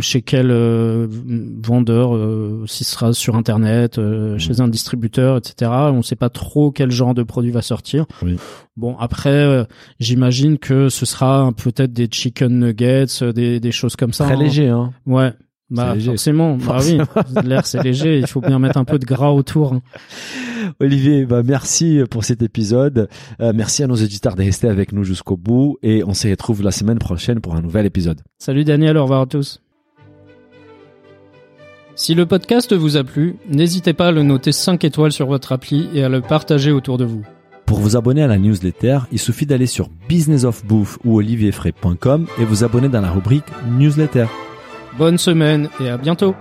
chez 0.00 0.22
quel 0.22 0.50
euh, 0.50 1.06
vendeur, 1.62 2.18
si 2.68 2.84
ce 2.84 2.92
sera 2.92 3.12
sur 3.12 3.36
Internet, 3.36 4.00
chez 4.38 4.60
un 4.60 4.68
distributeur, 4.68 5.36
etc. 5.36 5.70
On 5.70 5.98
ne 5.98 6.02
sait 6.02 6.16
pas 6.16 6.30
trop 6.30 6.70
quel 6.70 6.90
genre 6.90 7.14
de 7.14 7.22
produit 7.22 7.50
va 7.50 7.62
sortir. 7.62 8.06
Oui. 8.22 8.36
Bon, 8.76 8.96
après, 8.98 9.66
j'imagine 9.98 10.58
que 10.58 10.88
ce 10.88 11.06
sera 11.06 11.50
peut-être 11.56 11.92
des 11.92 12.08
chicken 12.10 12.58
nuggets, 12.58 13.32
des, 13.34 13.60
des 13.60 13.72
choses 13.72 13.96
comme 13.96 14.12
ça. 14.12 14.24
très 14.24 14.34
hein. 14.34 14.42
léger, 14.42 14.68
hein. 14.68 14.92
Ouais. 15.06 15.32
Bah, 15.70 15.94
léger. 15.94 16.10
forcément. 16.12 16.56
Bah 16.56 16.78
oui. 16.82 16.98
L'air, 17.44 17.66
c'est 17.66 17.82
léger. 17.82 18.18
Il 18.18 18.26
faut 18.26 18.40
bien 18.40 18.58
mettre 18.58 18.78
un 18.78 18.84
peu 18.84 18.98
de 18.98 19.04
gras 19.04 19.30
autour. 19.30 19.74
hein. 19.74 19.82
Olivier, 20.80 21.24
bah 21.26 21.42
merci 21.44 22.00
pour 22.10 22.24
cet 22.24 22.42
épisode. 22.42 23.08
Euh, 23.40 23.52
merci 23.54 23.82
à 23.82 23.86
nos 23.86 23.94
auditeurs 23.96 24.34
de 24.34 24.42
rester 24.42 24.68
avec 24.68 24.92
nous 24.92 25.04
jusqu'au 25.04 25.36
bout 25.36 25.78
et 25.82 26.02
on 26.04 26.14
se 26.14 26.28
retrouve 26.28 26.62
la 26.62 26.70
semaine 26.70 26.98
prochaine 26.98 27.40
pour 27.40 27.54
un 27.54 27.60
nouvel 27.60 27.86
épisode. 27.86 28.20
Salut 28.38 28.64
Daniel, 28.64 28.96
au 28.96 29.02
revoir 29.02 29.22
à 29.22 29.26
tous. 29.26 29.60
Si 31.94 32.14
le 32.14 32.26
podcast 32.26 32.72
vous 32.74 32.96
a 32.96 33.04
plu, 33.04 33.36
n'hésitez 33.48 33.92
pas 33.92 34.08
à 34.08 34.12
le 34.12 34.22
noter 34.22 34.52
5 34.52 34.84
étoiles 34.84 35.12
sur 35.12 35.26
votre 35.26 35.52
appli 35.52 35.88
et 35.94 36.04
à 36.04 36.08
le 36.08 36.20
partager 36.20 36.70
autour 36.70 36.96
de 36.96 37.04
vous. 37.04 37.22
Pour 37.66 37.80
vous 37.80 37.96
abonner 37.96 38.22
à 38.22 38.26
la 38.28 38.38
newsletter, 38.38 39.00
il 39.12 39.18
suffit 39.18 39.46
d'aller 39.46 39.66
sur 39.66 39.90
businessofbouffe 40.08 40.98
ou 41.04 41.18
olivierfray.com 41.18 42.26
et 42.40 42.44
vous 42.44 42.64
abonner 42.64 42.88
dans 42.88 43.00
la 43.00 43.10
rubrique 43.10 43.44
newsletter. 43.78 44.26
Bonne 44.96 45.18
semaine 45.18 45.68
et 45.80 45.88
à 45.88 45.96
bientôt 45.96 46.34